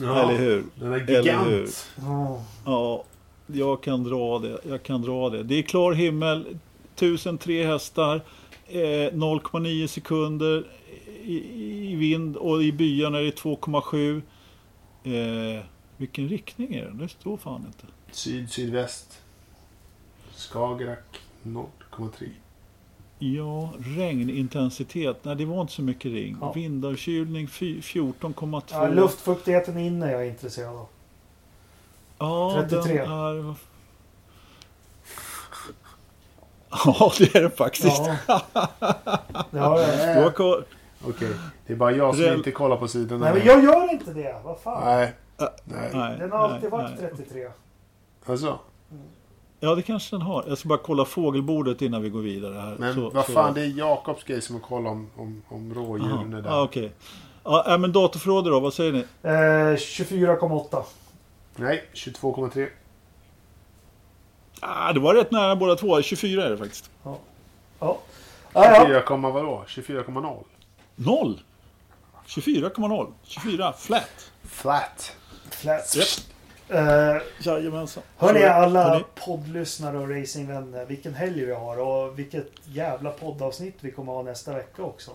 [0.00, 0.22] Ja.
[0.30, 0.64] Eller hur?
[0.74, 1.46] Den är Eller gigant.
[1.48, 1.68] hur?
[2.00, 2.42] Ja.
[2.64, 3.04] Ja,
[3.46, 4.58] jag kan dra det.
[4.68, 5.42] Jag kan dra det.
[5.42, 6.46] Det är klar himmel.
[6.94, 8.20] 1003 hästar.
[8.68, 10.66] Eh, 0,9 sekunder
[11.22, 11.36] i,
[11.92, 14.22] i vind och i byarna är det 2,7.
[15.04, 15.64] Eh,
[15.96, 16.92] vilken riktning är det?
[17.02, 17.86] Det står fan inte.
[18.10, 19.20] Syd, sydväst.
[20.36, 22.28] Skagerrak 0,3.
[23.32, 25.16] Ja, regnintensitet.
[25.24, 26.36] Nej, det var inte så mycket ring.
[26.40, 26.52] Ja.
[26.52, 28.62] Vindavkylning fy- 14,2.
[28.70, 30.86] Ja, luftfuktigheten inne är jag intresserad av.
[32.18, 32.92] Ja, 33.
[32.98, 33.55] Den är...
[36.70, 38.02] Ja, det är det faktiskt.
[38.26, 38.40] Ja.
[39.51, 40.64] ja, koll-
[41.09, 41.30] Okej,
[41.66, 43.24] det är bara jag som Real- inte kollar på sidorna.
[43.24, 44.40] Nej, men jag gör inte det.
[44.44, 44.84] Vad fan.
[44.84, 45.12] Nej.
[45.64, 45.90] Nej.
[45.94, 47.10] Nej, Den har alltid nej, varit nej.
[47.16, 47.48] 33.
[48.26, 48.59] Alltså.
[49.65, 50.45] Ja, det kanske den har.
[50.49, 52.77] Jag ska bara kolla fågelbordet innan vi går vidare här.
[52.78, 55.74] Men Så- vad så- fan, det är Jakobs grej som att kolla om, om, om
[55.74, 56.51] rådjuren är där.
[56.51, 56.93] Ja, okej.
[57.45, 58.99] Ja, äh, men datorförrådet då, vad säger ni?
[59.23, 60.85] Eh, 24,8.
[61.57, 62.69] Nej, 22,3.
[64.61, 66.03] Ah, det var rätt nära båda två.
[66.03, 66.91] 24 är det faktiskt.
[67.03, 67.19] Ja.
[67.81, 67.99] Ja,
[68.53, 68.74] ja.
[68.85, 69.65] 24, komma vadå?
[69.69, 70.45] 24,0?
[70.97, 71.41] Noll!
[72.27, 73.12] 24,0.
[73.23, 74.31] 24 flat.
[74.45, 75.16] Flat.
[75.51, 75.97] Flat.
[75.97, 76.34] Japp.
[76.69, 78.03] Eh, Jajamensan.
[78.16, 79.05] Hörni alla hörni.
[79.27, 80.85] poddlyssnare och racingvänner.
[80.86, 85.11] Vilken helg vi har och vilket jävla poddavsnitt vi kommer ha nästa vecka också.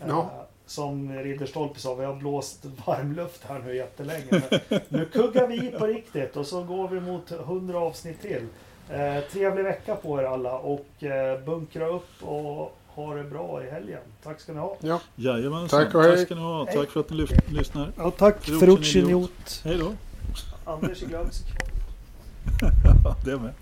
[0.00, 0.46] Eh, Ja.
[0.66, 4.42] Som Ridderstolpe sa, vi har blåst varmluft här nu jättelänge.
[4.68, 8.46] Men nu kuggar vi i på riktigt och så går vi mot 100 avsnitt till.
[8.90, 13.70] Eh, trevlig vecka på er alla och eh, bunkra upp och ha det bra i
[13.70, 14.00] helgen.
[14.22, 14.76] Tack ska ni ha.
[14.80, 15.00] Ja.
[15.16, 15.84] Jajamensan.
[15.84, 16.16] Tack och hej.
[16.16, 16.64] Tack ska ni ha.
[16.66, 16.76] Hej.
[16.76, 17.92] Tack för att ni lyssnar.
[17.96, 19.26] Ja, tack Ferrucci.
[19.64, 19.92] Hej då.
[20.64, 21.44] Anders i glömsk.
[23.04, 23.52] Ja, det med.